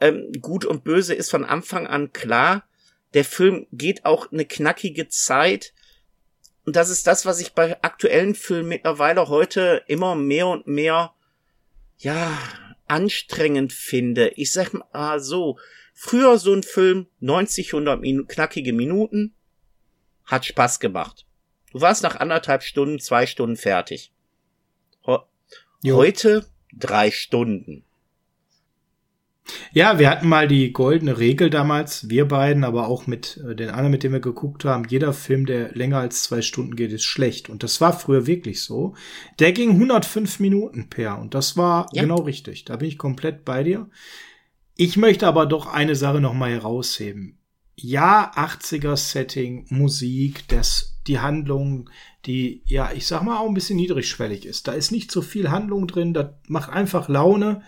Ähm, 0.00 0.30
Gut 0.40 0.64
und 0.64 0.84
Böse 0.84 1.14
ist 1.14 1.30
von 1.30 1.44
Anfang 1.44 1.86
an 1.86 2.12
klar. 2.12 2.68
Der 3.14 3.24
Film 3.24 3.66
geht 3.72 4.04
auch 4.04 4.30
eine 4.30 4.44
knackige 4.44 5.08
Zeit. 5.08 5.72
Und 6.64 6.76
das 6.76 6.90
ist 6.90 7.06
das, 7.08 7.26
was 7.26 7.40
ich 7.40 7.54
bei 7.54 7.82
aktuellen 7.82 8.36
Filmen 8.36 8.68
mittlerweile 8.68 9.28
heute 9.28 9.82
immer 9.88 10.14
mehr 10.14 10.46
und 10.46 10.68
mehr, 10.68 11.12
ja, 11.96 12.38
anstrengend 12.88 13.72
finde. 13.72 14.28
Ich 14.36 14.52
sag 14.52 14.72
mal 14.72 15.20
so, 15.20 15.58
früher 15.94 16.38
so 16.38 16.52
ein 16.54 16.62
Film, 16.62 17.06
90, 17.20 17.72
100 17.72 18.00
Minu 18.00 18.24
knackige 18.26 18.72
Minuten, 18.72 19.34
hat 20.24 20.44
Spaß 20.44 20.80
gemacht. 20.80 21.26
Du 21.72 21.80
warst 21.80 22.02
nach 22.02 22.16
anderthalb 22.16 22.62
Stunden, 22.62 22.98
zwei 22.98 23.26
Stunden 23.26 23.56
fertig. 23.56 24.12
Jo. 25.82 25.96
Heute 25.96 26.44
drei 26.72 27.12
Stunden. 27.12 27.84
Ja, 29.72 29.98
wir 29.98 30.10
hatten 30.10 30.28
mal 30.28 30.48
die 30.48 30.72
goldene 30.72 31.18
Regel 31.18 31.50
damals, 31.50 32.08
wir 32.08 32.26
beiden, 32.26 32.64
aber 32.64 32.88
auch 32.88 33.06
mit 33.06 33.40
äh, 33.48 33.54
den 33.54 33.70
anderen, 33.70 33.90
mit 33.90 34.02
denen 34.02 34.14
wir 34.14 34.20
geguckt 34.20 34.64
haben. 34.64 34.86
Jeder 34.88 35.12
Film, 35.12 35.46
der 35.46 35.72
länger 35.72 35.98
als 35.98 36.22
zwei 36.22 36.42
Stunden 36.42 36.76
geht, 36.76 36.92
ist 36.92 37.04
schlecht. 37.04 37.48
Und 37.48 37.62
das 37.62 37.80
war 37.80 37.98
früher 37.98 38.26
wirklich 38.26 38.62
so. 38.62 38.94
Der 39.38 39.52
ging 39.52 39.70
105 39.70 40.40
Minuten 40.40 40.88
per. 40.88 41.18
Und 41.18 41.34
das 41.34 41.56
war 41.56 41.88
ja. 41.92 42.02
genau 42.02 42.22
richtig. 42.22 42.64
Da 42.64 42.76
bin 42.76 42.88
ich 42.88 42.98
komplett 42.98 43.44
bei 43.44 43.62
dir. 43.62 43.88
Ich 44.76 44.96
möchte 44.96 45.26
aber 45.26 45.46
doch 45.46 45.66
eine 45.66 45.96
Sache 45.96 46.20
noch 46.20 46.34
mal 46.34 46.50
herausheben. 46.50 47.38
Ja, 47.74 48.32
80er 48.34 48.96
Setting, 48.96 49.66
Musik, 49.70 50.48
das, 50.48 50.98
die 51.06 51.20
Handlung, 51.20 51.90
die, 52.26 52.62
ja, 52.66 52.90
ich 52.92 53.06
sag 53.06 53.22
mal 53.22 53.38
auch 53.38 53.48
ein 53.48 53.54
bisschen 53.54 53.76
niedrigschwellig 53.76 54.46
ist. 54.46 54.68
Da 54.68 54.72
ist 54.72 54.90
nicht 54.90 55.10
so 55.10 55.22
viel 55.22 55.50
Handlung 55.50 55.86
drin, 55.86 56.12
das 56.12 56.28
macht 56.48 56.70
einfach 56.70 57.08
Laune. 57.08 57.62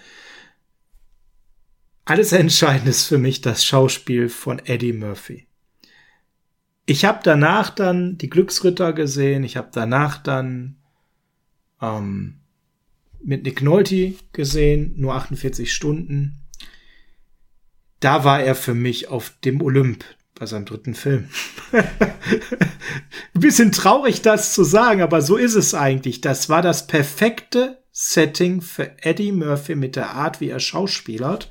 Alles 2.10 2.32
entscheidend 2.32 2.88
ist 2.88 3.06
für 3.06 3.18
mich 3.18 3.40
das 3.40 3.64
Schauspiel 3.64 4.28
von 4.28 4.58
Eddie 4.58 4.92
Murphy. 4.92 5.46
Ich 6.84 7.04
habe 7.04 7.20
danach 7.22 7.70
dann 7.70 8.18
die 8.18 8.28
Glücksritter 8.28 8.92
gesehen, 8.92 9.44
ich 9.44 9.56
habe 9.56 9.68
danach 9.72 10.18
dann 10.18 10.74
ähm, 11.80 12.40
mit 13.22 13.44
Nick 13.44 13.62
Nolte 13.62 14.14
gesehen, 14.32 14.94
nur 14.96 15.14
48 15.14 15.72
Stunden. 15.72 16.40
Da 18.00 18.24
war 18.24 18.42
er 18.42 18.56
für 18.56 18.74
mich 18.74 19.06
auf 19.06 19.32
dem 19.44 19.62
Olymp 19.62 20.04
bei 20.34 20.46
seinem 20.46 20.64
dritten 20.64 20.96
Film. 20.96 21.28
Ein 21.72 23.40
bisschen 23.40 23.70
traurig, 23.70 24.20
das 24.20 24.52
zu 24.52 24.64
sagen, 24.64 25.00
aber 25.00 25.22
so 25.22 25.36
ist 25.36 25.54
es 25.54 25.74
eigentlich. 25.74 26.20
Das 26.20 26.48
war 26.48 26.60
das 26.60 26.88
perfekte 26.88 27.84
Setting 27.92 28.62
für 28.62 28.96
Eddie 29.00 29.30
Murphy 29.30 29.76
mit 29.76 29.94
der 29.94 30.10
Art, 30.10 30.40
wie 30.40 30.48
er 30.48 30.58
schauspielert 30.58 31.48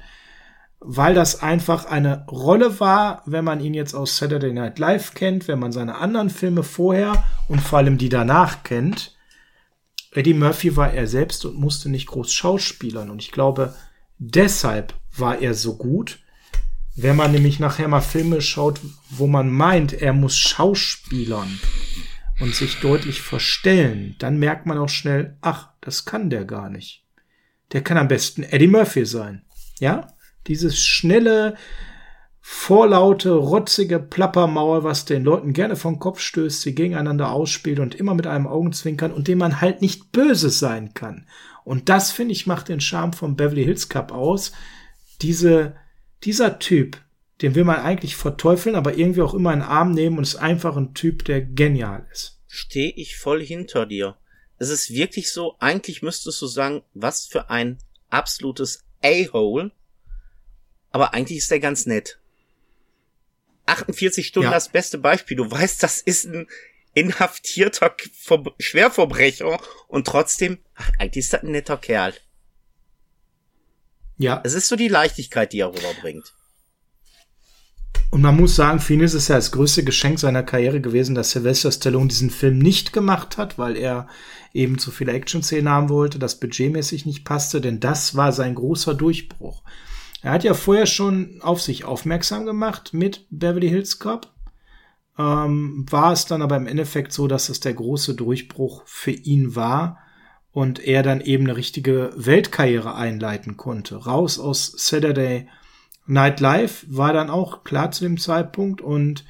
weil 0.81 1.13
das 1.13 1.41
einfach 1.41 1.85
eine 1.85 2.25
Rolle 2.27 2.79
war, 2.79 3.21
wenn 3.25 3.43
man 3.43 3.59
ihn 3.59 3.73
jetzt 3.73 3.93
aus 3.93 4.17
Saturday 4.17 4.53
Night 4.53 4.79
Live 4.79 5.13
kennt, 5.13 5.47
wenn 5.47 5.59
man 5.59 5.71
seine 5.71 5.95
anderen 5.95 6.29
Filme 6.29 6.63
vorher 6.63 7.25
und 7.47 7.61
vor 7.61 7.79
allem 7.79 7.97
die 7.97 8.09
danach 8.09 8.63
kennt. 8.63 9.15
Eddie 10.13 10.33
Murphy 10.33 10.75
war 10.75 10.93
er 10.93 11.07
selbst 11.07 11.45
und 11.45 11.59
musste 11.59 11.89
nicht 11.89 12.07
groß 12.07 12.31
schauspielern. 12.31 13.09
Und 13.09 13.21
ich 13.21 13.31
glaube, 13.31 13.75
deshalb 14.17 14.93
war 15.15 15.39
er 15.39 15.53
so 15.53 15.75
gut. 15.75 16.19
Wenn 16.95 17.15
man 17.15 17.31
nämlich 17.31 17.59
nachher 17.59 17.87
mal 17.87 18.01
Filme 18.01 18.41
schaut, 18.41 18.79
wo 19.09 19.27
man 19.27 19.49
meint, 19.49 19.93
er 19.93 20.13
muss 20.13 20.37
schauspielern 20.37 21.59
und 22.39 22.55
sich 22.55 22.79
deutlich 22.79 23.21
verstellen, 23.21 24.15
dann 24.19 24.39
merkt 24.39 24.65
man 24.65 24.77
auch 24.77 24.89
schnell, 24.89 25.37
ach, 25.41 25.69
das 25.81 26.05
kann 26.05 26.29
der 26.29 26.45
gar 26.45 26.69
nicht. 26.69 27.03
Der 27.71 27.83
kann 27.83 27.97
am 27.97 28.07
besten 28.07 28.43
Eddie 28.43 28.67
Murphy 28.67 29.05
sein. 29.05 29.43
Ja? 29.79 30.07
Dieses 30.49 30.79
schnelle, 30.79 31.55
vorlaute, 32.41 33.31
rotzige 33.31 33.99
Plappermaul, 33.99 34.83
was 34.83 35.05
den 35.05 35.23
Leuten 35.23 35.53
gerne 35.53 35.75
vom 35.75 35.99
Kopf 35.99 36.19
stößt, 36.19 36.61
sie 36.61 36.73
gegeneinander 36.73 37.31
ausspielt 37.31 37.79
und 37.79 37.93
immer 37.93 38.15
mit 38.15 38.25
einem 38.25 38.47
Augenzwinkern 38.47 39.13
und 39.13 39.27
dem 39.27 39.37
man 39.37 39.61
halt 39.61 39.81
nicht 39.81 40.11
böse 40.11 40.49
sein 40.49 40.95
kann. 40.95 41.27
Und 41.63 41.89
das, 41.89 42.11
finde 42.11 42.31
ich, 42.31 42.47
macht 42.47 42.67
den 42.67 42.81
Charme 42.81 43.13
vom 43.13 43.35
Beverly 43.35 43.63
Hills 43.63 43.87
Cup 43.89 44.11
aus. 44.11 44.51
Diese, 45.21 45.75
dieser 46.23 46.57
Typ, 46.57 46.97
den 47.43 47.53
will 47.53 47.63
man 47.63 47.77
eigentlich 47.77 48.15
verteufeln, 48.15 48.75
aber 48.75 48.97
irgendwie 48.97 49.21
auch 49.21 49.35
immer 49.35 49.53
in 49.53 49.59
den 49.59 49.67
Arm 49.67 49.91
nehmen 49.91 50.17
und 50.17 50.23
ist 50.23 50.35
einfach 50.35 50.75
ein 50.75 50.95
Typ, 50.95 51.25
der 51.25 51.41
genial 51.41 52.07
ist. 52.11 52.39
Stehe 52.47 52.91
ich 52.95 53.17
voll 53.17 53.45
hinter 53.45 53.85
dir. 53.85 54.17
Es 54.57 54.69
ist 54.69 54.89
wirklich 54.89 55.31
so, 55.31 55.55
eigentlich 55.59 56.01
müsstest 56.01 56.41
du 56.41 56.47
sagen, 56.47 56.81
was 56.95 57.27
für 57.27 57.51
ein 57.51 57.77
absolutes 58.09 58.83
A-Hole 59.03 59.71
aber 60.91 61.13
eigentlich 61.13 61.39
ist 61.39 61.51
der 61.51 61.59
ganz 61.59 61.85
nett. 61.85 62.19
48 63.65 64.25
Stunden 64.25 64.49
ja. 64.49 64.53
das 64.53 64.69
beste 64.69 64.97
Beispiel. 64.97 65.37
Du 65.37 65.49
weißt, 65.49 65.83
das 65.83 66.01
ist 66.01 66.25
ein 66.25 66.47
inhaftierter 66.93 67.95
Ver 68.13 68.43
Schwerverbrecher 68.59 69.59
und 69.87 70.07
trotzdem, 70.07 70.57
ach, 70.75 70.89
eigentlich 70.97 71.25
ist 71.25 71.33
das 71.33 71.43
ein 71.43 71.51
netter 71.51 71.77
Kerl. 71.77 72.13
Ja. 74.17 74.41
Es 74.43 74.53
ist 74.53 74.67
so 74.67 74.75
die 74.75 74.87
Leichtigkeit, 74.87 75.53
die 75.53 75.59
er 75.59 75.69
rüberbringt. 75.69 76.33
Und 78.11 78.21
man 78.21 78.35
muss 78.35 78.55
sagen, 78.55 78.79
für 78.79 78.95
ihn 78.95 79.01
ist 79.01 79.13
es 79.13 79.27
ja 79.27 79.35
das 79.35 79.51
größte 79.51 79.83
Geschenk 79.83 80.19
seiner 80.19 80.41
Karriere 80.41 80.81
gewesen, 80.81 81.13
dass 81.13 81.31
Sylvester 81.31 81.71
Stallone 81.71 82.07
diesen 82.07 82.31
Film 82.31 82.57
nicht 82.57 82.91
gemacht 82.91 83.37
hat, 83.37 83.59
weil 83.59 83.77
er 83.77 84.07
eben 84.51 84.79
zu 84.79 84.89
viele 84.89 85.13
Action-Szenen 85.13 85.69
haben 85.69 85.89
wollte, 85.89 86.17
das 86.17 86.39
budgetmäßig 86.39 87.05
nicht 87.05 87.23
passte, 87.23 87.61
denn 87.61 87.79
das 87.79 88.15
war 88.15 88.31
sein 88.31 88.55
großer 88.55 88.95
Durchbruch. 88.95 89.61
Er 90.21 90.31
hat 90.31 90.43
ja 90.43 90.53
vorher 90.53 90.85
schon 90.85 91.41
auf 91.41 91.61
sich 91.61 91.85
aufmerksam 91.85 92.45
gemacht 92.45 92.93
mit 92.93 93.25
Beverly 93.29 93.69
Hills 93.69 93.99
Cop. 93.99 94.31
Ähm, 95.17 95.85
war 95.89 96.11
es 96.11 96.25
dann 96.25 96.41
aber 96.41 96.57
im 96.57 96.67
Endeffekt 96.67 97.13
so, 97.13 97.27
dass 97.27 97.49
es 97.49 97.59
der 97.59 97.73
große 97.73 98.15
Durchbruch 98.15 98.83
für 98.85 99.11
ihn 99.11 99.55
war 99.55 99.97
und 100.51 100.79
er 100.79 101.03
dann 101.03 101.21
eben 101.21 101.45
eine 101.45 101.55
richtige 101.55 102.11
Weltkarriere 102.15 102.95
einleiten 102.95 103.55
konnte. 103.55 103.95
Raus 103.95 104.39
aus 104.39 104.73
Saturday 104.75 105.47
Nightlife 106.05 106.85
war 106.89 107.13
dann 107.13 107.29
auch 107.29 107.63
klar 107.63 107.91
zu 107.91 108.03
dem 108.03 108.17
Zeitpunkt 108.17 108.81
und 108.81 109.25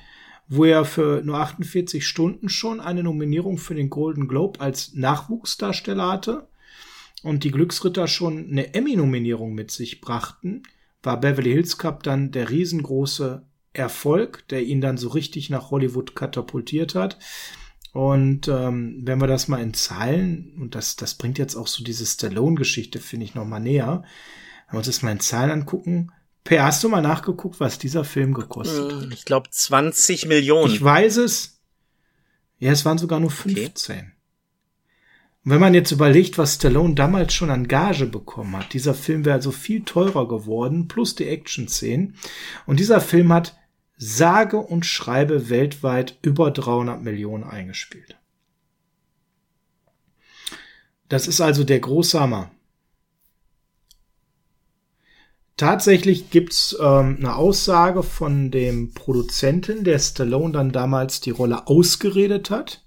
wo 0.47 0.65
er 0.65 0.85
für 0.85 1.21
nur 1.23 1.37
48 1.37 2.07
Stunden 2.07 2.49
schon 2.49 2.79
eine 2.79 3.03
Nominierung 3.03 3.57
für 3.59 3.75
den 3.75 3.91
Golden 3.91 4.27
Globe 4.27 4.61
als 4.61 4.93
Nachwuchsdarsteller 4.95 6.11
hatte 6.11 6.47
und 7.21 7.43
die 7.43 7.51
Glücksritter 7.51 8.07
schon 8.07 8.49
eine 8.49 8.73
Emmy-Nominierung 8.73 9.53
mit 9.53 9.69
sich 9.69 10.01
brachten, 10.01 10.63
war 11.03 11.19
Beverly 11.19 11.51
Hills 11.51 11.77
Cup 11.77 12.03
dann 12.03 12.31
der 12.31 12.49
riesengroße 12.49 13.45
Erfolg, 13.73 14.47
der 14.49 14.63
ihn 14.63 14.81
dann 14.81 14.97
so 14.97 15.09
richtig 15.09 15.49
nach 15.49 15.71
Hollywood 15.71 16.15
katapultiert 16.15 16.95
hat. 16.95 17.17
Und 17.93 18.47
ähm, 18.47 19.01
wenn 19.03 19.19
wir 19.19 19.27
das 19.27 19.47
mal 19.47 19.61
in 19.61 19.73
Zahlen, 19.73 20.55
und 20.59 20.75
das, 20.75 20.95
das 20.95 21.15
bringt 21.15 21.37
jetzt 21.37 21.55
auch 21.55 21.67
so 21.67 21.83
diese 21.83 22.05
Stallone-Geschichte, 22.05 22.99
finde 22.99 23.25
ich, 23.25 23.35
noch 23.35 23.45
mal 23.45 23.59
näher, 23.59 24.03
wenn 24.67 24.75
wir 24.75 24.77
uns 24.79 24.87
das 24.87 25.01
mal 25.01 25.11
in 25.11 25.19
Zahlen 25.19 25.51
angucken, 25.51 26.11
Per, 26.43 26.63
hast 26.63 26.83
du 26.83 26.89
mal 26.89 27.01
nachgeguckt, 27.01 27.59
was 27.59 27.77
dieser 27.79 28.03
Film 28.03 28.33
gekostet 28.33 28.91
hat? 28.91 29.13
Ich 29.13 29.25
glaube 29.25 29.49
20 29.51 30.25
Millionen. 30.25 30.73
Ich 30.73 30.81
weiß 30.81 31.17
es. 31.17 31.61
Ja, 32.57 32.71
es 32.71 32.85
waren 32.85 32.97
sogar 32.97 33.19
nur 33.19 33.29
15. 33.29 33.95
Okay. 33.95 34.11
Und 35.45 35.51
wenn 35.51 35.61
man 35.61 35.73
jetzt 35.73 35.91
überlegt, 35.91 36.37
was 36.37 36.55
Stallone 36.55 36.95
damals 36.95 37.33
schon 37.33 37.49
an 37.49 37.67
Gage 37.67 38.05
bekommen 38.05 38.57
hat, 38.57 38.73
dieser 38.73 38.93
Film 38.93 39.23
wäre 39.23 39.35
also 39.35 39.51
viel 39.51 39.85
teurer 39.85 40.27
geworden, 40.27 40.87
plus 40.87 41.15
die 41.15 41.27
Action-Szenen. 41.27 42.15
Und 42.65 42.79
dieser 42.79 42.99
Film 42.99 43.31
hat 43.31 43.57
sage 43.95 44.57
und 44.57 44.85
schreibe 44.85 45.49
weltweit 45.49 46.17
über 46.21 46.51
300 46.51 47.01
Millionen 47.01 47.43
eingespielt. 47.43 48.17
Das 51.09 51.27
ist 51.27 51.41
also 51.41 51.63
der 51.63 51.79
Großhammer. 51.79 52.51
Tatsächlich 55.57 56.29
gibt's 56.29 56.77
ähm, 56.79 57.17
eine 57.19 57.35
Aussage 57.35 58.03
von 58.03 58.51
dem 58.51 58.93
Produzenten, 58.93 59.83
der 59.83 59.99
Stallone 59.99 60.53
dann 60.53 60.71
damals 60.71 61.19
die 61.19 61.31
Rolle 61.31 61.67
ausgeredet 61.67 62.49
hat. 62.49 62.85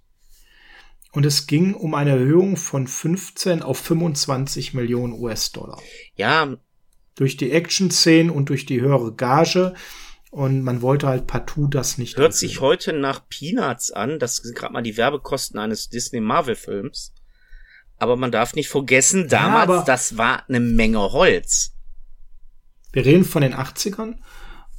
Und 1.13 1.27
es 1.27 1.47
ging 1.47 1.75
um 1.75 1.95
eine 1.95 2.13
Erhöhung 2.13 2.57
von 2.57 2.87
15 2.87 3.63
auf 3.63 3.79
25 3.79 4.75
Millionen 4.75 5.13
US-Dollar. 5.13 5.81
Ja. 6.17 6.57
Durch 7.15 7.37
die 7.37 7.53
Action-Szenen 7.53 8.31
und 8.31 8.49
durch 8.49 8.65
die 8.65 8.81
höhere 8.81 9.15
Gage. 9.15 9.75
Und 10.31 10.63
man 10.63 10.81
wollte 10.81 11.09
halt 11.09 11.27
partout 11.27 11.69
das 11.69 11.99
nicht. 11.99 12.17
Hört 12.17 12.33
sich 12.35 12.61
heute 12.61 12.95
nach 12.95 13.29
Peanuts 13.29 13.91
an. 13.91 14.19
Das 14.19 14.37
sind 14.37 14.57
gerade 14.57 14.73
mal 14.73 14.83
die 14.83 14.97
Werbekosten 14.97 15.61
eines 15.61 15.91
Disney-Marvel-Films. 15.91 17.13
Aber 17.99 18.17
man 18.17 18.33
darf 18.33 18.55
nicht 18.55 18.71
vergessen, 18.71 19.29
damals, 19.29 19.71
ja, 19.71 19.85
das 19.85 20.17
war 20.17 20.49
eine 20.49 20.61
Menge 20.61 21.13
Holz. 21.13 21.75
Wir 22.93 23.05
reden 23.05 23.25
von 23.25 23.43
den 23.43 23.55
80ern. 23.55 24.17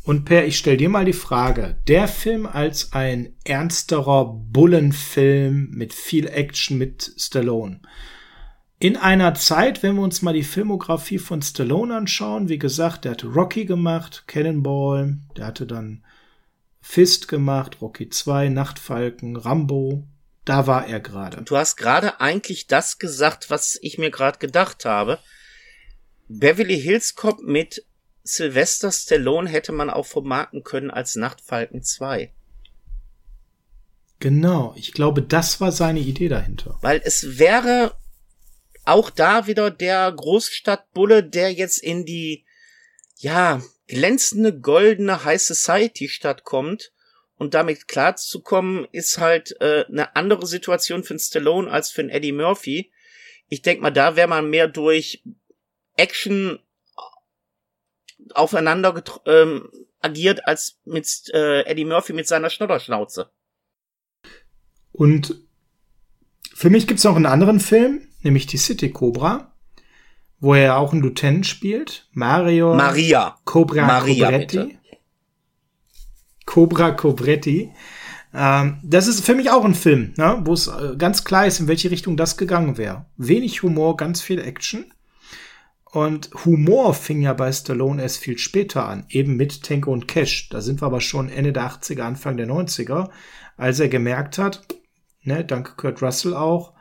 Und 0.03 0.25
Per, 0.25 0.45
ich 0.45 0.57
stell 0.57 0.75
dir 0.75 0.89
mal 0.89 1.05
die 1.05 1.13
Frage, 1.13 1.77
der 1.87 2.09
Film 2.09 2.45
als 2.45 2.91
ein 2.91 3.35
ernsterer 3.45 4.25
Bullenfilm 4.25 5.69
mit 5.71 5.93
viel 5.93 6.27
Action 6.27 6.77
mit 6.77 7.13
Stallone. 7.17 7.79
In 8.79 8.97
einer 8.97 9.33
Zeit, 9.33 9.81
wenn 9.81 9.95
wir 9.95 10.01
uns 10.01 10.21
mal 10.21 10.33
die 10.33 10.43
Filmografie 10.43 11.19
von 11.19 11.41
Stallone 11.41 11.95
anschauen, 11.95 12.49
wie 12.49 12.59
gesagt, 12.59 13.05
der 13.05 13.13
hatte 13.13 13.27
Rocky 13.27 13.63
gemacht, 13.63 14.25
Cannonball, 14.27 15.19
der 15.37 15.45
hatte 15.45 15.65
dann 15.65 16.03
Fist 16.81 17.29
gemacht, 17.29 17.77
Rocky 17.79 18.09
2, 18.09 18.49
Nachtfalken, 18.49 19.37
Rambo, 19.37 20.05
da 20.43 20.67
war 20.67 20.85
er 20.85 20.99
gerade. 20.99 21.43
Du 21.43 21.55
hast 21.55 21.77
gerade 21.77 22.19
eigentlich 22.19 22.67
das 22.67 22.99
gesagt, 22.99 23.49
was 23.49 23.79
ich 23.81 23.97
mir 23.97 24.11
gerade 24.11 24.37
gedacht 24.37 24.83
habe. 24.83 25.19
Beverly 26.27 26.77
Hills 26.77 27.15
Cop 27.15 27.41
mit 27.41 27.85
Sylvester 28.23 28.91
Stallone 28.91 29.49
hätte 29.49 29.71
man 29.71 29.89
auch 29.89 30.05
vermarkten 30.05 30.63
können 30.63 30.91
als 30.91 31.15
Nachtfalken 31.15 31.83
2. 31.83 32.31
Genau, 34.19 34.73
ich 34.77 34.93
glaube, 34.93 35.21
das 35.21 35.59
war 35.59 35.73
seine 35.73 35.99
Idee 35.99 36.29
dahinter. 36.29 36.77
Weil 36.81 37.01
es 37.03 37.37
wäre 37.37 37.93
auch 38.85 39.09
da 39.09 39.47
wieder 39.47 39.69
der 39.69 40.11
Großstadtbulle, 40.11 41.23
der 41.23 41.51
jetzt 41.51 41.79
in 41.79 42.05
die, 42.05 42.45
ja, 43.17 43.61
glänzende, 43.87 44.57
goldene 44.57 45.25
High 45.25 45.41
Society 45.41 46.07
Stadt 46.07 46.45
kommt 46.45 46.93
und 47.35 47.53
damit 47.53 47.89
klarzukommen, 47.89 48.87
ist 48.91 49.17
halt 49.17 49.59
äh, 49.59 49.85
eine 49.89 50.15
andere 50.15 50.45
Situation 50.45 51.03
für 51.03 51.11
einen 51.11 51.19
Stallone 51.19 51.69
als 51.69 51.91
für 51.91 52.01
einen 52.01 52.09
Eddie 52.09 52.31
Murphy. 52.31 52.91
Ich 53.49 53.61
denke 53.61 53.81
mal, 53.81 53.91
da 53.91 54.15
wäre 54.15 54.29
man 54.29 54.49
mehr 54.49 54.69
durch 54.69 55.21
Action 55.97 56.59
aufeinander 58.33 59.03
ähm, 59.25 59.69
agiert 60.01 60.47
als 60.47 60.79
mit 60.85 61.07
äh, 61.33 61.61
Eddie 61.61 61.85
Murphy 61.85 62.13
mit 62.13 62.27
seiner 62.27 62.49
Schnodderschnauze. 62.49 63.29
Und 64.91 65.35
für 66.53 66.69
mich 66.69 66.87
gibt's 66.87 67.03
noch 67.03 67.15
einen 67.15 67.25
anderen 67.25 67.59
Film, 67.59 68.07
nämlich 68.21 68.45
die 68.45 68.57
City 68.57 68.91
Cobra, 68.91 69.53
wo 70.39 70.53
er 70.53 70.77
auch 70.77 70.93
einen 70.93 71.01
Lieutenant 71.01 71.47
spielt. 71.47 72.07
Mario 72.11 72.75
Maria. 72.75 73.37
Cobra 73.45 73.85
Maria, 73.85 74.25
Cobretti. 74.25 74.57
Bitte. 74.57 74.77
Cobra 76.45 76.91
Cobretti. 76.91 77.71
Ähm, 78.33 78.79
das 78.83 79.07
ist 79.07 79.25
für 79.25 79.35
mich 79.35 79.49
auch 79.49 79.63
ein 79.63 79.75
Film, 79.75 80.13
ne, 80.17 80.41
wo 80.43 80.53
es 80.53 80.67
äh, 80.67 80.95
ganz 80.97 81.23
klar 81.23 81.45
ist, 81.47 81.59
in 81.59 81.67
welche 81.67 81.91
Richtung 81.91 82.17
das 82.17 82.37
gegangen 82.37 82.77
wäre. 82.77 83.05
Wenig 83.15 83.63
Humor, 83.63 83.95
ganz 83.95 84.21
viel 84.21 84.39
Action. 84.39 84.92
Und 85.93 86.31
Humor 86.43 86.95
fing 86.95 87.21
ja 87.21 87.33
bei 87.33 87.51
Stallone 87.51 88.01
erst 88.01 88.17
viel 88.17 88.39
später 88.39 88.89
an, 88.89 89.05
eben 89.09 89.35
mit 89.35 89.61
Tango 89.61 89.93
und 89.93 90.07
Cash. 90.07 90.49
Da 90.49 90.59
sind 90.59 90.81
wir 90.81 90.87
aber 90.87 91.01
schon 91.01 91.29
Ende 91.29 91.53
der 91.53 91.69
80er, 91.69 92.01
Anfang 92.01 92.35
der 92.35 92.47
90er, 92.47 93.11
als 93.57 93.79
er 93.79 93.89
gemerkt 93.89 94.39
hat, 94.39 94.65
ne, 95.21 95.45
danke 95.45 95.73
Kurt 95.75 96.01
Russell 96.01 96.33
auch, 96.33 96.73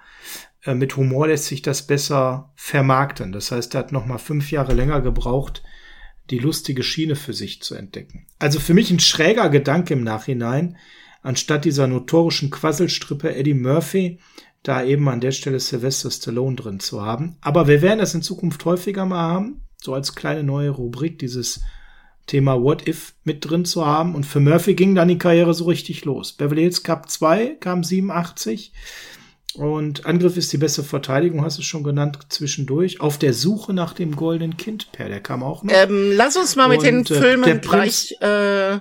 äh, 0.65 0.73
mit 0.73 0.97
Humor 0.97 1.29
lässt 1.29 1.45
sich 1.45 1.61
das 1.61 1.87
besser 1.87 2.55
vermarkten. 2.57 3.33
Das 3.33 3.53
heißt, 3.53 3.75
er 3.75 3.81
hat 3.81 3.93
noch 3.93 4.07
mal 4.07 4.17
fünf 4.17 4.51
Jahre 4.51 4.73
länger 4.73 5.03
gebraucht, 5.03 5.63
die 6.31 6.39
lustige 6.39 6.83
Schiene 6.83 7.15
für 7.15 7.35
sich 7.35 7.61
zu 7.61 7.75
entdecken. 7.75 8.27
Also 8.39 8.61
für 8.61 8.73
mich 8.73 8.91
ein 8.91 8.99
schräger 8.99 9.51
Gedanke 9.51 9.93
im 9.93 10.05
Nachhinein, 10.05 10.79
anstatt 11.21 11.67
dieser 11.67 11.87
notorischen 11.87 12.51
Quasselstrippe 12.51 13.35
Eddie 13.35 13.53
Murphy 13.53 14.21
da 14.63 14.85
eben 14.85 15.09
an 15.09 15.21
der 15.21 15.33
Stelle 15.33 15.59
Sylvester 15.61 16.11
Stallone 16.11 16.57
drin 16.57 16.81
zu 16.81 17.03
haben. 17.03 17.37
Aber 17.41 17.67
wir 17.67 17.83
werden 17.83 17.99
das 17.99 18.15
in 18.15 18.23
Zukunft 18.23 18.65
häufiger 18.65 19.05
mal 19.07 19.23
haben, 19.23 19.63
so 19.81 19.95
als 19.95 20.15
kleine 20.15 20.45
neue 20.45 20.71
Rubrik, 20.71 21.19
dieses 21.19 21.61
Thema 22.27 22.63
What 22.63 22.87
If 22.87 23.15
mit 23.25 23.49
drin 23.49 23.65
zu 23.65 23.85
haben. 23.85 24.15
Und 24.15 24.25
für 24.25 24.41
Murphy 24.41 24.75
ging 24.75 24.95
dann 24.95 25.09
die 25.09 25.19
Karriere 25.19 25.55
so 25.55 25.65
richtig 25.65 26.05
los. 26.05 26.33
Beverly 26.33 26.63
Hills 26.63 26.83
Cup 26.85 27.11
2 27.11 27.57
kam 27.59 27.83
87. 27.83 28.73
Und 29.55 30.07
Angriff 30.07 30.37
ist 30.39 30.53
die 30.53 30.59
beste 30.59 30.83
Verteidigung, 30.83 31.45
hast 31.45 31.59
du 31.59 31.63
schon 31.63 31.83
genannt, 31.83 32.19
zwischendurch. 32.31 33.01
Auf 33.01 33.19
der 33.19 33.35
Suche 33.35 33.75
nach 33.75 33.93
dem 33.93 34.17
goldenen 34.17 34.57
Kind, 34.57 34.93
Per, 34.93 35.09
der 35.09 35.21
kam 35.21 35.43
auch 35.43 35.63
noch. 35.63 35.75
Ähm, 35.75 36.13
lass 36.15 36.37
uns 36.37 36.57
mal 36.57 36.69
mit 36.69 36.79
Und, 36.79 36.85
den 36.87 37.01
äh, 37.01 37.21
Filmen 37.21 37.61
gleich, 37.61 38.17
äh, 38.23 38.79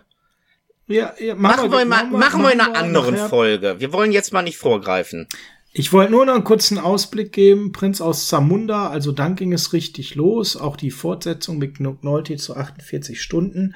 ja, 0.88 1.14
ja, 1.20 1.36
machen, 1.36 1.70
machen, 1.70 1.72
wir, 1.72 1.86
mal, 1.86 2.06
machen 2.06 2.42
wir 2.42 2.54
in 2.54 2.62
einer 2.62 2.76
anderen 2.78 3.16
nachher. 3.16 3.30
Folge. 3.30 3.76
Wir 3.80 3.92
wollen 3.92 4.12
jetzt 4.14 4.32
mal 4.32 4.44
nicht 4.44 4.58
vorgreifen. 4.58 5.28
Ich 5.74 5.94
wollte 5.94 6.12
nur 6.12 6.26
noch 6.26 6.36
einen 6.36 6.44
kurzen 6.44 6.78
Ausblick 6.78 7.32
geben. 7.32 7.72
Prinz 7.72 8.02
aus 8.02 8.28
Zamunda, 8.28 8.90
also 8.90 9.12
dann 9.12 9.36
ging 9.36 9.54
es 9.54 9.72
richtig 9.72 10.16
los. 10.16 10.58
Auch 10.58 10.76
die 10.76 10.92
Fortsetzung 10.92 11.58
mit 11.58 11.80
Nolte 11.80 12.36
zu 12.36 12.56
48 12.56 13.22
Stunden. 13.22 13.76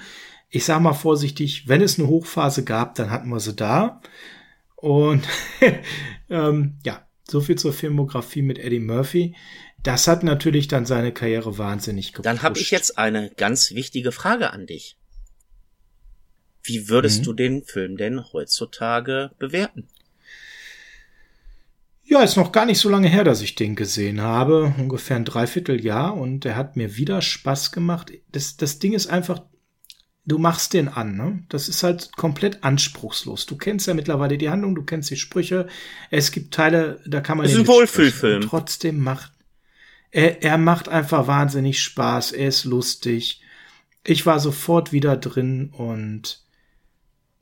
Ich 0.50 0.66
sag 0.66 0.82
mal 0.82 0.94
vorsichtig, 0.94 1.68
wenn 1.68 1.82
es 1.82 1.98
eine 1.98 2.08
Hochphase 2.08 2.64
gab, 2.64 2.96
dann 2.96 3.12
hatten 3.12 3.30
wir 3.30 3.40
sie 3.40 3.56
da. 3.56 4.02
Und 4.76 5.26
ähm, 6.30 6.78
ja, 6.84 7.08
so 7.28 7.40
viel 7.40 7.56
zur 7.56 7.74
Filmografie 7.74 8.42
mit 8.42 8.60
Eddie 8.60 8.80
Murphy. 8.80 9.36
Das 9.82 10.08
hat 10.08 10.24
natürlich 10.24 10.68
dann 10.68 10.86
seine 10.86 11.14
Karriere 11.14 11.58
wahnsinnig 11.58 12.12
gepusht. 12.12 12.26
Dann 12.26 12.42
habe 12.42 12.60
ich 12.60 12.72
jetzt 12.72 12.98
eine 12.98 13.32
ganz 13.38 13.72
wichtige 13.72 14.12
Frage 14.12 14.52
an 14.52 14.66
dich. 14.66 14.98
Wie 16.62 16.90
würdest 16.90 17.20
mhm. 17.20 17.24
du 17.24 17.34
den 17.34 17.64
Film 17.64 17.96
denn 17.96 18.34
heutzutage 18.34 19.32
bewerten? 19.38 19.88
Ja, 22.08 22.22
ist 22.22 22.38
noch 22.38 22.52
gar 22.52 22.66
nicht 22.66 22.80
so 22.80 22.90
lange 22.90 23.08
her, 23.08 23.24
dass 23.24 23.42
ich 23.42 23.56
den 23.56 23.76
gesehen 23.76 24.22
habe. 24.22 24.74
Ungefähr 24.78 25.18
ein 25.18 25.26
Dreivierteljahr 25.26 26.16
und 26.16 26.46
er 26.46 26.56
hat 26.56 26.76
mir 26.76 26.98
wieder 26.98 27.22
Spaß 27.22 27.72
gemacht. 27.72 28.12
Das, 28.32 28.58
das 28.58 28.78
Ding 28.78 28.94
ist 28.94 29.08
einfach, 29.08 29.42
du 30.24 30.38
machst 30.38 30.74
den 30.74 30.88
an, 30.88 31.16
ne? 31.16 31.44
Das 31.50 31.68
ist 31.68 31.82
halt 31.82 32.12
komplett 32.16 32.64
anspruchslos. 32.64 33.48
Du 33.48 33.58
kennst 33.58 33.88
ja 33.88 33.96
mittlerweile 33.96 34.38
die 34.38 34.50
Handlung, 34.50 34.76
du 34.76 34.84
kennst 34.84 35.10
die 35.10 35.18
Sprüche. 35.18 35.68
Es 36.12 36.32
gibt 36.32 36.54
Teile, 36.54 37.02
da 37.08 37.22
kann 37.22 37.38
man. 37.38 37.48
Es 37.48 37.54
ist 37.54 37.60
ein 37.60 37.68
Wohlfühlfilm. 37.68 38.42
Trotzdem 38.42 39.00
macht 39.00 39.32
er, 40.12 40.44
er 40.44 40.58
macht 40.60 40.88
einfach 40.88 41.26
wahnsinnig 41.26 41.82
Spaß. 41.82 42.34
Er 42.34 42.48
ist 42.48 42.66
lustig. 42.66 43.42
Ich 44.04 44.28
war 44.28 44.40
sofort 44.40 44.92
wieder 44.92 45.18
drin 45.18 45.72
und 45.76 46.45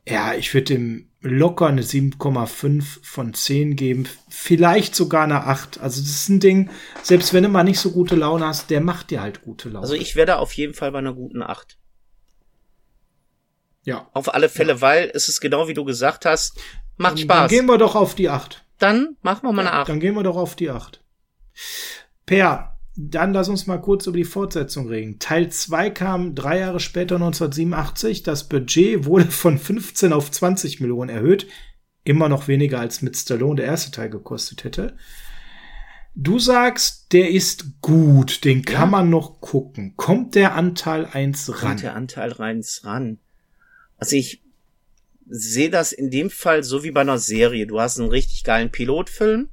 ja, 0.08 0.34
ich 0.34 0.54
würde 0.54 0.74
dem 0.74 1.10
locker 1.22 1.68
eine 1.68 1.84
7,5 1.84 3.00
von 3.02 3.34
10 3.34 3.76
geben. 3.76 4.08
Vielleicht 4.30 4.96
sogar 4.96 5.24
eine 5.24 5.46
8. 5.46 5.80
Also 5.80 6.02
das 6.02 6.10
ist 6.10 6.30
ein 6.30 6.40
Ding, 6.42 6.70
selbst 7.02 7.34
wenn 7.34 7.44
du 7.44 7.50
mal 7.50 7.64
nicht 7.64 7.80
so 7.80 7.92
gute 7.92 8.16
Laune 8.16 8.46
hast, 8.46 8.70
der 8.70 8.82
macht 8.82 9.12
dir 9.12 9.22
halt 9.22 9.42
gute 9.44 9.70
Laune. 9.70 9.84
Also 9.84 9.96
ich 9.96 10.16
werde 10.16 10.38
auf 10.40 10.54
jeden 10.54 10.74
Fall 10.74 10.92
bei 10.92 11.00
einer 11.00 11.14
guten 11.14 11.42
8. 11.42 11.78
Ja. 13.86 14.10
Auf 14.14 14.34
alle 14.34 14.50
Fälle, 14.50 14.82
weil 14.82 15.12
es 15.14 15.30
ist 15.30 15.40
genau 15.40 15.68
wie 15.68 15.74
du 15.74 15.86
gesagt 15.86 16.26
hast, 16.26 16.60
macht 16.98 17.14
Dann 17.14 17.24
Spaß. 17.24 17.50
gehen 17.50 17.66
wir 17.66 17.78
doch 17.78 17.96
auf 17.96 18.16
die 18.16 18.30
8. 18.30 18.66
Dann 18.80 19.16
machen 19.22 19.44
wir 19.44 19.54
mal 19.54 19.62
eine 19.68 19.74
8. 19.74 19.90
Dann 19.90 20.00
gehen 20.00 20.16
wir 20.16 20.24
doch 20.24 20.36
auf 20.36 20.56
die 20.56 20.70
8. 20.70 21.02
Per, 22.26 22.73
dann 22.96 23.34
lass 23.34 23.50
uns 23.50 23.66
mal 23.66 23.82
kurz 23.82 24.06
über 24.06 24.18
die 24.18 24.24
Fortsetzung 24.24 24.88
reden. 24.88 25.18
Teil 25.20 25.50
2 25.50 25.90
kam 25.90 26.36
drei 26.36 26.60
Jahre 26.60 26.80
später, 26.80 27.16
1987. 27.16 28.24
Das 28.24 28.48
Budget 28.48 29.06
wurde 29.06 29.32
von 29.32 29.58
15 29.58 30.14
auf 30.14 30.30
20 30.30 30.80
Millionen 30.80 31.10
erhöht. 31.10 31.48
Immer 32.04 32.30
noch 32.30 32.48
weniger 32.48 32.80
als 32.80 33.02
mit 33.02 33.18
Stallone 33.18 33.56
der 33.56 33.66
erste 33.66 33.92
Teil 33.92 34.10
gekostet 34.10 34.64
hätte. 34.64 34.96
Du 36.16 36.38
sagst, 36.38 37.12
der 37.14 37.32
ist 37.32 37.82
gut, 37.82 38.44
den 38.46 38.64
kann 38.64 38.82
Ja. 38.82 38.86
man 38.86 39.10
noch 39.10 39.42
gucken. 39.42 39.96
Kommt 39.96 40.36
der 40.36 40.54
Anteil 40.54 41.08
1 41.12 41.50
ran? 41.64 41.70
Kommt 41.70 41.82
der 41.82 41.96
Anteil 41.96 42.32
reins 42.32 42.82
ran. 42.86 43.18
Also 43.98 44.16
ich 44.16 44.44
sehe 45.28 45.72
das 45.72 45.92
in 45.92 46.12
dem 46.12 46.30
Fall 46.30 46.64
so 46.64 46.84
wie 46.84 46.92
bei 46.92 47.02
einer 47.02 47.18
Serie. 47.18 47.66
Du 47.66 47.80
hast 47.80 48.00
einen 48.00 48.10
richtig 48.10 48.44
geilen 48.44 48.70
Pilotfilm, 48.72 49.50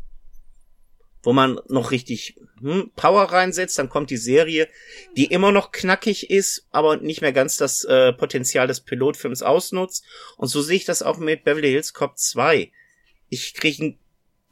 wo 1.23 1.33
man 1.33 1.59
noch 1.69 1.93
richtig 1.93 2.39
hm, 2.61 2.91
Power 2.97 3.25
reinsetzt, 3.25 3.79
dann 3.79 3.89
kommt 3.89 4.11
die 4.11 4.17
Serie, 4.17 4.69
die 5.17 5.27
immer 5.27 5.53
noch 5.53 5.73
knackig 5.73 6.31
ist, 6.31 6.67
aber 6.71 6.97
nicht 6.99 7.21
mehr 7.21 7.33
ganz 7.33 7.57
das 7.57 7.85
äh, 7.85 8.13
Potenzial 8.13 8.67
des 8.67 8.81
Pilotfilms 8.81 9.43
ausnutzt. 9.43 10.05
Und 10.37 10.49
so 10.49 10.63
sehe 10.63 10.77
ich 10.77 10.85
das 10.85 11.03
auch 11.03 11.19
mit 11.19 11.45
Beverly 11.45 11.71
Hills 11.71 11.95
Cop 11.95 12.19
2. 12.19 12.71
Ich 13.29 13.55
kriege 13.55 13.97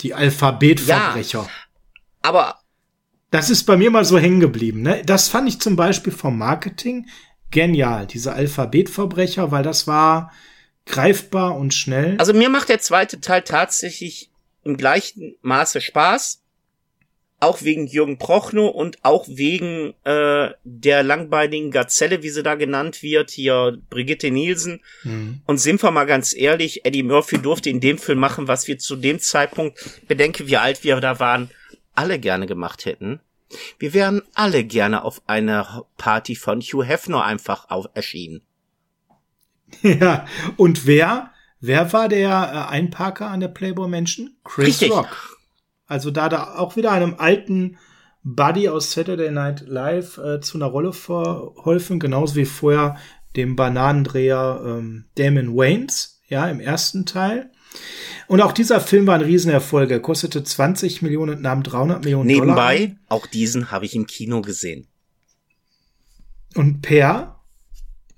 Die 0.00 0.14
Alphabetverbrecher. 0.14 1.48
aber 2.22 2.60
Das 3.30 3.50
ist 3.50 3.64
bei 3.64 3.76
mir 3.76 3.90
mal 3.90 4.04
so 4.04 4.18
hängen 4.18 4.40
geblieben. 4.40 4.82
Ne? 4.82 5.02
Das 5.04 5.28
fand 5.28 5.48
ich 5.48 5.60
zum 5.60 5.76
Beispiel 5.76 6.12
vom 6.12 6.38
Marketing 6.38 7.08
genial, 7.50 8.06
diese 8.06 8.32
Alphabetverbrecher, 8.32 9.50
weil 9.50 9.62
das 9.62 9.86
war 9.86 10.32
greifbar 10.86 11.56
und 11.56 11.74
schnell. 11.74 12.16
Also 12.18 12.32
mir 12.32 12.48
macht 12.48 12.68
der 12.68 12.80
zweite 12.80 13.20
Teil 13.20 13.42
tatsächlich 13.42 14.30
im 14.64 14.76
gleichen 14.76 15.36
Maße 15.42 15.80
Spaß. 15.80 16.42
Auch 17.40 17.62
wegen 17.62 17.86
Jürgen 17.86 18.18
Prochnow 18.18 18.74
und 18.74 19.04
auch 19.04 19.26
wegen 19.28 19.94
äh, 20.04 20.50
der 20.64 21.02
langbeinigen 21.04 21.70
Gazelle, 21.70 22.22
wie 22.22 22.30
sie 22.30 22.42
da 22.42 22.56
genannt 22.56 23.02
wird, 23.02 23.30
hier 23.30 23.78
Brigitte 23.90 24.30
Nielsen. 24.30 24.80
Hm. 25.02 25.40
Und 25.46 25.58
sind 25.58 25.82
wir 25.82 25.92
mal 25.92 26.06
ganz 26.06 26.34
ehrlich, 26.34 26.84
Eddie 26.84 27.04
Murphy 27.04 27.38
durfte 27.38 27.70
in 27.70 27.80
dem 27.80 27.98
Film 27.98 28.18
machen, 28.18 28.48
was 28.48 28.66
wir 28.66 28.78
zu 28.78 28.96
dem 28.96 29.20
Zeitpunkt, 29.20 29.78
bedenke, 30.08 30.48
wie 30.48 30.56
alt 30.56 30.82
wir 30.82 31.00
da 31.00 31.20
waren, 31.20 31.50
alle 31.94 32.18
gerne 32.18 32.46
gemacht 32.46 32.86
hätten. 32.86 33.20
Wir 33.78 33.94
wären 33.94 34.22
alle 34.34 34.64
gerne 34.64 35.04
auf 35.04 35.22
einer 35.26 35.86
Party 35.96 36.36
von 36.36 36.60
Hugh 36.60 36.84
Hefner 36.84 37.24
einfach 37.24 37.70
auf 37.70 37.86
erschienen. 37.94 38.42
ja, 39.82 40.26
und 40.56 40.86
wer, 40.86 41.32
wer 41.60 41.92
war 41.92 42.08
der 42.08 42.28
äh, 42.28 42.72
Einparker 42.72 43.28
an 43.28 43.40
der 43.40 43.48
Playboy 43.48 43.88
Mansion? 43.88 44.36
Chris 44.44 44.66
Richtig. 44.66 44.90
Rock. 44.90 45.37
Also 45.88 46.10
da 46.10 46.28
da 46.28 46.54
auch 46.56 46.76
wieder 46.76 46.92
einem 46.92 47.16
alten 47.18 47.78
Buddy 48.22 48.68
aus 48.68 48.92
Saturday 48.92 49.30
Night 49.30 49.66
Live 49.66 50.18
äh, 50.18 50.40
zu 50.40 50.58
einer 50.58 50.66
Rolle 50.66 50.92
verholfen, 50.92 51.98
genauso 51.98 52.36
wie 52.36 52.44
vorher 52.44 52.96
dem 53.36 53.56
Bananendreher 53.56 54.62
ähm, 54.64 55.06
Damon 55.16 55.56
Waynes, 55.56 56.20
ja, 56.28 56.48
im 56.48 56.60
ersten 56.60 57.06
Teil. 57.06 57.50
Und 58.26 58.42
auch 58.42 58.52
dieser 58.52 58.80
Film 58.80 59.06
war 59.06 59.14
ein 59.14 59.22
Riesenerfolg. 59.22 59.90
Er 59.90 60.00
kostete 60.00 60.44
20 60.44 61.00
Millionen 61.00 61.36
und 61.36 61.42
nahm 61.42 61.62
300 61.62 62.04
Millionen 62.04 62.28
Dollar. 62.28 62.44
Nebenbei, 62.44 62.96
auch 63.08 63.26
diesen 63.26 63.70
habe 63.70 63.86
ich 63.86 63.94
im 63.94 64.06
Kino 64.06 64.42
gesehen. 64.42 64.86
Und 66.54 66.82
Per, 66.82 67.40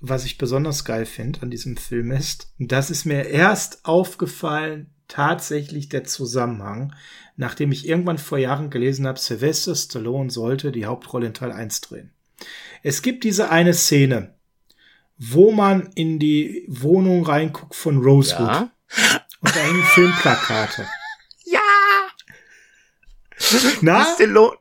was 0.00 0.24
ich 0.24 0.38
besonders 0.38 0.84
geil 0.84 1.06
finde 1.06 1.42
an 1.42 1.50
diesem 1.50 1.76
Film 1.76 2.10
ist, 2.10 2.52
das 2.58 2.90
ist 2.90 3.04
mir 3.04 3.26
erst 3.26 3.84
aufgefallen, 3.84 4.90
tatsächlich 5.10 5.88
der 5.88 6.04
Zusammenhang, 6.04 6.94
nachdem 7.40 7.72
ich 7.72 7.88
irgendwann 7.88 8.18
vor 8.18 8.36
Jahren 8.38 8.68
gelesen 8.70 9.06
habe, 9.06 9.18
Sylvester 9.18 9.74
Stallone 9.74 10.30
sollte 10.30 10.70
die 10.72 10.84
Hauptrolle 10.84 11.26
in 11.28 11.34
Teil 11.34 11.52
1 11.52 11.80
drehen. 11.80 12.12
Es 12.82 13.00
gibt 13.02 13.24
diese 13.24 13.50
eine 13.50 13.72
Szene, 13.74 14.34
wo 15.16 15.50
man 15.50 15.90
in 15.94 16.18
die 16.18 16.64
Wohnung 16.68 17.24
reinguckt 17.24 17.74
von 17.74 17.98
Rosewood 17.98 18.46
Ja. 18.46 18.70
und 19.40 19.56
da 19.56 19.60
hängen 19.60 19.82
Filmplakate. 19.84 20.86
Ja! 21.46 21.60
Na? 23.80 24.04
Stallone. 24.14 24.56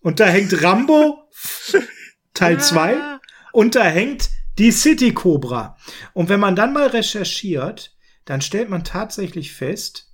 Und 0.00 0.20
da 0.20 0.26
hängt 0.26 0.62
Rambo 0.62 1.30
Teil 2.34 2.60
2 2.60 2.96
Ah. 3.00 3.20
und 3.52 3.74
da 3.76 3.84
hängt 3.84 4.28
die 4.58 4.72
City 4.72 5.14
Cobra. 5.14 5.76
Und 6.12 6.28
wenn 6.28 6.40
man 6.40 6.54
dann 6.56 6.72
mal 6.72 6.88
recherchiert, 6.88 7.96
dann 8.24 8.40
stellt 8.42 8.68
man 8.68 8.84
tatsächlich 8.84 9.52
fest, 9.52 10.12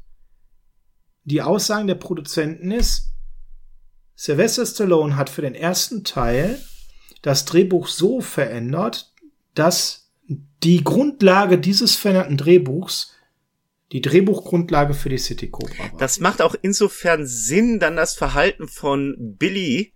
die 1.25 1.43
Aussagen 1.43 1.87
der 1.87 1.95
Produzenten 1.95 2.71
ist, 2.71 3.11
Sylvester 4.15 4.67
Stallone 4.67 5.17
hat 5.17 5.31
für 5.31 5.43
den 5.43 5.55
ersten 5.55 6.05
Teil 6.05 6.61
das 7.23 7.45
Drehbuch 7.45 7.89
so 7.89 8.21
verändert, 8.21 9.13
dass 9.55 10.11
die 10.63 10.85
Grundlage 10.85 11.59
dieses 11.59 11.97
veränderten 11.97 12.37
Drehbuchs 12.37 13.15
die 13.93 14.01
Drehbuchgrundlage 14.01 14.95
für 14.95 15.09
die 15.09 15.19
City 15.19 15.51
Cobra 15.51 15.91
war. 15.91 15.99
Das 15.99 16.21
macht 16.21 16.43
auch 16.43 16.55
insofern 16.63 17.27
Sinn, 17.27 17.81
dann 17.81 17.97
das 17.97 18.15
Verhalten 18.15 18.69
von 18.69 19.17
Billy, 19.19 19.95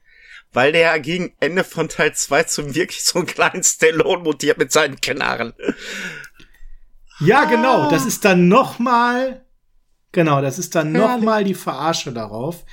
weil 0.52 0.72
der 0.72 0.80
ja 0.80 0.98
gegen 0.98 1.34
Ende 1.38 1.62
von 1.62 1.88
Teil 1.88 2.14
2 2.14 2.44
zum 2.44 2.74
wirklich 2.74 3.04
so 3.04 3.20
einen 3.20 3.28
kleinen 3.28 3.62
Stallone 3.62 4.22
mutiert 4.22 4.58
mit 4.58 4.72
seinen 4.72 5.00
Knarren. 5.00 5.52
Ja, 7.20 7.44
genau. 7.44 7.90
Das 7.90 8.04
ist 8.04 8.24
dann 8.24 8.48
noch 8.48 8.78
mal, 8.78 9.44
genau, 10.14 10.40
das 10.40 10.58
ist 10.58 10.74
dann 10.74 10.92
noch 10.92 11.10
Herrlich. 11.10 11.24
mal 11.24 11.44
die 11.44 11.54
Verarsche 11.54 12.12
darauf. 12.12 12.64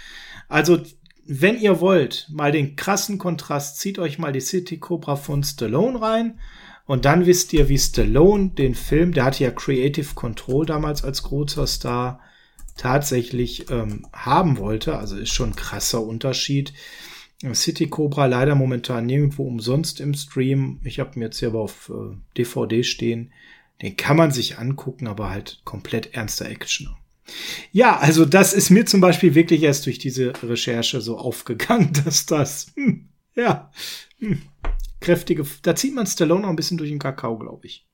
Also, 0.48 0.80
wenn 1.26 1.60
ihr 1.60 1.82
wollt, 1.82 2.28
mal 2.32 2.54
den 2.54 2.78
krassen 2.78 3.18
Kontrast, 3.18 3.80
zieht 3.80 4.00
euch 4.00 4.18
mal 4.18 4.32
die 4.32 4.40
City 4.40 4.80
Cobra 4.80 5.18
von 5.18 5.44
Stallone 5.44 6.02
rein. 6.02 6.40
Und 6.86 7.06
dann 7.06 7.26
wisst 7.26 7.54
ihr, 7.54 7.70
wie 7.70 7.78
Stallone 7.78 8.50
den 8.50 8.76
Film, 8.76 9.14
der 9.14 9.26
hatte 9.26 9.44
ja 9.44 9.52
Creative 9.52 10.14
Control 10.16 10.66
damals 10.66 11.04
als 11.04 11.24
großer 11.24 11.68
Star, 11.68 12.22
tatsächlich 12.78 13.70
ähm, 13.70 14.08
haben 14.14 14.58
wollte. 14.58 14.98
Also 14.98 15.18
ist 15.18 15.34
schon 15.34 15.52
ein 15.52 15.56
krasser 15.56 16.02
Unterschied. 16.02 16.74
City 17.54 17.88
Cobra 17.88 18.26
leider 18.26 18.56
momentan 18.56 19.06
nirgendwo 19.06 19.44
umsonst 19.44 20.00
im 20.00 20.14
Stream. 20.14 20.80
Ich 20.84 21.00
habe 21.00 21.18
mir 21.18 21.26
jetzt 21.26 21.40
hier 21.40 21.50
aber 21.50 21.62
auf 21.62 21.90
äh, 21.90 22.16
DVD 22.38 22.84
stehen. 22.84 23.32
Den 23.82 23.98
kann 23.98 24.18
man 24.18 24.32
sich 24.32 24.60
angucken, 24.60 25.08
aber 25.08 25.30
halt 25.30 25.62
komplett 25.64 26.14
ernster 26.14 26.50
Action. 26.50 26.96
Ja, 27.72 27.98
also 27.98 28.26
das 28.26 28.54
ist 28.54 28.70
mir 28.70 28.86
zum 28.86 29.02
Beispiel 29.02 29.36
wirklich 29.36 29.64
erst 29.64 29.86
durch 29.86 30.00
diese 30.00 30.34
Recherche 30.44 31.02
so 31.02 31.18
aufgegangen, 31.18 31.92
dass 32.06 32.26
das, 32.26 32.68
hm, 32.76 33.10
ja, 33.36 33.72
hm, 34.20 34.42
kräftige, 35.00 35.46
da 35.64 35.76
zieht 35.76 35.94
man 35.96 36.06
Stallone 36.08 36.42
noch 36.42 36.50
ein 36.50 36.56
bisschen 36.56 36.78
durch 36.78 36.90
den 36.90 37.00
Kakao, 37.00 37.38
glaube 37.38 37.66
ich. 37.68 37.88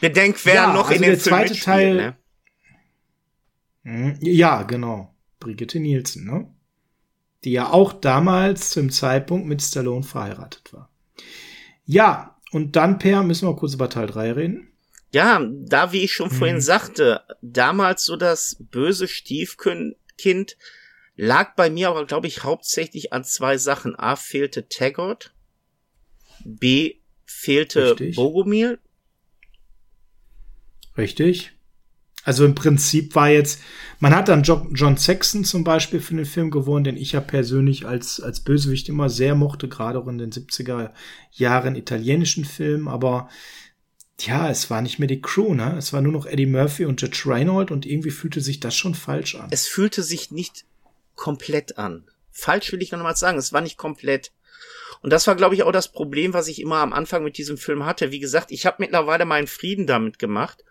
Bedenk, 0.00 0.36
wer 0.44 0.54
Ja, 0.54 0.72
noch 0.72 0.88
also 0.90 0.94
in 0.94 1.02
dem 1.02 1.10
der 1.10 1.18
Film 1.18 1.34
zweite 1.36 1.54
Teil- 1.58 1.96
ne? 1.96 2.16
Hm, 3.84 4.18
Ja, 4.20 4.62
genau. 4.62 5.14
Brigitte 5.40 5.80
Nielsen, 5.80 6.26
ne? 6.26 6.52
Die 7.44 7.52
ja 7.52 7.70
auch 7.70 7.92
damals 7.92 8.70
zum 8.70 8.90
Zeitpunkt 8.90 9.46
mit 9.46 9.62
Stallone 9.62 10.02
verheiratet 10.02 10.72
war. 10.72 10.90
Ja, 11.84 12.36
und 12.50 12.74
dann, 12.76 12.98
Per, 12.98 13.22
müssen 13.22 13.48
wir 13.48 13.54
kurz 13.56 13.74
über 13.74 13.88
Teil 13.88 14.06
3 14.06 14.32
reden. 14.32 14.72
Ja, 15.16 15.40
da, 15.50 15.92
wie 15.92 16.02
ich 16.04 16.12
schon 16.12 16.30
vorhin 16.30 16.56
Mhm. 16.56 16.60
sagte, 16.60 17.22
damals 17.40 18.04
so 18.04 18.16
das 18.16 18.58
böse 18.70 19.08
Stiefkind 19.08 19.96
lag 21.16 21.54
bei 21.56 21.70
mir 21.70 21.88
aber, 21.88 22.04
glaube 22.04 22.26
ich, 22.26 22.44
hauptsächlich 22.44 23.14
an 23.14 23.24
zwei 23.24 23.56
Sachen. 23.56 23.98
A, 23.98 24.16
fehlte 24.16 24.68
Taggart. 24.68 25.32
B, 26.44 26.96
fehlte 27.24 27.92
Richtig. 27.92 28.16
Bogomil. 28.16 28.78
Richtig. 30.98 31.52
Also 32.24 32.44
im 32.44 32.54
Prinzip 32.54 33.14
war 33.14 33.30
jetzt, 33.30 33.62
man 34.00 34.14
hat 34.14 34.28
dann 34.28 34.42
Jo- 34.42 34.68
John 34.74 34.98
Saxon 34.98 35.44
zum 35.44 35.64
Beispiel 35.64 36.00
für 36.00 36.14
den 36.14 36.26
Film 36.26 36.50
gewonnen, 36.50 36.84
den 36.84 36.96
ich 36.98 37.12
ja 37.12 37.20
persönlich 37.20 37.86
als, 37.86 38.20
als 38.20 38.40
Bösewicht 38.40 38.90
immer 38.90 39.08
sehr 39.08 39.34
mochte, 39.34 39.68
gerade 39.68 39.98
auch 39.98 40.08
in 40.08 40.18
den 40.18 40.30
70er 40.32 40.92
Jahren 41.32 41.74
italienischen 41.74 42.44
Filmen, 42.44 42.88
aber 42.88 43.30
ja, 44.20 44.50
es 44.50 44.70
war 44.70 44.80
nicht 44.80 44.98
mehr 44.98 45.08
die 45.08 45.20
Crew, 45.20 45.54
ne? 45.54 45.76
Es 45.76 45.92
war 45.92 46.00
nur 46.00 46.12
noch 46.12 46.26
Eddie 46.26 46.46
Murphy 46.46 46.86
und 46.86 47.00
Judge 47.00 47.24
Reinhold 47.26 47.70
und 47.70 47.84
irgendwie 47.84 48.10
fühlte 48.10 48.40
sich 48.40 48.60
das 48.60 48.74
schon 48.74 48.94
falsch 48.94 49.34
an. 49.34 49.48
Es 49.50 49.68
fühlte 49.68 50.02
sich 50.02 50.30
nicht 50.30 50.64
komplett 51.14 51.78
an. 51.78 52.04
Falsch 52.30 52.72
will 52.72 52.82
ich 52.82 52.92
noch 52.92 53.02
mal 53.02 53.16
sagen, 53.16 53.38
es 53.38 53.52
war 53.52 53.60
nicht 53.60 53.76
komplett. 53.76 54.32
Und 55.02 55.10
das 55.12 55.26
war, 55.26 55.36
glaube 55.36 55.54
ich, 55.54 55.62
auch 55.62 55.72
das 55.72 55.92
Problem, 55.92 56.32
was 56.32 56.48
ich 56.48 56.60
immer 56.60 56.78
am 56.78 56.92
Anfang 56.92 57.24
mit 57.24 57.38
diesem 57.38 57.58
Film 57.58 57.84
hatte. 57.84 58.10
Wie 58.10 58.18
gesagt, 58.18 58.50
ich 58.50 58.66
habe 58.66 58.76
mittlerweile 58.80 59.24
meinen 59.24 59.46
Frieden 59.46 59.86
damit 59.86 60.18
gemacht 60.18 60.64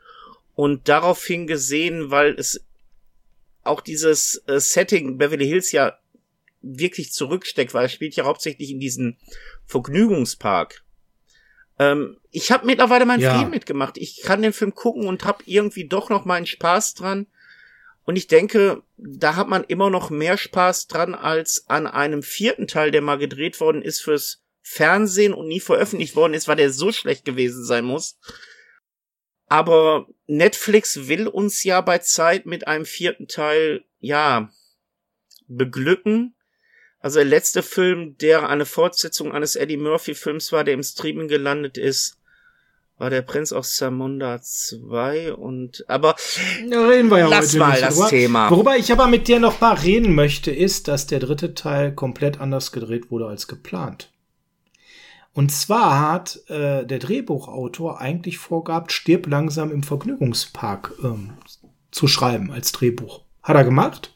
und 0.56 0.88
daraufhin 0.88 1.48
gesehen, 1.48 2.12
weil 2.12 2.36
es 2.38 2.66
auch 3.64 3.82
dieses 3.82 4.44
äh, 4.48 4.60
Setting 4.60 5.18
Beverly 5.18 5.48
Hills 5.48 5.72
ja 5.72 5.98
wirklich 6.62 7.12
zurücksteckt, 7.12 7.74
weil 7.74 7.86
es 7.86 7.94
spielt 7.94 8.16
ja 8.16 8.26
hauptsächlich 8.26 8.72
in 8.72 8.80
diesem 8.80 9.18
Vergnügungspark. 9.66 10.84
Ähm, 11.78 12.18
ich 12.32 12.52
habe 12.52 12.66
mittlerweile 12.66 13.06
meinen 13.06 13.22
ja. 13.22 13.36
Frieden 13.36 13.52
mitgemacht. 13.52 13.98
Ich 13.98 14.22
kann 14.22 14.42
den 14.42 14.54
Film 14.54 14.74
gucken 14.74 15.08
und 15.08 15.26
habe 15.26 15.44
irgendwie 15.46 15.88
doch 15.88 16.10
noch 16.10 16.26
meinen 16.26 16.46
Spaß 16.46 16.94
dran. 16.94 17.28
Und 18.06 18.18
ich 18.18 18.28
denke, 18.28 18.84
da 18.98 19.36
hat 19.36 19.48
man 19.48 19.64
immer 19.64 19.90
noch 19.90 20.10
mehr 20.10 20.38
Spaß 20.38 20.88
dran 20.88 21.16
als 21.16 21.66
an 21.68 21.88
einem 21.88 22.22
vierten 22.22 22.68
Teil, 22.68 22.92
der 22.92 23.02
mal 23.02 23.18
gedreht 23.18 23.60
worden 23.60 23.82
ist 23.82 24.02
fürs 24.02 24.44
Fernsehen 24.62 25.34
und 25.34 25.48
nie 25.48 25.60
veröffentlicht 25.60 26.16
worden 26.16 26.34
ist, 26.34 26.48
weil 26.48 26.56
der 26.56 26.72
so 26.72 26.92
schlecht 26.92 27.26
gewesen 27.26 27.66
sein 27.66 27.86
muss. 27.86 28.18
Aber 29.48 30.08
Netflix 30.28 31.08
will 31.08 31.28
uns 31.28 31.64
ja 31.64 31.82
bei 31.82 32.00
Zeit 32.00 32.46
mit 32.46 32.68
einem 32.68 32.86
vierten 32.86 33.28
Teil, 33.28 33.84
ja, 34.00 34.50
beglücken. 35.48 36.35
Also 37.06 37.20
der 37.20 37.26
letzte 37.26 37.62
Film, 37.62 38.18
der 38.18 38.50
eine 38.50 38.66
Fortsetzung 38.66 39.32
eines 39.32 39.56
Eddie 39.56 39.78
Murphy 39.78 40.16
Films 40.16 40.52
war, 40.52 40.64
der 40.64 40.74
im 40.74 40.82
Streaming 40.82 41.28
gelandet 41.28 41.78
ist, 41.78 42.18
war 42.98 43.12
der 43.12 43.22
Prinz 43.22 43.54
aus 43.54 43.76
Zamunda 43.76 44.42
2 44.42 45.34
und 45.34 45.86
aber 45.88 46.16
ja, 46.68 46.88
reden 46.88 47.12
wir 47.12 47.20
ja 47.20 47.28
lass 47.28 47.50
heute 47.50 47.60
mal 47.60 47.70
nicht. 47.70 47.84
das 47.84 47.96
worüber, 47.98 48.10
Thema. 48.10 48.50
Worüber 48.50 48.78
ich 48.78 48.92
aber 48.92 49.06
mit 49.06 49.28
dir 49.28 49.40
noch 49.40 49.62
mal 49.62 49.76
reden 49.76 50.16
möchte, 50.16 50.50
ist, 50.50 50.88
dass 50.88 51.06
der 51.06 51.20
dritte 51.20 51.54
Teil 51.54 51.94
komplett 51.94 52.42
anders 52.42 52.72
gedreht 52.72 53.12
wurde 53.12 53.28
als 53.28 53.48
geplant. 53.48 54.12
Und 55.32 55.52
zwar 55.52 56.12
hat 56.12 56.40
äh, 56.48 56.88
der 56.88 56.98
Drehbuchautor 56.98 58.02
eigentlich 58.02 58.40
vorgehabt, 58.40 58.92
stirb 58.92 59.28
langsam 59.28 59.72
im 59.72 59.84
Vergnügungspark 59.84 60.94
ähm, 61.04 61.34
zu 61.92 62.08
schreiben 62.08 62.52
als 62.52 62.72
Drehbuch. 62.72 63.22
Hat 63.44 63.56
er 63.58 63.64
gemacht 63.64 64.12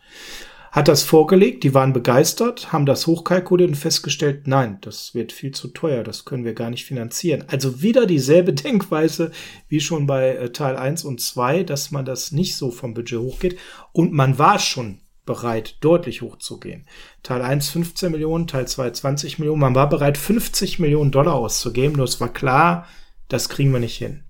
hat 0.72 0.88
das 0.88 1.04
vorgelegt, 1.04 1.64
die 1.64 1.74
waren 1.74 1.94
begeistert, 1.94 2.72
haben 2.72 2.86
das 2.86 3.08
hochkalkuliert 3.08 3.70
und 3.70 3.76
festgestellt, 3.76 4.48
nein, 4.48 4.78
das 4.82 5.16
wird 5.16 5.32
viel 5.32 5.52
zu 5.52 5.70
teuer, 5.70 6.04
das 6.04 6.26
können 6.26 6.46
wir 6.46 6.54
gar 6.54 6.70
nicht 6.70 6.86
finanzieren. 6.86 7.46
Also 7.48 7.82
wieder 7.82 8.06
dieselbe 8.06 8.54
Denkweise 8.54 9.32
wie 9.68 9.80
schon 9.80 10.06
bei 10.06 10.36
äh, 10.36 10.52
Teil 10.52 10.78
1 10.78 11.04
und 11.06 11.22
2, 11.22 11.64
dass 11.64 11.92
man 11.92 12.06
das 12.06 12.32
nicht 12.32 12.56
so 12.56 12.72
vom 12.72 12.94
Budget 12.94 13.20
hochgeht. 13.20 13.58
Und 13.92 14.14
man 14.14 14.38
war 14.38 14.60
schon 14.60 15.00
bereit, 15.26 15.78
deutlich 15.82 16.22
hochzugehen. 16.22 16.88
Teil 17.24 17.42
1 17.42 17.70
15 17.70 18.12
Millionen, 18.12 18.48
Teil 18.48 18.68
2 18.68 18.92
20 18.92 19.40
Millionen. 19.40 19.62
Man 19.62 19.76
war 19.76 19.90
bereit, 19.90 20.18
50 20.18 20.80
Millionen 20.80 21.12
Dollar 21.12 21.36
auszugeben, 21.36 21.98
nur 21.98 22.06
es 22.06 22.20
war 22.20 22.34
klar, 22.34 22.88
das 23.28 23.50
kriegen 23.50 23.72
wir 23.72 23.80
nicht 23.80 23.98
hin. 23.98 24.24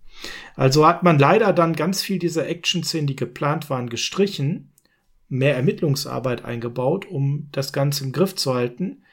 Also 0.56 0.86
hat 0.86 1.04
man 1.04 1.18
leider 1.18 1.54
dann 1.54 1.74
ganz 1.74 2.02
viel 2.02 2.20
dieser 2.20 2.48
Action-Szenen, 2.48 3.08
die 3.08 3.16
geplant 3.16 3.70
waren, 3.70 3.90
gestrichen 3.90 4.69
mehr 5.30 5.56
Ermittlungsarbeit 5.56 6.44
eingebaut, 6.44 7.06
um 7.10 7.48
das 7.52 7.72
Ganze 7.72 8.04
im 8.04 8.12
Griff 8.12 8.36
zu 8.36 8.54
halten. 8.54 9.04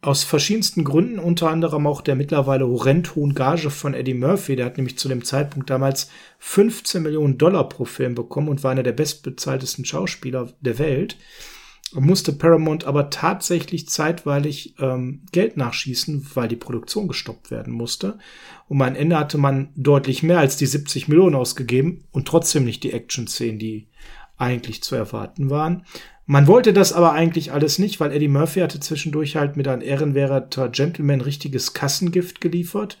Aus 0.00 0.24
verschiedensten 0.24 0.82
Gründen, 0.82 1.20
unter 1.20 1.48
anderem 1.48 1.86
auch 1.86 2.00
der 2.00 2.16
mittlerweile 2.16 2.66
horrend 2.66 3.14
hohen 3.14 3.36
Gage 3.36 3.70
von 3.70 3.94
Eddie 3.94 4.14
Murphy, 4.14 4.56
der 4.56 4.66
hat 4.66 4.76
nämlich 4.76 4.98
zu 4.98 5.08
dem 5.08 5.24
Zeitpunkt 5.24 5.70
damals 5.70 6.10
15 6.40 7.04
Millionen 7.04 7.38
Dollar 7.38 7.68
pro 7.68 7.84
Film 7.84 8.16
bekommen 8.16 8.48
und 8.48 8.64
war 8.64 8.72
einer 8.72 8.82
der 8.82 8.92
bestbezahltesten 8.92 9.84
Schauspieler 9.84 10.52
der 10.60 10.80
Welt. 10.80 11.16
Musste 11.94 12.32
Paramount 12.32 12.84
aber 12.84 13.10
tatsächlich 13.10 13.88
zeitweilig 13.88 14.74
ähm, 14.80 15.20
Geld 15.30 15.56
nachschießen, 15.56 16.26
weil 16.34 16.48
die 16.48 16.56
Produktion 16.56 17.06
gestoppt 17.06 17.50
werden 17.50 17.72
musste. 17.72 18.18
Und 18.66 18.80
am 18.80 18.94
Ende 18.96 19.18
hatte 19.18 19.36
man 19.36 19.68
deutlich 19.76 20.22
mehr 20.22 20.38
als 20.38 20.56
die 20.56 20.66
70 20.66 21.08
Millionen 21.08 21.36
ausgegeben 21.36 22.04
und 22.10 22.26
trotzdem 22.26 22.64
nicht 22.64 22.82
die 22.82 22.92
Action-Szenen, 22.92 23.58
die 23.58 23.88
eigentlich 24.42 24.82
zu 24.82 24.94
erwarten 24.96 25.48
waren. 25.48 25.86
Man 26.26 26.46
wollte 26.46 26.72
das 26.72 26.92
aber 26.92 27.12
eigentlich 27.12 27.52
alles 27.52 27.78
nicht, 27.78 28.00
weil 28.00 28.12
Eddie 28.12 28.28
Murphy 28.28 28.60
hatte 28.60 28.80
zwischendurch 28.80 29.36
halt 29.36 29.56
mit 29.56 29.68
einem 29.68 29.82
ehrenwerter 29.82 30.68
Gentleman 30.68 31.20
richtiges 31.20 31.72
Kassengift 31.72 32.40
geliefert. 32.40 32.98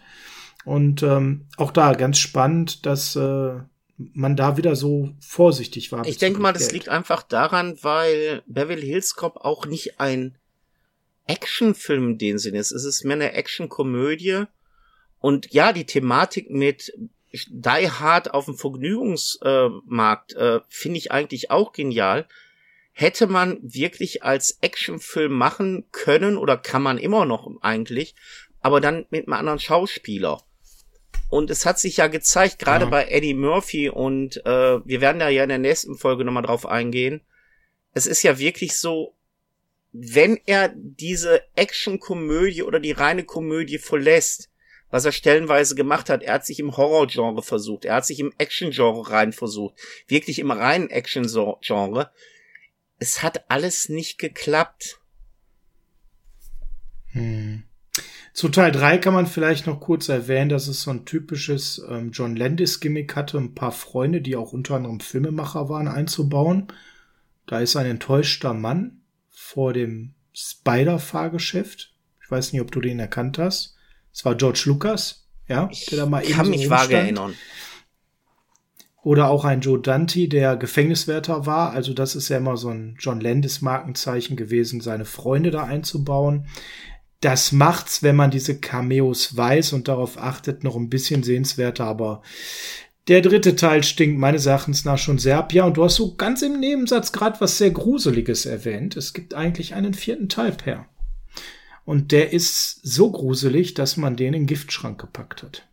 Und 0.64 1.02
ähm, 1.02 1.46
auch 1.56 1.72
da 1.72 1.92
ganz 1.94 2.18
spannend, 2.18 2.86
dass 2.86 3.16
äh, 3.16 3.54
man 3.96 4.36
da 4.36 4.56
wieder 4.56 4.76
so 4.76 5.10
vorsichtig 5.20 5.92
war. 5.92 6.06
Ich 6.06 6.18
denke 6.18 6.40
mal, 6.40 6.52
das 6.52 6.72
liegt 6.72 6.88
einfach 6.88 7.22
daran, 7.22 7.76
weil 7.82 8.42
Beverly 8.46 8.86
Hills 8.86 9.14
Cop 9.16 9.36
auch 9.36 9.66
nicht 9.66 10.00
ein 10.00 10.36
Actionfilm 11.26 12.10
in 12.10 12.18
dem 12.18 12.38
Sinne 12.38 12.58
ist. 12.58 12.72
Es 12.72 12.84
ist 12.84 13.04
mehr 13.04 13.16
eine 13.16 13.32
Actionkomödie. 13.32 14.44
Und 15.18 15.52
ja, 15.52 15.72
die 15.72 15.86
Thematik 15.86 16.50
mit 16.50 16.92
die 17.32 17.90
Hard 17.90 18.34
auf 18.34 18.44
dem 18.44 18.56
Vergnügungsmarkt 18.56 20.34
äh, 20.34 20.60
finde 20.68 20.98
ich 20.98 21.10
eigentlich 21.10 21.50
auch 21.50 21.72
genial. 21.72 22.26
Hätte 22.92 23.26
man 23.26 23.58
wirklich 23.62 24.22
als 24.22 24.58
Actionfilm 24.60 25.32
machen 25.32 25.86
können 25.92 26.36
oder 26.36 26.58
kann 26.58 26.82
man 26.82 26.98
immer 26.98 27.24
noch 27.24 27.50
eigentlich, 27.62 28.14
aber 28.60 28.80
dann 28.80 29.06
mit 29.10 29.26
einem 29.26 29.32
anderen 29.32 29.58
Schauspieler. 29.58 30.42
Und 31.30 31.50
es 31.50 31.64
hat 31.64 31.78
sich 31.78 31.96
ja 31.96 32.08
gezeigt, 32.08 32.58
gerade 32.58 32.84
ja. 32.84 32.90
bei 32.90 33.08
Eddie 33.08 33.32
Murphy 33.32 33.88
und 33.88 34.44
äh, 34.44 34.86
wir 34.86 35.00
werden 35.00 35.18
da 35.18 35.30
ja 35.30 35.44
in 35.44 35.48
der 35.48 35.56
nächsten 35.56 35.96
Folge 35.96 36.26
nochmal 36.26 36.42
drauf 36.42 36.66
eingehen. 36.66 37.22
Es 37.94 38.06
ist 38.06 38.22
ja 38.22 38.38
wirklich 38.38 38.76
so, 38.76 39.16
wenn 39.92 40.38
er 40.44 40.74
diese 40.76 41.42
Actionkomödie 41.54 42.62
oder 42.62 42.80
die 42.80 42.92
reine 42.92 43.24
Komödie 43.24 43.78
verlässt, 43.78 44.50
was 44.92 45.06
er 45.06 45.12
stellenweise 45.12 45.74
gemacht 45.74 46.08
hat. 46.10 46.22
Er 46.22 46.34
hat 46.34 46.46
sich 46.46 46.60
im 46.60 46.76
Horror-Genre 46.76 47.42
versucht, 47.42 47.84
er 47.84 47.96
hat 47.96 48.06
sich 48.06 48.20
im 48.20 48.32
Action-Genre 48.38 49.10
rein 49.10 49.32
versucht, 49.32 49.74
wirklich 50.06 50.38
im 50.38 50.52
reinen 50.52 50.90
Action-Genre. 50.90 52.12
Es 52.98 53.22
hat 53.22 53.50
alles 53.50 53.88
nicht 53.88 54.18
geklappt. 54.18 55.00
Hm. 57.06 57.64
Zu 58.34 58.48
Teil 58.48 58.70
3 58.70 58.98
kann 58.98 59.14
man 59.14 59.26
vielleicht 59.26 59.66
noch 59.66 59.80
kurz 59.80 60.08
erwähnen, 60.08 60.48
dass 60.48 60.68
es 60.68 60.82
so 60.82 60.90
ein 60.90 61.04
typisches 61.04 61.82
ähm, 61.88 62.12
John 62.12 62.36
Landis-Gimmick 62.36 63.16
hatte, 63.16 63.38
ein 63.38 63.54
paar 63.54 63.72
Freunde, 63.72 64.20
die 64.20 64.36
auch 64.36 64.52
unter 64.52 64.76
anderem 64.76 65.00
Filmemacher 65.00 65.68
waren, 65.68 65.88
einzubauen. 65.88 66.68
Da 67.46 67.60
ist 67.60 67.76
ein 67.76 67.86
enttäuschter 67.86 68.54
Mann 68.54 69.02
vor 69.28 69.72
dem 69.72 70.14
Spider-Fahrgeschäft. 70.34 71.94
Ich 72.22 72.30
weiß 72.30 72.52
nicht, 72.52 72.62
ob 72.62 72.70
du 72.70 72.80
den 72.80 73.00
erkannt 73.00 73.38
hast. 73.38 73.76
Es 74.12 74.24
war 74.24 74.34
George 74.34 74.62
Lucas, 74.66 75.26
ja, 75.48 75.70
der 75.90 75.98
da 75.98 76.06
mal 76.06 76.22
ich 76.22 76.30
kann 76.30 76.50
mich 76.50 76.68
vage 76.68 76.96
erinnern. 76.96 77.34
Oder 79.02 79.30
auch 79.30 79.44
ein 79.44 79.60
Joe 79.60 79.80
Dante, 79.80 80.28
der 80.28 80.56
Gefängniswärter 80.56 81.44
war. 81.44 81.72
Also 81.72 81.92
das 81.92 82.14
ist 82.14 82.28
ja 82.28 82.36
immer 82.36 82.56
so 82.56 82.68
ein 82.68 82.96
John 83.00 83.20
Landis 83.20 83.60
Markenzeichen 83.60 84.36
gewesen, 84.36 84.80
seine 84.80 85.04
Freunde 85.04 85.50
da 85.50 85.64
einzubauen. 85.64 86.46
Das 87.20 87.50
macht's, 87.50 88.02
wenn 88.02 88.14
man 88.14 88.30
diese 88.30 88.58
Cameos 88.58 89.36
weiß 89.36 89.72
und 89.72 89.88
darauf 89.88 90.18
achtet, 90.18 90.62
noch 90.62 90.76
ein 90.76 90.88
bisschen 90.88 91.24
sehenswerter. 91.24 91.84
Aber 91.84 92.22
der 93.08 93.22
dritte 93.22 93.56
Teil 93.56 93.82
stinkt 93.82 94.20
meines 94.20 94.46
Erachtens 94.46 94.84
nach 94.84 94.98
schon 94.98 95.18
sehr 95.18 95.38
ab. 95.38 95.52
Ja, 95.52 95.64
und 95.64 95.76
du 95.76 95.84
hast 95.84 95.96
so 95.96 96.14
ganz 96.14 96.42
im 96.42 96.60
Nebensatz 96.60 97.10
gerade 97.10 97.40
was 97.40 97.58
sehr 97.58 97.72
Gruseliges 97.72 98.46
erwähnt. 98.46 98.96
Es 98.96 99.12
gibt 99.12 99.34
eigentlich 99.34 99.74
einen 99.74 99.94
vierten 99.94 100.28
Teil, 100.28 100.52
Per. 100.52 100.86
Und 101.84 102.12
der 102.12 102.32
ist 102.32 102.80
so 102.82 103.10
gruselig, 103.10 103.74
dass 103.74 103.96
man 103.96 104.16
den 104.16 104.28
in 104.28 104.42
den 104.42 104.46
Giftschrank 104.46 105.00
gepackt 105.00 105.42
hat. 105.42 105.66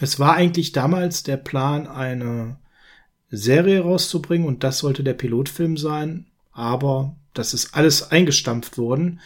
Es 0.00 0.18
war 0.18 0.34
eigentlich 0.34 0.72
damals 0.72 1.22
der 1.22 1.36
Plan, 1.36 1.86
eine 1.86 2.58
Serie 3.30 3.80
rauszubringen 3.80 4.46
und 4.46 4.62
das 4.62 4.78
sollte 4.78 5.02
der 5.02 5.14
Pilotfilm 5.14 5.76
sein, 5.76 6.26
aber 6.52 7.16
das 7.34 7.54
ist 7.54 7.74
alles 7.74 8.10
eingestampft 8.10 8.78
worden, 8.78 9.20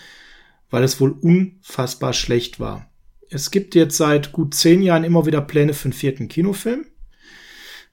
weil 0.71 0.85
es 0.85 1.01
wohl 1.01 1.11
unfassbar 1.11 2.13
schlecht 2.13 2.61
war. 2.61 2.91
Es 3.29 3.51
gibt 3.51 3.75
jetzt 3.75 3.97
seit 3.97 4.33
gut 4.33 4.55
zehn 4.55 4.83
Jahren 4.83 5.05
immer 5.05 5.27
wieder 5.27 5.41
Pläne 5.41 5.75
für 5.75 5.87
einen 5.87 5.93
vierten 5.93 6.29
Kinofilm. 6.29 6.87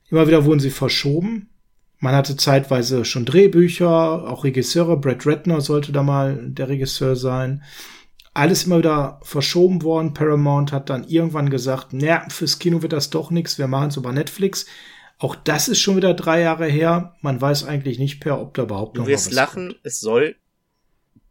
Immer 0.10 0.28
wieder 0.28 0.46
wurden 0.46 0.60
sie 0.60 0.72
verschoben. 0.72 1.50
Man 2.00 2.16
hatte 2.16 2.38
zeitweise 2.38 3.06
schon 3.06 3.26
Drehbücher, 3.26 4.30
auch 4.30 4.44
Regisseure. 4.44 4.98
Brad 4.98 5.26
Ratner 5.26 5.62
sollte 5.62 5.92
da 5.92 6.04
mal 6.04 6.38
der 6.52 6.70
Regisseur 6.70 7.16
sein. 7.16 7.64
Alles 8.34 8.66
immer 8.66 8.78
wieder 8.78 9.20
verschoben 9.24 9.82
worden. 9.82 10.14
Paramount 10.14 10.72
hat 10.72 10.92
dann 10.92 11.08
irgendwann 11.08 11.50
gesagt, 11.50 11.94
naja, 11.94 12.26
fürs 12.30 12.60
Kino 12.60 12.84
wird 12.84 12.94
das 12.94 13.10
doch 13.10 13.32
nichts, 13.32 13.58
wir 13.58 13.68
machen 13.68 13.90
es 13.90 13.98
über 13.98 14.12
Netflix. 14.12 14.68
Auch 15.18 15.36
das 15.36 15.68
ist 15.68 15.80
schon 15.80 15.96
wieder 15.96 16.14
drei 16.14 16.42
Jahre 16.42 16.68
her. 16.68 17.16
Man 17.22 17.42
weiß 17.42 17.64
eigentlich 17.64 17.98
nicht 17.98 18.20
per, 18.20 18.40
ob 18.40 18.54
da 18.54 18.64
überhaupt 18.64 18.96
noch 18.96 19.06
du 19.06 19.10
wirst 19.10 19.32
lachen, 19.32 19.70
kommt. 19.70 19.80
es 19.82 20.00
soll 20.00 20.36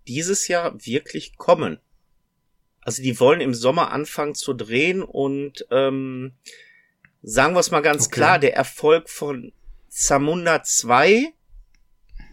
dieses 0.08 0.48
Jahr 0.48 0.74
wirklich 0.84 1.36
kommen. 1.36 1.78
Also 2.80 3.02
die 3.02 3.18
wollen 3.20 3.40
im 3.40 3.54
Sommer 3.54 3.92
anfangen 3.92 4.34
zu 4.34 4.54
drehen 4.54 5.02
und 5.02 5.66
ähm, 5.70 6.32
sagen 7.22 7.54
wir 7.54 7.60
es 7.60 7.70
mal 7.70 7.82
ganz 7.82 8.06
okay. 8.06 8.14
klar, 8.14 8.38
der 8.40 8.56
Erfolg 8.56 9.08
von 9.08 9.52
Zamunda 9.88 10.62
2 10.62 11.32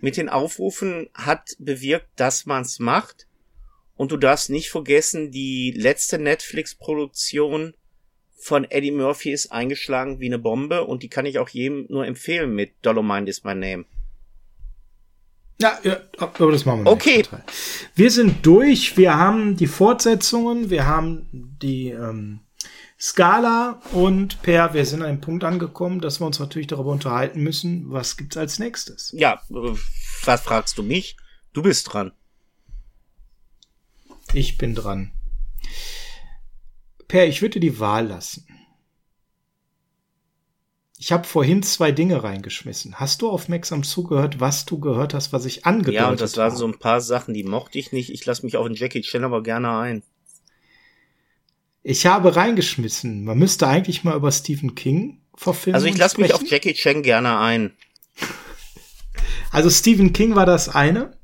mit 0.01 0.17
den 0.17 0.29
Aufrufen 0.29 1.09
hat 1.13 1.55
bewirkt, 1.59 2.09
dass 2.17 2.45
man's 2.45 2.79
macht. 2.79 3.27
Und 3.95 4.11
du 4.11 4.17
darfst 4.17 4.49
nicht 4.49 4.69
vergessen, 4.69 5.31
die 5.31 5.71
letzte 5.71 6.19
Netflix-Produktion 6.19 7.73
von 8.37 8.65
Eddie 8.69 8.91
Murphy 8.91 9.31
ist 9.31 9.51
eingeschlagen 9.51 10.19
wie 10.19 10.25
eine 10.25 10.39
Bombe 10.39 10.83
und 10.83 11.03
die 11.03 11.09
kann 11.09 11.25
ich 11.25 11.39
auch 11.39 11.49
jedem 11.49 11.85
nur 11.89 12.05
empfehlen 12.05 12.53
mit 12.53 12.73
Dolomite 12.81 13.29
is 13.29 13.43
my 13.43 13.55
name. 13.55 13.85
Ja, 15.61 15.79
ja, 15.83 16.01
aber 16.17 16.51
das 16.51 16.65
machen 16.65 16.83
wir 16.83 16.91
Okay. 16.91 17.23
Wir 17.95 18.11
sind 18.11 18.45
durch. 18.45 18.97
Wir 18.97 19.17
haben 19.17 19.55
die 19.55 19.67
Fortsetzungen, 19.67 20.69
wir 20.69 20.85
haben 20.85 21.55
die 21.61 21.89
ähm, 21.89 22.41
Skala 23.05 23.81
und 23.91 24.41
Per, 24.43 24.73
wir 24.73 24.85
sind 24.85 25.01
an 25.01 25.09
dem 25.09 25.19
Punkt 25.19 25.43
angekommen, 25.43 25.99
dass 25.99 26.21
wir 26.21 26.25
uns 26.25 26.39
natürlich 26.39 26.67
darüber 26.67 26.91
unterhalten 26.91 27.41
müssen, 27.41 27.91
was 27.91 28.15
gibt's 28.15 28.37
als 28.37 28.59
nächstes. 28.59 29.13
Ja, 29.13 29.41
äh, 29.49 29.75
was 30.23 30.41
fragst 30.41 30.77
du 30.77 30.83
mich? 30.83 31.17
Du 31.51 31.61
bist 31.63 31.91
dran. 31.91 32.13
Ich 34.31 34.57
bin 34.57 34.73
dran. 34.73 35.11
Per, 37.09 37.27
ich 37.27 37.41
würde 37.41 37.59
die 37.59 37.77
Wahl 37.77 38.07
lassen. 38.07 38.47
Ich 40.97 41.11
habe 41.11 41.27
vorhin 41.27 41.61
zwei 41.61 41.91
Dinge 41.91 42.23
reingeschmissen. 42.23 43.01
Hast 43.01 43.21
du 43.21 43.29
aufmerksam 43.29 43.83
zugehört, 43.83 44.39
was 44.39 44.63
du 44.63 44.79
gehört 44.79 45.13
hast, 45.13 45.33
was 45.33 45.43
ich 45.43 45.65
angedeutet 45.65 45.99
habe? 45.99 46.05
Ja, 46.05 46.11
und 46.11 46.21
das 46.21 46.37
waren 46.37 46.55
so 46.55 46.65
ein 46.65 46.79
paar 46.79 47.01
Sachen, 47.01 47.33
die 47.33 47.43
mochte 47.43 47.77
ich 47.79 47.91
nicht. 47.91 48.11
Ich 48.11 48.25
lasse 48.25 48.45
mich 48.45 48.55
auf 48.55 48.65
den 48.65 48.77
Jackie 48.77 49.01
Chan 49.01 49.25
aber 49.25 49.43
gerne 49.43 49.77
ein. 49.77 50.03
Ich 51.83 52.05
habe 52.05 52.35
reingeschmissen. 52.35 53.25
Man 53.25 53.37
müsste 53.37 53.67
eigentlich 53.67 54.05
mal 54.05 54.15
über 54.15 54.31
Stephen 54.31 54.73
King 54.73 55.21
verfilmen. 55.35 55.75
Also 55.75 55.87
ich 55.87 55.97
lasse 55.97 56.19
mich 56.19 56.33
auf 56.33 56.41
Jackie 56.45 56.73
Chan 56.73 57.03
gerne 57.03 57.37
ein. 57.39 57.73
Also 59.51 59.69
Stephen 59.69 60.13
King 60.13 60.35
war 60.35 60.45
das 60.45 60.69
eine. 60.69 61.17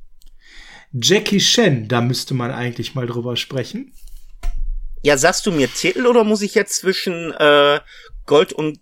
Jackie 0.92 1.40
Chan, 1.40 1.88
da 1.88 2.02
müsste 2.02 2.34
man 2.34 2.52
eigentlich 2.52 2.94
mal 2.94 3.08
drüber 3.08 3.38
sprechen. 3.38 3.94
Ja, 5.02 5.18
sagst 5.18 5.46
du 5.46 5.52
mir 5.52 5.72
Titel 5.72 6.06
oder 6.06 6.26
muss 6.26 6.42
ich 6.42 6.56
jetzt 6.56 6.76
zwischen 6.76 7.32
äh, 7.32 7.80
Gold 8.26 8.52
und 8.52 8.80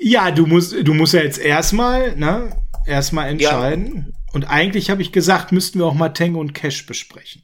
Ja, 0.00 0.30
du 0.30 0.46
musst, 0.46 0.74
du 0.82 0.94
musst 0.94 1.12
ja 1.12 1.20
jetzt 1.20 1.38
erstmal, 1.38 2.16
ne, 2.16 2.56
erstmal 2.86 3.28
entscheiden. 3.28 4.14
Und 4.32 4.44
eigentlich 4.44 4.88
habe 4.88 5.02
ich 5.02 5.12
gesagt, 5.12 5.52
müssten 5.52 5.78
wir 5.78 5.86
auch 5.86 5.94
mal 5.94 6.08
Tango 6.08 6.40
und 6.40 6.54
Cash 6.54 6.86
besprechen. 6.86 7.42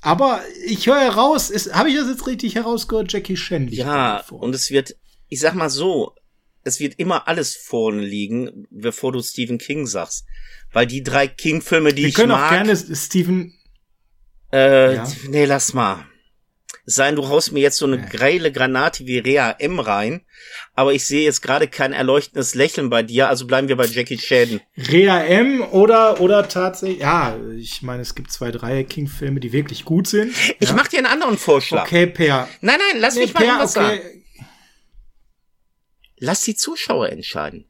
Aber 0.00 0.42
ich 0.64 0.86
höre 0.86 1.00
heraus, 1.00 1.50
habe 1.72 1.90
ich 1.90 1.96
das 1.96 2.08
jetzt 2.08 2.26
richtig 2.26 2.54
herausgehört? 2.54 3.12
Jackie 3.12 3.34
Chan 3.34 3.68
ja 3.68 4.24
und 4.30 4.54
es 4.54 4.70
wird, 4.70 4.96
ich 5.28 5.40
sag 5.40 5.54
mal 5.54 5.70
so, 5.70 6.14
es 6.64 6.80
wird 6.80 6.94
immer 6.98 7.26
alles 7.28 7.56
vorne 7.56 8.02
liegen, 8.02 8.66
bevor 8.70 9.12
du 9.12 9.22
Stephen 9.22 9.58
King 9.58 9.86
sagst, 9.86 10.26
weil 10.72 10.86
die 10.86 11.02
drei 11.02 11.26
King-Filme, 11.26 11.92
die 11.94 12.02
wir 12.02 12.08
ich 12.10 12.14
können 12.14 12.32
mag, 12.32 12.46
auch 12.46 12.50
gerne 12.50 12.76
Stephen. 12.94 13.54
äh, 14.52 14.96
Ja. 14.96 15.08
nee, 15.28 15.44
lass 15.46 15.72
mal. 15.74 16.06
Es 16.88 16.94
sei 16.94 17.08
denn, 17.08 17.16
du 17.16 17.28
haust 17.28 17.52
mir 17.52 17.60
jetzt 17.60 17.76
so 17.76 17.84
eine 17.84 17.98
Nee. 17.98 18.06
geile 18.16 18.50
Granate 18.50 19.04
wie 19.06 19.18
Rea 19.18 19.54
M 19.58 19.78
rein, 19.78 20.22
aber 20.74 20.94
ich 20.94 21.04
sehe 21.04 21.22
jetzt 21.22 21.42
gerade 21.42 21.68
kein 21.68 21.92
erleuchtendes 21.92 22.54
Lächeln 22.54 22.88
bei 22.88 23.02
dir, 23.02 23.28
also 23.28 23.46
bleiben 23.46 23.68
wir 23.68 23.76
bei 23.76 23.84
Jackie 23.84 24.16
Chan. 24.16 24.62
Rea 24.74 25.22
M 25.22 25.60
oder, 25.70 26.18
oder 26.22 26.48
tatsächlich, 26.48 27.00
ja, 27.00 27.36
ich 27.58 27.82
meine, 27.82 28.00
es 28.00 28.14
gibt 28.14 28.32
zwei, 28.32 28.50
drei 28.52 28.84
King-Filme, 28.84 29.38
die 29.38 29.52
wirklich 29.52 29.84
gut 29.84 30.08
sind. 30.08 30.32
Ich 30.60 30.70
ja. 30.70 30.74
mach 30.74 30.88
dir 30.88 30.96
einen 30.96 31.08
anderen 31.08 31.36
Vorschlag. 31.36 31.82
Okay, 31.84 32.06
Per. 32.06 32.48
Nein, 32.62 32.78
nein, 32.92 33.00
lass 33.02 33.16
Nee, 33.16 33.20
mich 33.20 33.34
mal 33.34 33.40
per, 33.40 33.46
irgendwas 33.48 33.72
sagen. 33.74 33.98
okay. 33.98 34.22
Lass 36.16 36.40
die 36.40 36.54
Zuschauer 36.56 37.10
entscheiden. 37.10 37.66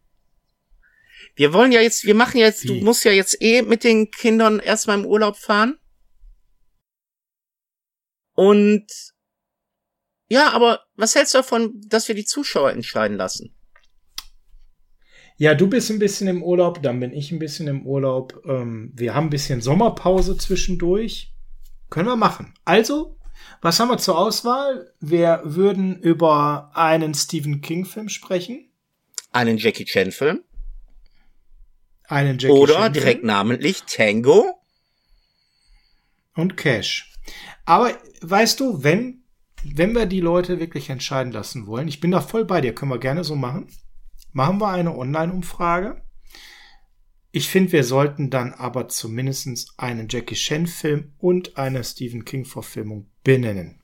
Wir 1.35 1.53
wollen 1.53 1.73
ja 1.73 1.81
jetzt, 1.81 2.05
wir 2.05 2.15
machen 2.15 2.39
jetzt, 2.39 2.69
du 2.69 2.75
Wie? 2.75 2.83
musst 2.83 3.05
ja 3.05 3.11
jetzt 3.11 3.43
eh 3.43 3.63
mit 3.63 3.83
den 3.83 4.13
Kindern 4.13 4.61
erstmal 4.61 4.97
im 4.97 5.05
Urlaub 5.07 5.37
fahren. 5.37 5.77
Und 8.39 8.87
ja, 10.29 10.53
aber 10.53 10.85
was 10.95 11.17
hältst 11.17 11.35
du 11.35 11.39
davon, 11.39 11.83
dass 11.89 12.07
wir 12.07 12.15
die 12.15 12.25
Zuschauer 12.25 12.71
entscheiden 12.71 13.17
lassen? 13.17 13.53
Ja, 15.39 15.57
du 15.57 15.67
bist 15.67 15.91
ein 15.91 15.99
bisschen 15.99 16.29
im 16.29 16.45
Urlaub, 16.45 16.81
dann 16.81 17.01
bin 17.01 17.13
ich 17.13 17.33
ein 17.33 17.41
bisschen 17.41 17.67
im 17.67 17.85
Urlaub. 17.85 18.41
Ähm, 18.47 18.93
wir 18.95 19.17
haben 19.17 19.27
ein 19.27 19.31
bisschen 19.31 19.61
Sommerpause 19.61 20.37
zwischendurch. 20.37 21.35
Können 21.91 22.07
wir 22.07 22.15
machen. 22.15 22.55
Also, 22.65 23.19
was 23.61 23.81
haben 23.81 23.89
wir 23.89 23.99
zur 23.99 24.17
Auswahl? 24.17 24.95
Wir 25.01 25.41
würden 25.43 25.99
über 25.99 26.71
einen 26.75 27.15
Stephen 27.15 27.61
King-Film 27.61 28.09
sprechen, 28.09 28.71
Einen 29.33 29.59
Jackie 29.59 29.85
Chan 29.85 30.13
Film 30.13 30.45
einen 32.05 32.39
Jackie 32.39 32.55
oder 32.55 32.75
Chan-Film 32.75 32.93
direkt 32.93 33.25
namentlich 33.25 33.83
Tango? 33.83 34.47
und 36.37 36.57
Cash. 36.57 37.08
Aber 37.69 37.95
weißt 38.23 38.61
du, 38.61 38.83
wenn 38.83 39.25
wenn 39.63 39.95
wir 39.95 40.07
die 40.07 40.21
Leute 40.21 40.59
wirklich 40.59 40.89
entscheiden 40.89 41.33
lassen 41.33 41.67
wollen, 41.67 41.87
ich 41.87 42.01
bin 42.01 42.13
da 42.13 42.23
voll 42.23 42.47
bei 42.47 42.63
dir, 42.63 42.75
können 42.75 42.93
wir 42.93 42.99
gerne 42.99 43.25
so 43.25 43.37
machen. 43.37 43.69
Machen 44.33 44.59
wir 44.59 44.69
eine 44.69 44.97
Online-Umfrage. 44.97 46.03
Ich 47.31 47.49
finde, 47.49 47.73
wir 47.73 47.85
sollten 47.85 48.31
dann 48.31 48.55
aber 48.55 48.89
zumindest 48.89 49.75
einen 49.77 50.09
Jackie 50.09 50.35
Chan-Film 50.35 51.13
und 51.19 51.59
eine 51.59 51.85
Stephen 51.85 52.25
King-Verfilmung 52.25 53.11
benennen. 53.23 53.78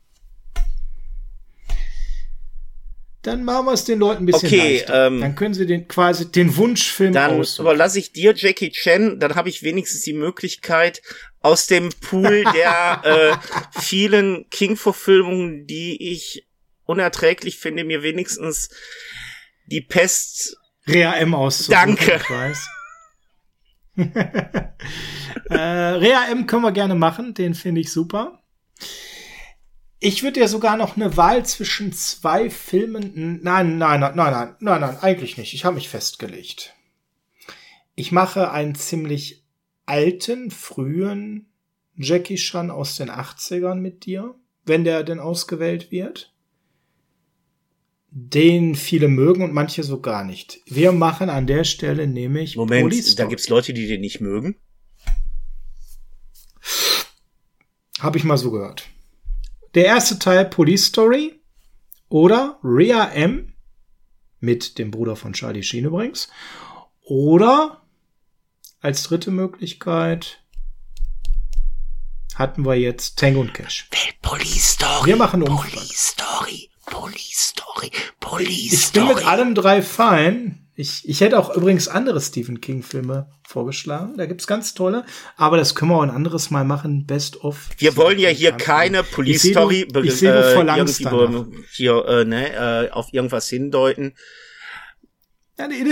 Dann 3.25 3.43
machen 3.43 3.67
wir 3.67 3.73
es 3.73 3.85
den 3.85 3.99
Leuten 3.99 4.23
ein 4.23 4.27
bisschen 4.27 4.47
Okay, 4.49 4.77
leichter. 4.77 5.07
ähm, 5.07 5.21
dann 5.23 5.35
können 5.35 5.55
sie 5.55 5.65
den 5.67 5.89
quasi 5.89 6.31
den 6.31 6.57
Wunschfilm 6.57 7.13
Dann 7.15 7.41
aussuchen. 7.41 7.63
überlasse 7.67 7.99
ich 7.99 8.13
dir 8.13 8.35
Jackie 8.37 8.71
Chan, 8.71 9.19
dann 9.19 9.35
habe 9.35 9.49
ich 9.49 9.63
wenigstens 9.63 10.03
die 10.03 10.13
Möglichkeit, 10.13 11.01
aus 11.41 11.67
dem 11.67 11.89
Pool 12.03 12.45
der 12.55 13.01
äh, 13.73 13.81
vielen 13.81 14.49
King-Verfilmungen, 14.51 15.67
die 15.67 16.13
ich 16.13 16.47
unerträglich 16.85 17.59
finde, 17.59 17.85
mir 17.85 18.03
wenigstens 18.03 18.69
die 19.67 19.81
Pest. 19.81 20.57
Rea 20.87 21.15
M 21.15 21.35
auszusuchen. 21.35 21.97
Danke. 21.97 22.21
Ich 22.23 22.31
weiß. 22.31 22.69
äh, 25.51 25.57
Rea 25.57 26.27
M 26.31 26.47
können 26.47 26.63
wir 26.63 26.73
gerne 26.73 26.95
machen, 26.95 27.33
den 27.33 27.55
finde 27.55 27.81
ich 27.81 27.91
super. 27.91 28.43
Ich 30.05 30.23
würde 30.23 30.41
ja 30.41 30.49
sogar 30.49 30.77
noch 30.77 30.97
eine 30.97 31.17
Wahl 31.17 31.47
zwischen 31.47 31.95
zwei 31.95 32.51
Filmen. 32.51 33.41
Nein, 33.43 33.79
nein, 33.79 34.01
nein, 34.01 34.15
nein, 34.15 34.33
nein, 34.33 34.57
nein, 34.61 34.81
nein, 34.83 34.99
eigentlich 35.01 35.39
nicht. 35.39 35.55
Ich 35.55 35.65
habe 35.65 35.77
mich 35.77 35.89
festgelegt. 35.89 36.75
Ich 37.95 38.13
mache 38.13 38.51
einen 38.51 38.75
ziemlich 38.75 39.45
alten, 39.87 40.51
frühen 40.51 41.47
Jackie 41.97 42.35
Chan 42.35 42.71
aus 42.71 42.97
den 42.97 43.11
80ern 43.11 43.77
mit 43.77 44.05
dir, 44.05 44.35
wenn 44.67 44.85
der 44.85 45.05
denn 45.05 45.21
ausgewählt 45.21 45.91
wird 45.91 46.35
den 48.17 48.77
viele 48.77 49.09
mögen 49.09 49.43
und 49.43 49.53
manche 49.53 49.83
so 49.83 50.01
gar 50.01 50.23
nicht. 50.23 50.61
Wir 50.67 50.93
machen 50.93 51.29
an 51.29 51.49
der 51.49 51.65
Stelle 51.65 52.07
nämlich 52.07 52.55
Moment, 52.55 52.83
Police 52.83 53.17
da 53.17 53.25
gibt's 53.25 53.49
Leute, 53.49 53.73
die 53.75 53.89
den 53.89 54.03
nicht 54.03 54.21
mögen. 54.21 54.55
Habe 57.99 58.19
ich 58.19 58.23
mal 58.23 58.37
so 58.39 58.53
gehört. 58.53 58.89
Der 59.75 59.87
erste 59.87 60.21
Teil 60.21 60.45
Police 60.45 60.87
Story 60.87 61.41
oder 62.09 62.61
Rhea 62.63 63.11
M 63.13 63.55
mit 64.39 64.79
dem 64.79 64.93
Bruder 64.93 65.17
von 65.17 65.33
Charlie 65.33 65.65
Sheen 65.65 65.87
übrigens 65.87 66.29
oder 67.03 67.83
als 68.81 69.03
dritte 69.03 69.33
Möglichkeit 69.33 70.45
hatten 72.37 72.65
wir 72.65 72.77
jetzt 72.77 73.19
Tango 73.19 73.41
und 73.41 73.53
Cash. 73.53 73.89
Police 74.23 74.75
Story. 74.75 75.07
Wir 75.07 75.17
machen 75.17 75.43
Umfrage. 75.43 75.73
Police 75.73 76.09
Story. 76.13 76.71
Police 76.87 77.53
Story. 77.53 77.91
Police 78.21 78.73
Ich 78.73 78.93
bin 78.93 79.09
mit 79.09 79.27
allem 79.27 79.55
drei 79.55 79.83
fein. 79.83 80.64
Ich, 80.77 81.09
ich 81.09 81.21
hätte 81.21 81.39
auch 81.39 81.55
übrigens 81.57 81.87
andere 81.87 82.21
Stephen 82.21 82.61
King-Filme 82.61 83.29
vorgeschlagen. 83.47 84.17
Da 84.17 84.27
gibt's 84.27 84.47
ganz 84.49 84.75
tolle. 84.75 85.05
Aber 85.37 85.57
das 85.57 85.75
können 85.77 85.93
wir 85.93 85.99
auch 85.99 86.03
ein 86.03 86.11
anderes 86.11 86.51
Mal 86.51 86.65
machen. 86.65 87.07
Best 87.07 87.45
of. 87.45 87.69
Wir 87.79 87.97
wollen 87.97 88.19
ja 88.19 88.29
hier 88.31 88.53
keine 88.53 89.05
Police 89.05 89.37
Ich 89.37 89.43
seh, 89.43 89.49
du- 89.53 89.61
Story 89.61 89.85
be- 89.85 90.05
ich 90.07 90.15
seh, 90.17 90.27
du 90.27 90.33
äh, 90.33 90.77
irgendwie 90.77 91.05
be- 91.05 91.47
hier 91.71 92.05
äh, 92.07 92.25
ne, 92.25 92.87
äh, 92.87 92.91
auf 92.91 93.07
irgendwas 93.13 93.49
hindeuten. 93.49 94.15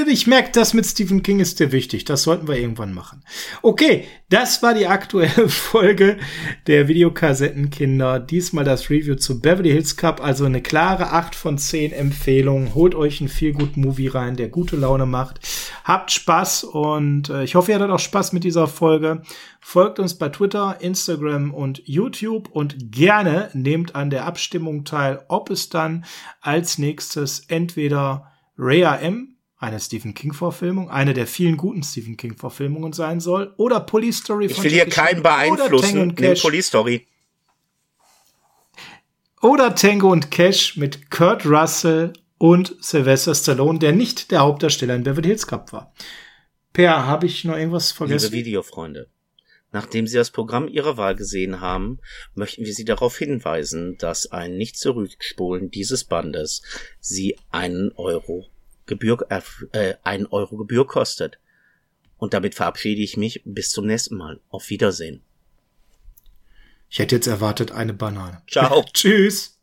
Ich 0.09 0.27
merke, 0.27 0.51
das 0.51 0.75
mit 0.75 0.85
Stephen 0.87 1.23
King 1.23 1.39
ist 1.39 1.61
dir 1.61 1.71
wichtig. 1.71 2.05
Das 2.05 2.25
sollten 2.25 2.49
wir 2.49 2.57
irgendwann 2.57 2.93
machen. 2.93 3.23
Okay, 3.63 4.09
das 4.29 4.61
war 4.61 4.75
die 4.75 4.89
aktuelle 4.89 5.49
Folge 5.49 6.19
der 6.67 6.89
Videokassettenkinder. 6.89 8.19
Diesmal 8.19 8.65
das 8.65 8.91
Review 8.91 9.15
zu 9.15 9.41
Beverly 9.41 9.71
Hills 9.71 9.97
Cup. 9.97 10.21
Also 10.21 10.47
eine 10.47 10.63
klare 10.63 11.13
8 11.13 11.37
von 11.37 11.59
10 11.59 11.93
Empfehlung. 11.93 12.75
Holt 12.75 12.97
euch 12.97 13.21
ein 13.21 13.29
viel 13.29 13.53
gut 13.53 13.77
Movie 13.77 14.09
rein, 14.09 14.35
der 14.35 14.49
gute 14.49 14.75
Laune 14.75 15.07
macht. 15.07 15.39
Habt 15.85 16.11
Spaß 16.11 16.65
und 16.65 17.31
äh, 17.31 17.45
ich 17.45 17.55
hoffe, 17.55 17.71
ihr 17.71 17.77
hattet 17.77 17.93
auch 17.93 18.01
Spaß 18.01 18.33
mit 18.33 18.43
dieser 18.43 18.67
Folge. 18.67 19.23
Folgt 19.61 20.01
uns 20.01 20.19
bei 20.19 20.29
Twitter, 20.29 20.79
Instagram 20.81 21.55
und 21.55 21.83
YouTube 21.85 22.49
und 22.51 22.91
gerne 22.91 23.49
nehmt 23.53 23.95
an 23.95 24.11
der 24.11 24.25
Abstimmung 24.27 24.85
teil, 24.85 25.25
ob 25.29 25.51
es 25.51 25.69
dann 25.69 26.05
als 26.41 26.79
nächstes 26.79 27.45
entweder 27.47 28.27
Rhea 28.59 28.97
M 28.97 29.32
eine 29.63 29.79
Stephen 29.79 30.13
King-Verfilmung, 30.13 30.91
eine 30.91 31.15
der 31.15 31.27
vielen 31.29 31.57
guten 31.57 31.83
Stephen 31.85 32.17
King-Verfilmungen 32.17 32.93
sein 32.93 33.21
soll, 33.21 33.55
oder 33.57 33.81
Police 33.81 34.19
Story 34.19 34.47
Ich 34.47 34.55
von 34.55 34.65
will 34.65 34.73
hier 34.73 34.81
Jackie 34.89 34.91
keinen 34.91 35.21
oder 35.21 35.31
Tango 35.31 35.57
beeinflussen. 35.57 35.99
und 36.01 36.07
Nimm 36.07 36.17
Cash, 36.17 36.43
Police 36.43 36.67
Story. 36.67 37.07
oder 39.41 39.75
Tango 39.75 40.11
und 40.11 40.31
Cash 40.33 40.77
mit 40.77 41.11
Kurt 41.11 41.47
Russell 41.47 42.13
und 42.39 42.75
Sylvester 42.81 43.37
Stallone, 43.37 43.79
der 43.79 43.93
nicht 43.93 44.33
der 44.33 44.41
Hauptdarsteller 44.41 44.97
in 44.97 45.05
Beverly 45.05 45.29
Hills 45.29 45.47
Cup 45.47 45.73
war. 45.73 45.93
Per, 46.73 47.07
habe 47.07 47.27
ich 47.27 47.45
noch 47.45 47.57
irgendwas 47.57 47.93
vergessen? 47.93 48.33
Liebe 48.33 48.47
Videofreunde, 48.47 49.11
nachdem 49.71 50.09
Sie 50.09 50.17
das 50.17 50.33
Programm 50.33 50.67
Ihrer 50.67 50.97
Wahl 50.97 51.15
gesehen 51.15 51.61
haben, 51.61 52.01
möchten 52.35 52.65
wir 52.65 52.75
Sie 52.75 52.85
darauf 52.85 53.17
hinweisen, 53.17 53.97
dass 53.99 54.33
ein 54.33 54.57
nicht 54.57 54.77
zurückspulen 54.77 55.71
dieses 55.71 56.03
Bandes 56.03 56.63
Sie 56.99 57.39
einen 57.53 57.93
Euro 57.95 58.49
Gebühr, 58.87 59.27
äh, 59.73 59.95
einen 60.03 60.27
Euro 60.27 60.57
Gebühr 60.57 60.87
kostet. 60.87 61.39
Und 62.17 62.35
damit 62.35 62.55
verabschiede 62.55 63.03
ich 63.03 63.17
mich 63.17 63.43
bis 63.45 63.71
zum 63.71 63.87
nächsten 63.87 64.17
Mal. 64.17 64.41
Auf 64.49 64.71
Wiedersehen. 64.71 65.23
Ich 66.89 66.99
hätte 66.99 67.17
jetzt 67.17 67.27
erwartet 67.27 67.73
eine 67.73 67.95
Banane. 67.95 68.43
Ciao. 68.49 68.85
Tschüss. 68.93 69.59